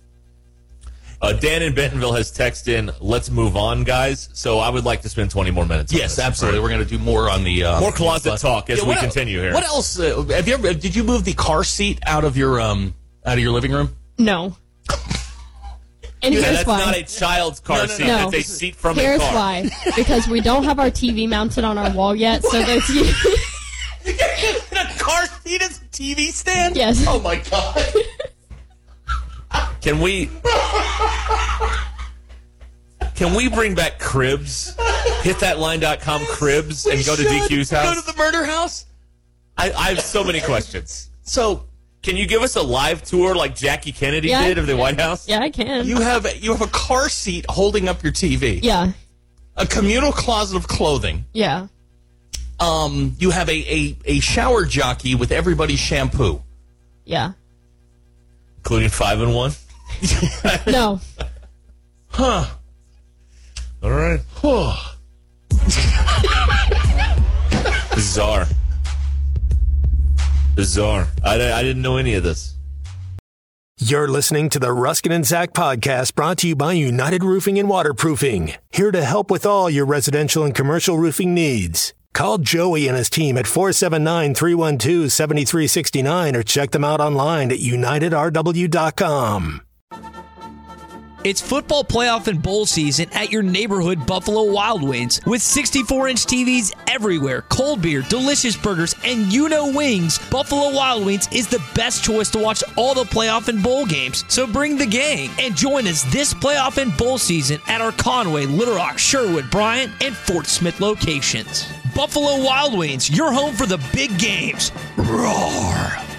Uh, 1.22 1.32
Dan 1.32 1.62
in 1.62 1.72
Bentonville 1.72 2.14
has 2.14 2.32
texted 2.32 2.68
in, 2.74 2.90
"Let's 3.00 3.30
move 3.30 3.56
on, 3.56 3.84
guys." 3.84 4.28
So 4.32 4.58
I 4.58 4.68
would 4.68 4.84
like 4.84 5.02
to 5.02 5.08
spend 5.08 5.30
20 5.30 5.52
more 5.52 5.64
minutes. 5.64 5.92
on 5.92 5.98
Yes, 6.00 6.16
this. 6.16 6.24
absolutely. 6.24 6.58
We're 6.60 6.68
going 6.70 6.82
to 6.84 6.84
do 6.84 6.98
more 6.98 7.30
on 7.30 7.44
the 7.44 7.62
uh, 7.64 7.80
More 7.80 7.92
closet 7.92 8.38
talk 8.40 8.68
as 8.70 8.82
we 8.84 8.96
continue 8.96 9.38
here. 9.40 9.54
What 9.54 9.62
else? 9.64 9.98
Uh, 10.00 10.22
have 10.30 10.48
you 10.48 10.54
ever? 10.54 10.74
Did 10.74 10.96
you 10.96 11.04
move 11.04 11.22
the 11.24 11.34
car 11.34 11.62
seat 11.62 12.00
out 12.06 12.24
of 12.24 12.36
your 12.36 12.60
um 12.60 12.94
out 13.24 13.34
of 13.34 13.38
your 13.38 13.52
living 13.52 13.70
room? 13.72 13.94
No. 14.18 14.56
And 16.24 16.32
Yeah, 16.32 16.40
here's 16.42 16.54
that's 16.58 16.68
why. 16.68 16.78
not 16.78 16.96
a 16.96 17.02
child's 17.02 17.58
car 17.58 17.78
No, 17.78 17.82
no, 17.84 17.88
no. 17.88 17.96
seat. 17.96 18.06
No. 18.06 18.30
That's 18.30 18.34
a 18.34 18.42
seat 18.52 18.76
from 18.76 18.94
Here's 18.96 19.20
a 19.20 19.24
car. 19.24 19.34
why. 19.34 19.70
Because 19.96 20.28
we 20.28 20.40
don't 20.40 20.62
have 20.62 20.78
our 20.78 20.86
TV 20.88 21.28
mounted 21.28 21.64
on 21.64 21.78
our 21.78 21.90
wall 21.92 22.14
yet, 22.14 22.44
so 22.44 22.62
there's 22.62 22.88
a 22.90 23.02
car 25.00 25.26
seat 25.42 25.62
as 25.62 25.78
a 25.78 25.84
TV 25.86 26.28
stand? 26.28 26.76
Yes. 26.76 27.04
Oh 27.08 27.18
my 27.20 27.36
god. 27.50 27.82
Can 29.82 30.00
we? 30.00 30.30
Can 33.14 33.34
we 33.34 33.48
bring 33.48 33.74
back 33.74 33.98
cribs? 33.98 34.74
Hit 35.22 35.38
that 35.40 35.58
line.com 35.58 36.24
cribs 36.26 36.86
and 36.86 37.04
go 37.04 37.14
to 37.14 37.22
DQ's 37.22 37.70
house. 37.70 37.94
Go 37.94 38.00
to 38.00 38.06
the 38.12 38.16
murder 38.16 38.44
house. 38.44 38.86
I, 39.56 39.70
I 39.72 39.88
have 39.90 40.00
so 40.00 40.24
many 40.24 40.40
questions. 40.40 41.10
So 41.22 41.66
Can 42.02 42.16
you 42.16 42.26
give 42.26 42.42
us 42.42 42.56
a 42.56 42.62
live 42.62 43.02
tour 43.02 43.34
like 43.34 43.54
Jackie 43.54 43.92
Kennedy 43.92 44.28
Yeah, 44.28 44.46
did 44.46 44.58
of 44.58 44.66
the. 44.66 44.76
White 44.76 44.98
House? 44.98 45.28
Yeah, 45.28 45.40
I 45.40 45.50
can. 45.50 45.86
you 45.86 46.00
have 46.00 46.26
you 46.42 46.52
have 46.52 46.62
a 46.62 46.66
car 46.70 47.08
seat 47.08 47.44
holding 47.48 47.88
up 47.88 48.02
your 48.02 48.12
TV. 48.12 48.60
yeah. 48.62 48.92
A 49.56 49.66
communal 49.66 50.12
closet 50.12 50.56
of 50.56 50.66
clothing. 50.66 51.26
Yeah. 51.34 51.66
Um, 52.58 53.14
you 53.18 53.30
have 53.30 53.50
a, 53.50 53.52
a, 53.52 53.96
a 54.06 54.20
shower 54.20 54.64
jockey 54.64 55.14
with 55.14 55.30
everybody's 55.30 55.78
shampoo. 55.78 56.42
Yeah. 57.04 57.32
Including 58.58 58.88
five 58.88 59.20
and 59.20 59.34
one? 59.34 59.52
No. 60.66 61.00
Huh. 62.08 62.46
All 63.82 63.90
right. 63.90 64.20
Bizarre. 67.94 68.46
Bizarre. 70.54 71.08
I, 71.24 71.52
I 71.52 71.62
didn't 71.62 71.82
know 71.82 71.96
any 71.96 72.14
of 72.14 72.22
this. 72.22 72.54
You're 73.78 74.08
listening 74.08 74.48
to 74.50 74.58
the 74.58 74.72
Ruskin 74.72 75.12
and 75.12 75.26
Zach 75.26 75.52
podcast 75.52 76.14
brought 76.14 76.38
to 76.38 76.48
you 76.48 76.54
by 76.54 76.74
United 76.74 77.24
Roofing 77.24 77.58
and 77.58 77.68
Waterproofing, 77.68 78.52
here 78.70 78.92
to 78.92 79.02
help 79.02 79.30
with 79.30 79.44
all 79.44 79.68
your 79.68 79.86
residential 79.86 80.44
and 80.44 80.54
commercial 80.54 80.98
roofing 80.98 81.34
needs. 81.34 81.92
Call 82.12 82.38
Joey 82.38 82.86
and 82.86 82.96
his 82.96 83.10
team 83.10 83.36
at 83.38 83.46
479 83.46 84.34
312 84.34 85.10
7369 85.10 86.36
or 86.36 86.42
check 86.42 86.70
them 86.70 86.84
out 86.84 87.00
online 87.00 87.50
at 87.50 87.58
unitedrw.com. 87.58 89.62
It's 91.24 91.40
football 91.40 91.84
playoff 91.84 92.26
and 92.26 92.42
bowl 92.42 92.66
season 92.66 93.08
at 93.12 93.30
your 93.30 93.44
neighborhood 93.44 94.04
Buffalo 94.06 94.42
Wild 94.42 94.82
Wings. 94.82 95.20
With 95.24 95.40
64 95.40 96.08
inch 96.08 96.26
TVs 96.26 96.74
everywhere, 96.88 97.42
cold 97.42 97.80
beer, 97.80 98.02
delicious 98.02 98.56
burgers, 98.56 98.96
and 99.04 99.32
you 99.32 99.48
know 99.48 99.70
wings, 99.70 100.18
Buffalo 100.30 100.74
Wild 100.74 101.06
Wings 101.06 101.28
is 101.30 101.46
the 101.46 101.64
best 101.76 102.02
choice 102.02 102.28
to 102.30 102.40
watch 102.40 102.64
all 102.76 102.94
the 102.94 103.04
playoff 103.04 103.46
and 103.46 103.62
bowl 103.62 103.86
games. 103.86 104.24
So 104.26 104.48
bring 104.48 104.76
the 104.76 104.86
gang 104.86 105.30
and 105.38 105.54
join 105.54 105.86
us 105.86 106.02
this 106.12 106.34
playoff 106.34 106.82
and 106.82 106.96
bowl 106.96 107.18
season 107.18 107.60
at 107.68 107.80
our 107.80 107.92
Conway, 107.92 108.46
Little 108.46 108.74
Rock, 108.74 108.98
Sherwood, 108.98 109.48
Bryant, 109.48 109.92
and 110.02 110.16
Fort 110.16 110.46
Smith 110.46 110.80
locations. 110.80 111.68
Buffalo 111.94 112.42
Wild 112.42 112.76
Wings, 112.76 113.08
your 113.08 113.32
home 113.32 113.54
for 113.54 113.66
the 113.66 113.78
big 113.92 114.18
games. 114.18 114.72
Roar! 114.96 116.11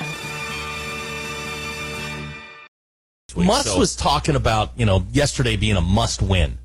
Muss 3.36 3.65
So- 3.65 3.79
was 3.79 3.95
talking 3.95 4.36
about, 4.36 4.71
you 4.75 4.86
know, 4.86 5.05
yesterday 5.11 5.55
being 5.55 5.75
a 5.75 5.81
must 5.81 6.21
win. 6.21 6.59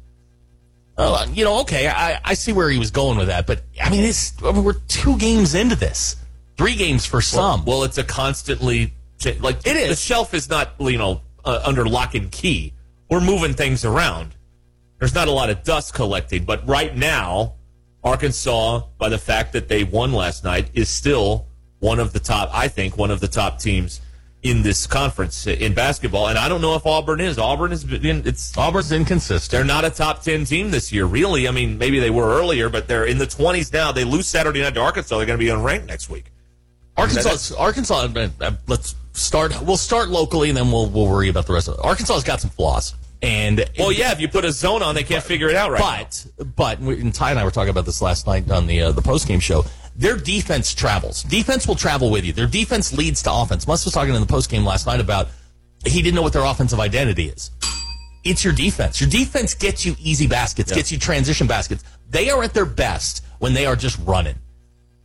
Oh, 1.00 1.24
you 1.32 1.44
know, 1.44 1.60
okay, 1.60 1.86
I, 1.86 2.20
I 2.24 2.34
see 2.34 2.52
where 2.52 2.68
he 2.68 2.78
was 2.78 2.90
going 2.90 3.18
with 3.18 3.28
that, 3.28 3.46
but 3.46 3.62
I 3.80 3.88
mean, 3.88 4.02
it's 4.02 4.32
I 4.42 4.50
mean, 4.50 4.64
we're 4.64 4.80
two 4.88 5.16
games 5.16 5.54
into 5.54 5.76
this, 5.76 6.16
three 6.56 6.74
games 6.74 7.06
for 7.06 7.20
some. 7.20 7.64
Well, 7.64 7.84
it's 7.84 7.98
a 7.98 8.04
constantly 8.04 8.92
like 9.38 9.64
It 9.64 9.76
is. 9.76 9.90
The 9.90 9.96
shelf 9.96 10.34
is 10.34 10.48
not 10.50 10.72
you 10.80 10.98
know 10.98 11.20
uh, 11.44 11.60
under 11.64 11.86
lock 11.86 12.16
and 12.16 12.32
key. 12.32 12.72
We're 13.08 13.20
moving 13.20 13.54
things 13.54 13.84
around. 13.84 14.34
There's 14.98 15.14
not 15.14 15.28
a 15.28 15.30
lot 15.30 15.50
of 15.50 15.62
dust 15.62 15.94
collecting, 15.94 16.44
but 16.44 16.66
right 16.66 16.94
now, 16.96 17.54
Arkansas, 18.02 18.82
by 18.98 19.08
the 19.08 19.18
fact 19.18 19.52
that 19.52 19.68
they 19.68 19.84
won 19.84 20.12
last 20.12 20.42
night, 20.42 20.68
is 20.74 20.88
still 20.88 21.46
one 21.78 22.00
of 22.00 22.12
the 22.12 22.18
top. 22.18 22.50
I 22.52 22.66
think 22.66 22.98
one 22.98 23.12
of 23.12 23.20
the 23.20 23.28
top 23.28 23.60
teams 23.60 24.00
in 24.42 24.62
this 24.62 24.86
conference 24.86 25.46
in 25.46 25.74
basketball. 25.74 26.28
And 26.28 26.38
I 26.38 26.48
don't 26.48 26.60
know 26.60 26.74
if 26.74 26.86
Auburn 26.86 27.20
is. 27.20 27.38
Auburn 27.38 27.70
has 27.70 27.84
been. 27.84 28.26
It's 28.26 28.56
Auburn's 28.56 28.92
inconsistent. 28.92 29.50
they're 29.50 29.64
not 29.64 29.84
a 29.84 29.90
top 29.90 30.22
10 30.22 30.44
team 30.44 30.70
this 30.70 30.92
year, 30.92 31.06
really. 31.06 31.48
I 31.48 31.50
mean, 31.50 31.78
maybe 31.78 31.98
they 31.98 32.10
were 32.10 32.28
earlier, 32.38 32.68
but 32.68 32.86
they're 32.86 33.04
in 33.04 33.18
the 33.18 33.26
20s 33.26 33.72
now. 33.72 33.90
They 33.92 34.04
lose 34.04 34.26
Saturday 34.28 34.60
night 34.60 34.74
to 34.74 34.80
Arkansas. 34.80 35.16
They're 35.16 35.26
going 35.26 35.38
to 35.38 35.44
be 35.44 35.50
unranked 35.50 35.86
next 35.86 36.08
week. 36.08 36.30
Arkansas, 36.96 37.54
Arkansas. 37.56 38.08
uh, 38.16 38.28
uh, 38.40 38.50
Let's 38.66 38.96
start. 39.12 39.60
We'll 39.62 39.76
start 39.76 40.08
locally, 40.08 40.48
and 40.48 40.56
then 40.56 40.72
we'll 40.72 40.88
we'll 40.90 41.06
worry 41.06 41.28
about 41.28 41.46
the 41.46 41.52
rest 41.52 41.68
of 41.68 41.74
it. 41.74 41.80
Arkansas's 41.84 42.24
got 42.24 42.40
some 42.40 42.50
flaws, 42.50 42.94
and 43.22 43.64
Well, 43.78 43.92
yeah, 43.92 44.10
if 44.10 44.20
you 44.20 44.26
put 44.26 44.44
a 44.44 44.50
zone 44.50 44.82
on, 44.82 44.96
they 44.96 45.04
can't 45.04 45.22
figure 45.22 45.48
it 45.48 45.54
out 45.54 45.70
right 45.70 45.80
But 46.36 46.56
but 46.56 46.80
and 46.80 47.14
Ty 47.14 47.30
and 47.30 47.38
I 47.38 47.44
were 47.44 47.52
talking 47.52 47.70
about 47.70 47.86
this 47.86 48.02
last 48.02 48.26
night 48.26 48.50
on 48.50 48.66
the 48.66 48.82
uh, 48.82 48.92
the 48.92 49.02
post 49.02 49.28
game 49.28 49.38
show. 49.38 49.64
Their 49.98 50.16
defense 50.16 50.74
travels. 50.74 51.24
Defense 51.24 51.66
will 51.66 51.74
travel 51.74 52.10
with 52.10 52.24
you. 52.24 52.32
Their 52.32 52.46
defense 52.46 52.92
leads 52.92 53.22
to 53.24 53.32
offense. 53.32 53.66
Muss 53.66 53.84
was 53.84 53.92
talking 53.92 54.14
in 54.14 54.20
the 54.20 54.26
post 54.26 54.48
game 54.48 54.64
last 54.64 54.86
night 54.86 55.00
about 55.00 55.28
he 55.84 56.00
didn't 56.02 56.14
know 56.14 56.22
what 56.22 56.32
their 56.32 56.44
offensive 56.44 56.78
identity 56.80 57.24
is. 57.28 57.50
It's 58.24 58.44
your 58.44 58.52
defense. 58.52 59.00
Your 59.00 59.10
defense 59.10 59.54
gets 59.54 59.84
you 59.84 59.96
easy 59.98 60.26
baskets, 60.26 60.70
gets 60.72 60.92
you 60.92 60.98
transition 60.98 61.46
baskets. 61.46 61.82
They 62.10 62.30
are 62.30 62.42
at 62.42 62.54
their 62.54 62.64
best 62.64 63.24
when 63.40 63.54
they 63.54 63.66
are 63.66 63.76
just 63.76 63.98
running. 64.04 64.36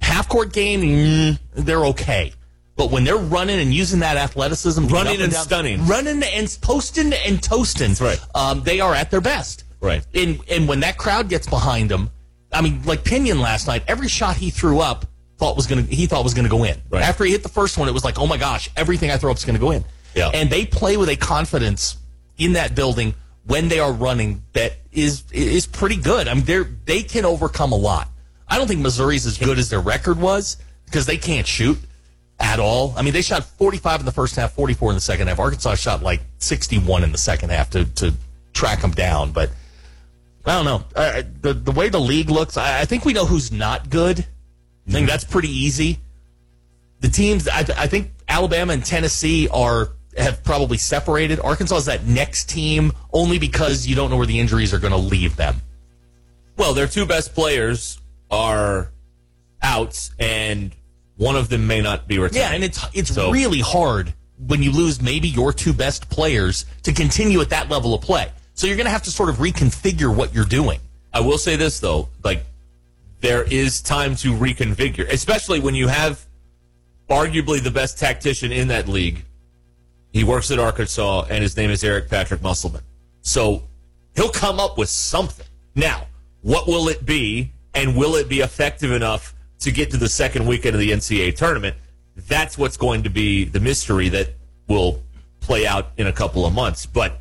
Half 0.02 0.30
court 0.30 0.54
game, 0.54 0.82
mm, 0.82 1.40
they're 1.54 1.86
okay. 1.88 2.34
But 2.76 2.92
when 2.92 3.04
they're 3.04 3.18
running 3.18 3.60
and 3.60 3.74
using 3.74 4.00
that 4.02 4.18
athleticism, 4.18 4.88
Running 4.88 5.18
up 5.18 5.20
and 5.22 5.32
down- 5.34 5.44
stunning. 5.44 5.86
running 5.88 6.22
and 6.24 6.58
posting 6.62 7.14
and 7.14 7.42
toasting, 7.42 7.90
That's 7.94 8.02
right. 8.02 8.20
um, 8.36 8.64
they 8.64 8.80
are 8.80 8.94
at 8.94 9.10
their 9.12 9.22
best. 9.22 9.64
Right. 9.80 10.06
And 10.14 10.40
and 10.50 10.68
when 10.68 10.80
that 10.82 10.98
crowd 10.98 11.30
gets 11.30 11.46
behind 11.48 11.90
them, 11.90 12.10
I 12.54 12.62
mean, 12.62 12.84
like 12.84 13.04
Pinion 13.04 13.40
last 13.40 13.68
night, 13.68 13.84
every 13.88 14.08
shot 14.08 14.38
he 14.38 14.50
threw 14.50 14.80
up 14.80 15.06
thought 15.38 15.56
was 15.56 15.68
gonna 15.68 15.82
he 15.82 16.06
thought 16.06 16.24
was 16.24 16.34
gonna 16.34 16.50
go 16.50 16.64
in. 16.64 16.82
Right. 16.90 17.04
After 17.04 17.24
he 17.24 17.32
hit 17.32 17.44
the 17.44 17.50
first 17.50 17.78
one, 17.78 17.88
it 17.88 17.92
was 17.92 18.04
like, 18.04 18.20
oh 18.20 18.28
my 18.28 18.38
gosh, 18.38 18.70
everything 18.76 19.12
I 19.12 19.18
throw 19.18 19.32
up 19.32 19.38
is 19.38 19.46
gonna 19.46 19.60
go 19.60 19.72
in. 19.72 19.84
Yeah. 20.16 20.30
And 20.34 20.50
they 20.50 20.66
play 20.66 20.98
with 20.98 21.10
a 21.10 21.16
confidence 21.16 21.98
in 22.38 22.54
that 22.54 22.76
building 22.76 23.14
when 23.46 23.68
they 23.68 23.80
are 23.80 23.92
running 23.92 24.44
that 24.54 24.74
is 24.92 25.24
is 25.32 25.66
pretty 25.66 25.98
good. 25.98 26.28
I 26.28 26.34
mean, 26.34 26.46
they're 26.46 26.64
they 26.64 27.04
can 27.04 27.26
overcome 27.26 27.72
a 27.72 27.78
lot. 27.78 28.10
I 28.48 28.58
don't 28.58 28.68
think 28.68 28.82
Missouri's 28.82 29.26
as 29.26 29.38
good 29.38 29.58
as 29.58 29.70
their 29.70 29.82
record 29.82 30.20
was 30.20 30.58
because 30.86 31.06
they 31.06 31.18
can't 31.18 31.48
shoot 31.48 31.78
at 32.40 32.60
all. 32.60 32.94
I 32.96 33.02
mean, 33.02 33.14
they 33.14 33.22
shot 33.22 33.44
45 33.44 34.02
in 34.02 34.06
the 34.06 34.12
first 34.12 34.36
half, 34.36 34.54
44 34.54 34.92
in 34.92 34.96
the 34.96 35.02
second 35.02 35.28
half. 35.28 35.40
Arkansas 35.40 35.76
shot 35.76 36.04
like 36.04 36.22
61 36.40 37.04
in 37.04 37.12
the 37.12 37.18
second 37.18 37.50
half 37.52 37.70
to, 37.72 37.86
to 37.86 38.14
track 38.54 38.82
them 38.82 38.92
down. 38.92 39.32
But 39.32 39.50
I 40.46 40.52
don't 40.56 40.66
know. 40.66 40.84
Uh, 40.96 41.24
the, 41.42 41.54
the 41.54 41.72
way 41.72 41.90
the 41.90 42.00
league 42.00 42.30
looks, 42.30 42.58
I, 42.58 42.82
I 42.82 42.86
think 42.86 43.06
we 43.06 43.14
know 43.14 43.26
who's 43.26 43.52
not 43.52 43.90
good. 43.90 44.26
I 44.88 44.92
think 44.92 45.08
that's 45.08 45.24
pretty 45.24 45.50
easy. 45.50 46.00
The 47.00 47.08
teams, 47.08 47.48
I, 47.48 47.60
I 47.60 47.88
think 47.88 48.12
Alabama 48.28 48.74
and 48.74 48.86
Tennessee 48.86 49.48
are 49.50 49.90
have 50.18 50.44
probably 50.44 50.78
separated. 50.78 51.40
Arkansas 51.40 51.78
is 51.78 51.86
that 51.86 52.06
next 52.06 52.50
team 52.50 52.92
only 53.12 53.40
because 53.40 53.88
you 53.88 53.96
don't 53.96 54.10
know 54.10 54.18
where 54.18 54.28
the 54.28 54.40
injuries 54.40 54.74
are 54.74 54.80
going 54.80 54.92
to 54.92 54.98
leave 54.98 55.36
them. 55.38 55.62
Well, 56.58 56.74
their 56.74 56.88
two 56.88 57.06
best 57.06 57.34
players 57.34 58.00
are 58.30 58.92
out, 59.62 60.10
and 60.20 60.76
one 61.18 61.36
of 61.36 61.50
them 61.50 61.66
may 61.66 61.82
not 61.82 62.08
be 62.08 62.20
retired. 62.20 62.40
Yeah, 62.40 62.52
and 62.54 62.64
it's 62.64 62.86
it's 62.94 63.14
So- 63.14 63.32
really 63.32 63.62
hard 63.62 64.14
when 64.38 64.62
you 64.62 64.72
lose 64.72 65.02
maybe 65.02 65.30
your 65.30 65.54
two 65.54 65.74
best 65.74 66.10
players 66.10 66.66
to 66.84 66.92
continue 66.92 67.40
at 67.42 67.50
that 67.52 67.70
level 67.70 67.94
of 67.94 68.02
play. 68.02 68.30
So 68.64 68.68
you're 68.68 68.78
going 68.78 68.86
to 68.86 68.92
have 68.92 69.04
to 69.04 69.12
sort 69.12 69.28
of 69.28 69.40
reconfigure 69.40 70.16
what 70.16 70.34
you're 70.34 70.46
doing. 70.46 70.80
I 71.14 71.20
will 71.20 71.38
say 71.38 71.58
this 71.58 71.82
though, 71.82 72.08
like 72.24 72.46
there 73.20 73.44
is 73.44 73.82
time 73.82 74.16
to 74.16 74.32
reconfigure, 74.34 75.06
especially 75.12 75.60
when 75.60 75.76
you 75.76 75.90
have 75.90 76.26
arguably 77.10 77.62
the 77.62 77.72
best 77.72 78.00
tactician 78.00 78.54
in 78.54 78.70
that 78.70 78.88
league. 78.88 79.26
He 80.14 80.24
works 80.24 80.50
at 80.50 80.60
Arkansas, 80.60 81.26
and 81.30 81.44
his 81.44 81.58
name 81.58 81.72
is 81.72 81.84
Eric 81.84 82.10
Patrick 82.10 82.42
Musselman. 82.42 82.84
So 83.22 83.64
he'll 84.16 84.30
come 84.30 84.62
up 84.62 84.78
with 84.78 84.88
something. 84.88 85.46
Now, 85.76 86.08
what 86.42 86.66
will 86.66 86.88
it 86.88 87.06
be, 87.06 87.52
and 87.74 87.98
will 87.98 88.16
it 88.16 88.30
be 88.30 88.40
effective 88.40 88.94
enough 88.94 89.36
to 89.60 89.72
get 89.72 89.92
to 89.92 89.98
the 89.98 90.08
second 90.08 90.48
weekend 90.48 90.74
of 90.74 90.80
the 90.80 90.92
NCAA 90.92 91.36
tournament? 91.36 91.76
That's 92.16 92.58
what's 92.58 92.78
going 92.78 93.04
to 93.04 93.10
be 93.10 93.44
the 93.44 93.60
mystery 93.60 94.08
that 94.08 94.30
will 94.70 95.04
play 95.42 95.68
out 95.68 95.92
in 95.98 96.08
a 96.08 96.14
couple 96.14 96.46
of 96.46 96.54
months. 96.54 96.86
But 96.86 97.20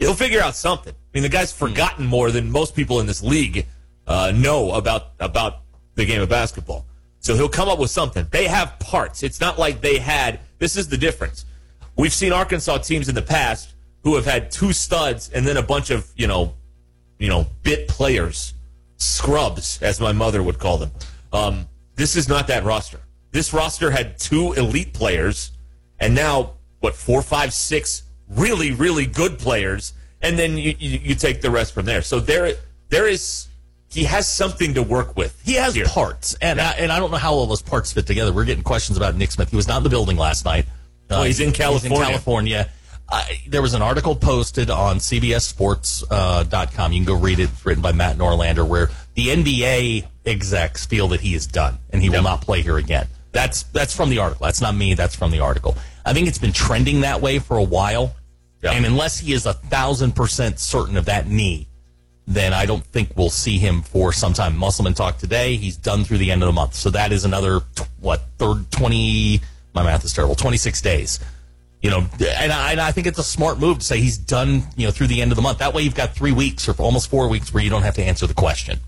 he'll 0.00 0.14
figure 0.14 0.40
out 0.40 0.56
something. 0.56 0.92
I 0.92 1.08
mean, 1.14 1.22
the 1.22 1.28
guy's 1.28 1.52
forgotten 1.52 2.06
more 2.06 2.32
than 2.32 2.50
most 2.50 2.74
people 2.74 2.98
in 2.98 3.06
this 3.06 3.22
league 3.22 3.66
uh, 4.08 4.32
know 4.34 4.72
about 4.72 5.12
about 5.20 5.58
the 5.94 6.04
game 6.04 6.20
of 6.20 6.28
basketball. 6.28 6.86
So 7.20 7.36
he'll 7.36 7.48
come 7.48 7.68
up 7.68 7.78
with 7.78 7.90
something. 7.90 8.26
They 8.30 8.48
have 8.48 8.78
parts. 8.80 9.22
It's 9.22 9.40
not 9.40 9.58
like 9.58 9.82
they 9.82 9.98
had. 9.98 10.40
This 10.58 10.76
is 10.76 10.88
the 10.88 10.96
difference. 10.96 11.44
We've 11.96 12.12
seen 12.12 12.32
Arkansas 12.32 12.78
teams 12.78 13.08
in 13.08 13.14
the 13.14 13.22
past 13.22 13.74
who 14.02 14.14
have 14.16 14.24
had 14.24 14.50
two 14.50 14.72
studs 14.72 15.30
and 15.34 15.46
then 15.46 15.58
a 15.58 15.62
bunch 15.62 15.90
of 15.90 16.10
you 16.16 16.26
know, 16.26 16.54
you 17.18 17.28
know, 17.28 17.46
bit 17.62 17.86
players, 17.86 18.54
scrubs, 18.96 19.80
as 19.82 20.00
my 20.00 20.12
mother 20.12 20.42
would 20.42 20.58
call 20.58 20.78
them. 20.78 20.90
Um, 21.32 21.68
this 21.94 22.16
is 22.16 22.28
not 22.28 22.46
that 22.46 22.64
roster. 22.64 23.00
This 23.32 23.52
roster 23.52 23.90
had 23.90 24.18
two 24.18 24.54
elite 24.54 24.94
players, 24.94 25.52
and 26.00 26.14
now 26.14 26.54
what? 26.80 26.94
Four, 26.94 27.20
five, 27.20 27.52
six 27.52 28.04
really, 28.30 28.72
really 28.72 29.06
good 29.06 29.38
players, 29.38 29.92
and 30.22 30.38
then 30.38 30.56
you, 30.56 30.74
you, 30.78 30.98
you 31.02 31.14
take 31.14 31.40
the 31.42 31.50
rest 31.50 31.74
from 31.74 31.84
there. 31.84 32.02
So 32.02 32.20
there, 32.20 32.54
there 32.88 33.08
is 33.08 33.48
he 33.90 34.04
has 34.04 34.28
something 34.28 34.74
to 34.74 34.82
work 34.82 35.16
with. 35.16 35.40
He 35.44 35.54
has 35.54 35.74
here. 35.74 35.84
parts, 35.86 36.36
and 36.40 36.60
I, 36.60 36.72
and 36.72 36.92
I 36.92 36.98
don't 36.98 37.10
know 37.10 37.16
how 37.16 37.34
all 37.34 37.46
those 37.46 37.62
parts 37.62 37.92
fit 37.92 38.06
together. 38.06 38.32
We're 38.32 38.44
getting 38.44 38.62
questions 38.62 38.96
about 38.96 39.16
Nick 39.16 39.32
Smith. 39.32 39.50
He 39.50 39.56
was 39.56 39.66
not 39.66 39.78
in 39.78 39.82
the 39.82 39.90
building 39.90 40.16
last 40.16 40.44
night. 40.44 40.66
Well, 41.08 41.24
he's 41.24 41.40
in 41.40 41.52
California. 41.52 41.96
He's 41.96 41.98
in 41.98 42.06
California. 42.06 42.70
Uh, 43.08 43.24
there 43.48 43.62
was 43.62 43.74
an 43.74 43.82
article 43.82 44.14
posted 44.14 44.70
on 44.70 44.98
CBSSports.com. 44.98 46.10
Uh, 46.12 46.88
you 46.94 46.98
can 47.00 47.04
go 47.04 47.16
read 47.16 47.40
it. 47.40 47.50
It's 47.50 47.66
written 47.66 47.82
by 47.82 47.90
Matt 47.90 48.16
Norlander, 48.16 48.66
where 48.66 48.90
the 49.14 49.26
NBA 49.26 50.06
execs 50.24 50.86
feel 50.86 51.08
that 51.08 51.20
he 51.20 51.34
is 51.34 51.48
done 51.48 51.78
and 51.90 52.00
he 52.00 52.08
will 52.08 52.22
not 52.22 52.42
play 52.42 52.62
here 52.62 52.78
again. 52.78 53.08
That's 53.32 53.64
that's 53.64 53.94
from 53.94 54.10
the 54.10 54.18
article. 54.18 54.44
That's 54.44 54.60
not 54.60 54.74
me. 54.76 54.94
That's 54.94 55.16
from 55.16 55.32
the 55.32 55.40
article. 55.40 55.76
I 56.04 56.12
think 56.12 56.28
it's 56.28 56.38
been 56.38 56.52
trending 56.52 57.00
that 57.00 57.20
way 57.20 57.40
for 57.40 57.56
a 57.56 57.62
while. 57.62 58.14
And 58.62 58.84
unless 58.84 59.18
he 59.18 59.32
is 59.32 59.46
a 59.46 59.54
thousand 59.54 60.14
percent 60.14 60.58
certain 60.58 60.96
of 60.96 61.06
that 61.06 61.26
knee, 61.26 61.66
then 62.26 62.52
I 62.52 62.66
don't 62.66 62.84
think 62.84 63.10
we'll 63.16 63.30
see 63.30 63.58
him 63.58 63.82
for 63.82 64.12
some 64.12 64.32
time. 64.32 64.56
Musselman 64.56 64.94
talked 64.94 65.20
today. 65.20 65.56
He's 65.56 65.76
done 65.76 66.04
through 66.04 66.18
the 66.18 66.30
end 66.30 66.42
of 66.42 66.46
the 66.46 66.52
month. 66.52 66.74
So 66.74 66.90
that 66.90 67.10
is 67.10 67.24
another, 67.24 67.60
what, 68.00 68.22
third 68.38 68.70
20, 68.70 69.40
my 69.74 69.82
math 69.82 70.04
is 70.04 70.12
terrible, 70.12 70.34
26 70.34 70.80
days. 70.80 71.20
You 71.82 71.90
know, 71.90 72.06
and 72.20 72.52
I, 72.52 72.72
and 72.72 72.80
I 72.80 72.92
think 72.92 73.06
it's 73.06 73.18
a 73.18 73.24
smart 73.24 73.58
move 73.58 73.78
to 73.78 73.84
say 73.84 74.00
he's 74.00 74.18
done, 74.18 74.62
you 74.76 74.86
know, 74.86 74.92
through 74.92 75.06
the 75.06 75.22
end 75.22 75.32
of 75.32 75.36
the 75.36 75.42
month. 75.42 75.58
That 75.58 75.72
way 75.72 75.82
you've 75.82 75.94
got 75.94 76.14
three 76.14 76.32
weeks 76.32 76.68
or 76.68 76.74
almost 76.78 77.08
four 77.08 77.26
weeks 77.28 77.54
where 77.54 77.64
you 77.64 77.70
don't 77.70 77.82
have 77.82 77.94
to 77.94 78.02
answer 78.02 78.26
the 78.26 78.34
question. 78.34 78.78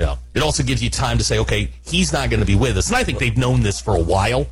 Yeah. 0.00 0.16
It 0.34 0.42
also 0.42 0.62
gives 0.62 0.82
you 0.82 0.90
time 0.90 1.16
to 1.18 1.24
say, 1.24 1.38
okay, 1.38 1.70
he's 1.86 2.12
not 2.12 2.28
going 2.28 2.40
to 2.40 2.46
be 2.46 2.56
with 2.56 2.76
us. 2.76 2.88
And 2.88 2.96
I 2.96 3.04
think 3.04 3.18
they've 3.18 3.36
known 3.36 3.60
this 3.60 3.80
for 3.80 3.94
a 3.94 4.02
while, 4.02 4.46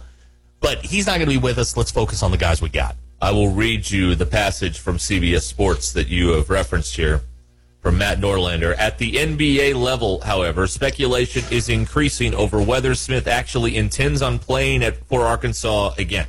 but 0.60 0.84
he's 0.84 1.06
not 1.06 1.16
going 1.16 1.28
to 1.28 1.34
be 1.34 1.38
with 1.38 1.58
us. 1.58 1.76
Let's 1.76 1.90
focus 1.90 2.22
on 2.22 2.30
the 2.30 2.36
guys 2.36 2.62
we 2.62 2.68
got. 2.68 2.96
I 3.20 3.32
will 3.32 3.48
read 3.50 3.90
you 3.90 4.14
the 4.14 4.26
passage 4.26 4.78
from 4.78 4.96
CBS 4.96 5.42
Sports 5.42 5.92
that 5.92 6.06
you 6.06 6.30
have 6.30 6.50
referenced 6.50 6.94
here 6.94 7.22
from 7.80 7.98
Matt 7.98 8.18
Norlander. 8.18 8.76
At 8.78 8.98
the 8.98 9.14
NBA 9.14 9.74
level, 9.74 10.20
however, 10.20 10.68
speculation 10.68 11.42
is 11.50 11.68
increasing 11.68 12.32
over 12.32 12.62
whether 12.62 12.94
Smith 12.94 13.26
actually 13.26 13.76
intends 13.76 14.22
on 14.22 14.38
playing 14.38 14.84
at, 14.84 15.04
for 15.06 15.26
Arkansas 15.26 15.94
again. 15.98 16.28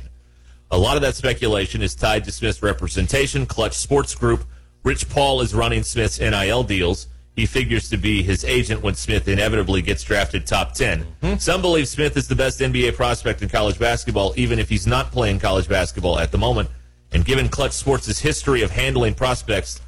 A 0.72 0.78
lot 0.78 0.96
of 0.96 1.02
that 1.02 1.14
speculation 1.14 1.80
is 1.80 1.94
tied 1.94 2.24
to 2.24 2.32
Smith's 2.32 2.60
representation, 2.60 3.46
Clutch 3.46 3.74
Sports 3.74 4.16
Group. 4.16 4.44
Rich 4.82 5.08
Paul 5.08 5.42
is 5.42 5.54
running 5.54 5.84
Smith's 5.84 6.18
NIL 6.18 6.64
deals. 6.64 7.06
He 7.36 7.46
figures 7.46 7.88
to 7.90 7.98
be 7.98 8.24
his 8.24 8.44
agent 8.44 8.82
when 8.82 8.94
Smith 8.94 9.28
inevitably 9.28 9.82
gets 9.82 10.02
drafted 10.02 10.44
top 10.44 10.74
10. 10.74 11.04
Mm-hmm. 11.22 11.36
Some 11.38 11.62
believe 11.62 11.86
Smith 11.86 12.16
is 12.16 12.26
the 12.26 12.34
best 12.34 12.58
NBA 12.58 12.96
prospect 12.96 13.42
in 13.42 13.48
college 13.48 13.78
basketball, 13.78 14.34
even 14.36 14.58
if 14.58 14.68
he's 14.68 14.88
not 14.88 15.12
playing 15.12 15.38
college 15.38 15.68
basketball 15.68 16.18
at 16.18 16.32
the 16.32 16.38
moment. 16.38 16.68
And 17.12 17.24
given 17.24 17.48
Clutch 17.48 17.72
Sports' 17.72 18.18
history 18.18 18.62
of 18.62 18.70
handling 18.70 19.14
prospects, 19.14 19.80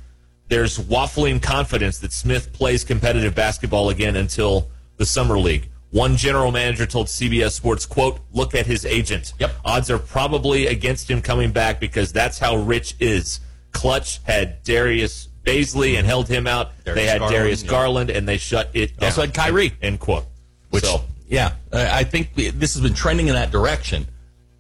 there's 0.49 0.79
waffling 0.79 1.41
confidence 1.41 1.99
that 2.01 2.13
Smith 2.13 2.53
plays 2.53 2.85
competitive 2.85 3.35
basketball 3.35 3.91
again 3.91 4.17
until 4.17 4.69
the 4.97 5.07
summer 5.07 5.39
league. 5.39 5.69
One 5.91 6.17
general 6.17 6.51
manager 6.53 6.87
told 6.87 7.07
CBS 7.07 7.53
Sports, 7.53 7.87
quote, 7.87 8.21
look 8.33 8.55
at 8.55 8.67
his 8.67 8.87
agent. 8.87 9.35
Yep. 9.39 9.53
Odds 9.65 9.91
are 9.91 9.99
probably 9.99 10.67
against 10.67 11.11
him 11.11 11.21
coming 11.21 11.53
back 11.53 11.81
because 11.81 12.13
that's 12.13 12.39
how 12.39 12.57
Rich 12.57 12.97
is. 12.99 13.41
Clutch 13.73 14.21
had 14.25 14.63
Darius 14.63 15.29
Bazley 15.45 15.99
and 15.99 16.07
held 16.07 16.29
him 16.29 16.47
out. 16.47 16.73
Darius 16.85 16.95
they 16.95 17.07
had 17.07 17.19
Garland, 17.19 17.37
Darius 17.37 17.63
Garland 17.63 18.11
and 18.11 18.29
they 18.29 18.39
shut 18.39 18.71
it 18.73 18.97
down. 18.97 19.09
Also 19.09 19.21
had 19.21 19.35
Kyrie. 19.35 19.75
End 19.83 20.01
quote. 20.01 20.25
Which, 20.71 20.85
so, 20.85 21.03
yeah, 21.29 21.53
I 21.73 22.05
think 22.05 22.35
this 22.35 22.75
has 22.75 22.81
been 22.81 22.95
trending 22.95 23.29
in 23.29 23.35
that 23.35 23.51
direction. 23.51 24.07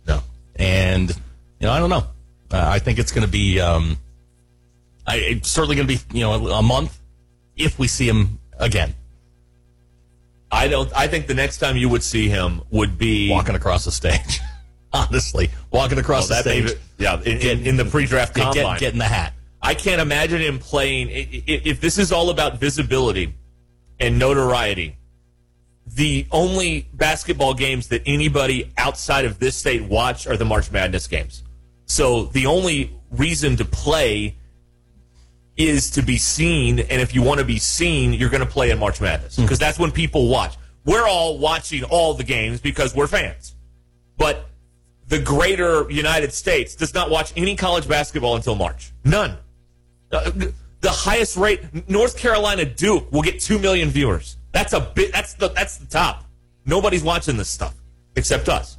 No. 0.06 0.22
And, 0.56 1.10
you 1.10 1.66
know, 1.66 1.72
I 1.72 1.78
don't 1.78 1.90
know. 1.90 2.06
Uh, 2.52 2.68
I 2.68 2.78
think 2.78 2.98
it's 2.98 3.12
going 3.12 3.24
to 3.24 3.30
be, 3.30 3.58
um, 3.60 3.96
I, 5.06 5.16
it's 5.16 5.50
certainly 5.50 5.76
going 5.76 5.88
to 5.88 5.94
be, 5.94 6.18
you 6.18 6.20
know, 6.20 6.32
a, 6.32 6.58
a 6.58 6.62
month 6.62 6.98
if 7.56 7.78
we 7.78 7.88
see 7.88 8.06
him 8.08 8.38
again. 8.58 8.94
I 10.50 10.68
don't. 10.68 10.92
I 10.94 11.06
think 11.06 11.26
the 11.26 11.34
next 11.34 11.58
time 11.58 11.78
you 11.78 11.88
would 11.88 12.02
see 12.02 12.28
him 12.28 12.60
would 12.70 12.98
be 12.98 13.30
walking 13.30 13.54
across 13.54 13.86
the 13.86 13.90
stage. 13.90 14.40
Honestly, 14.92 15.50
walking 15.70 15.98
across 15.98 16.28
the 16.28 16.34
stage. 16.34 16.72
Yeah, 16.98 17.18
in, 17.22 17.38
in, 17.38 17.66
in, 17.66 17.76
the 17.78 17.86
pre-draft 17.86 18.34
combine, 18.34 18.78
get, 18.78 18.92
get 18.92 18.98
the 18.98 19.04
hat. 19.04 19.32
I 19.62 19.72
can't 19.72 20.02
imagine 20.02 20.42
him 20.42 20.58
playing. 20.58 21.08
If 21.10 21.80
this 21.80 21.96
is 21.96 22.12
all 22.12 22.28
about 22.28 22.58
visibility 22.58 23.32
and 23.98 24.18
notoriety, 24.18 24.96
the 25.86 26.26
only 26.30 26.86
basketball 26.92 27.54
games 27.54 27.88
that 27.88 28.02
anybody 28.04 28.70
outside 28.76 29.24
of 29.24 29.38
this 29.38 29.56
state 29.56 29.82
watch 29.82 30.26
are 30.26 30.36
the 30.36 30.44
March 30.44 30.70
Madness 30.70 31.06
games. 31.06 31.42
So 31.92 32.24
the 32.24 32.46
only 32.46 32.90
reason 33.10 33.58
to 33.58 33.66
play 33.66 34.38
is 35.58 35.90
to 35.90 36.00
be 36.00 36.16
seen, 36.16 36.78
and 36.78 37.02
if 37.02 37.14
you 37.14 37.20
want 37.20 37.40
to 37.40 37.44
be 37.44 37.58
seen, 37.58 38.14
you're 38.14 38.30
going 38.30 38.42
to 38.42 38.50
play 38.50 38.70
in 38.70 38.78
March 38.78 38.98
Madness 38.98 39.36
because 39.36 39.58
mm-hmm. 39.58 39.62
that's 39.62 39.78
when 39.78 39.90
people 39.90 40.28
watch. 40.28 40.56
We're 40.86 41.06
all 41.06 41.36
watching 41.36 41.84
all 41.84 42.14
the 42.14 42.24
games 42.24 42.62
because 42.62 42.94
we're 42.94 43.08
fans, 43.08 43.54
but 44.16 44.48
the 45.08 45.18
greater 45.18 45.90
United 45.90 46.32
States 46.32 46.74
does 46.74 46.94
not 46.94 47.10
watch 47.10 47.30
any 47.36 47.56
college 47.56 47.86
basketball 47.86 48.36
until 48.36 48.54
March. 48.54 48.90
None. 49.04 49.36
Uh, 50.10 50.30
the 50.80 50.90
highest 50.90 51.36
rate, 51.36 51.90
North 51.90 52.16
Carolina 52.16 52.64
Duke 52.64 53.12
will 53.12 53.20
get 53.20 53.38
two 53.38 53.58
million 53.58 53.90
viewers. 53.90 54.38
That's 54.52 54.72
a 54.72 54.80
bit. 54.80 55.12
That's 55.12 55.34
the 55.34 55.48
that's 55.48 55.76
the 55.76 55.86
top. 55.86 56.24
Nobody's 56.64 57.04
watching 57.04 57.36
this 57.36 57.50
stuff 57.50 57.74
except 58.16 58.48
us. 58.48 58.78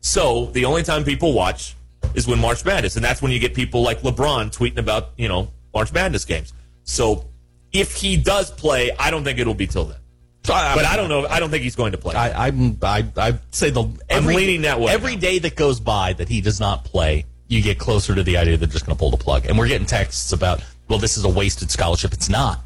So 0.00 0.46
the 0.46 0.64
only 0.64 0.82
time 0.82 1.04
people 1.04 1.32
watch 1.32 1.76
is 2.14 2.26
when 2.26 2.38
March 2.38 2.64
Madness, 2.64 2.96
and 2.96 3.04
that's 3.04 3.22
when 3.22 3.32
you 3.32 3.38
get 3.38 3.54
people 3.54 3.82
like 3.82 4.00
LeBron 4.00 4.56
tweeting 4.56 4.78
about 4.78 5.10
you 5.16 5.28
know 5.28 5.50
March 5.74 5.92
Madness 5.92 6.24
games. 6.24 6.52
So 6.84 7.26
if 7.72 7.94
he 7.94 8.16
does 8.16 8.50
play, 8.50 8.90
I 8.98 9.10
don't 9.10 9.24
think 9.24 9.38
it'll 9.38 9.54
be 9.54 9.66
till 9.66 9.84
then. 9.84 9.98
So 10.44 10.54
I, 10.54 10.74
but 10.74 10.84
I 10.86 10.96
don't 10.96 11.08
know. 11.08 11.26
I 11.26 11.38
don't 11.38 11.50
think 11.50 11.62
he's 11.62 11.76
going 11.76 11.92
to 11.92 11.98
play. 11.98 12.14
I, 12.14 12.46
I'm, 12.46 12.78
I, 12.82 13.04
I 13.16 13.38
say 13.50 13.70
the 13.70 13.82
every, 14.08 14.34
I'm 14.34 14.40
leaning 14.40 14.62
that 14.62 14.80
way. 14.80 14.90
Every 14.92 15.16
day 15.16 15.38
that 15.38 15.54
goes 15.54 15.80
by 15.80 16.14
that 16.14 16.28
he 16.28 16.40
does 16.40 16.60
not 16.60 16.84
play, 16.84 17.26
you 17.48 17.62
get 17.62 17.78
closer 17.78 18.14
to 18.14 18.22
the 18.22 18.36
idea 18.38 18.56
they're 18.56 18.66
just 18.66 18.86
going 18.86 18.96
to 18.96 18.98
pull 18.98 19.10
the 19.10 19.18
plug. 19.18 19.46
And 19.46 19.58
we're 19.58 19.68
getting 19.68 19.86
texts 19.86 20.32
about, 20.32 20.64
well, 20.88 20.98
this 20.98 21.18
is 21.18 21.24
a 21.24 21.28
wasted 21.28 21.70
scholarship. 21.70 22.12
It's 22.12 22.28
not. 22.28 22.60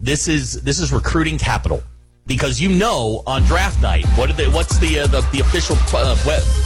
This 0.00 0.26
is 0.26 0.62
this 0.62 0.80
is 0.80 0.92
recruiting 0.92 1.38
capital 1.38 1.82
because 2.26 2.60
you 2.60 2.68
know 2.68 3.22
on 3.26 3.42
draft 3.42 3.80
night 3.82 4.06
what 4.16 4.36
they, 4.36 4.48
what's 4.48 4.78
the, 4.78 5.00
uh, 5.00 5.06
the 5.06 5.20
the 5.32 5.40
official 5.40 5.76
uh, 5.94 6.16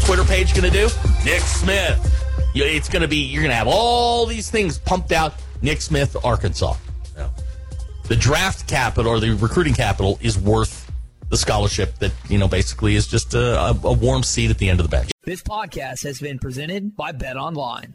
Twitter 0.05 0.25
page 0.25 0.55
going 0.55 0.71
to 0.71 0.77
do? 0.77 0.89
Nick 1.25 1.41
Smith. 1.41 2.13
It's 2.55 2.89
going 2.89 3.03
to 3.03 3.09
be 3.09 3.19
you're 3.19 3.43
going 3.43 3.51
to 3.51 3.57
have 3.57 3.69
all 3.69 4.27
these 4.27 4.51
things 4.51 4.79
pumped 4.79 5.13
out 5.13 5.35
Nick 5.63 5.81
Smith, 5.81 6.17
Arkansas. 6.25 6.77
Yeah. 7.17 7.29
The 8.05 8.17
draft 8.17 8.69
capital 8.69 9.13
or 9.13 9.21
the 9.21 9.35
recruiting 9.35 9.75
capital 9.75 10.19
is 10.23 10.39
worth 10.39 10.91
the 11.29 11.37
scholarship 11.37 11.99
that, 11.99 12.13
you 12.29 12.39
know, 12.39 12.49
basically 12.49 12.95
is 12.95 13.07
just 13.07 13.35
a, 13.35 13.77
a 13.83 13.93
warm 13.93 14.23
seat 14.23 14.51
at 14.51 14.59
the 14.59 14.69
end 14.69 14.81
of 14.81 14.89
the 14.89 14.91
bench. 14.91 15.11
This 15.25 15.43
podcast 15.43 16.05
has 16.05 16.21
been 16.21 16.39
presented 16.39 16.97
by 16.97 17.13
Bet 17.13 17.37
Online. 17.37 17.95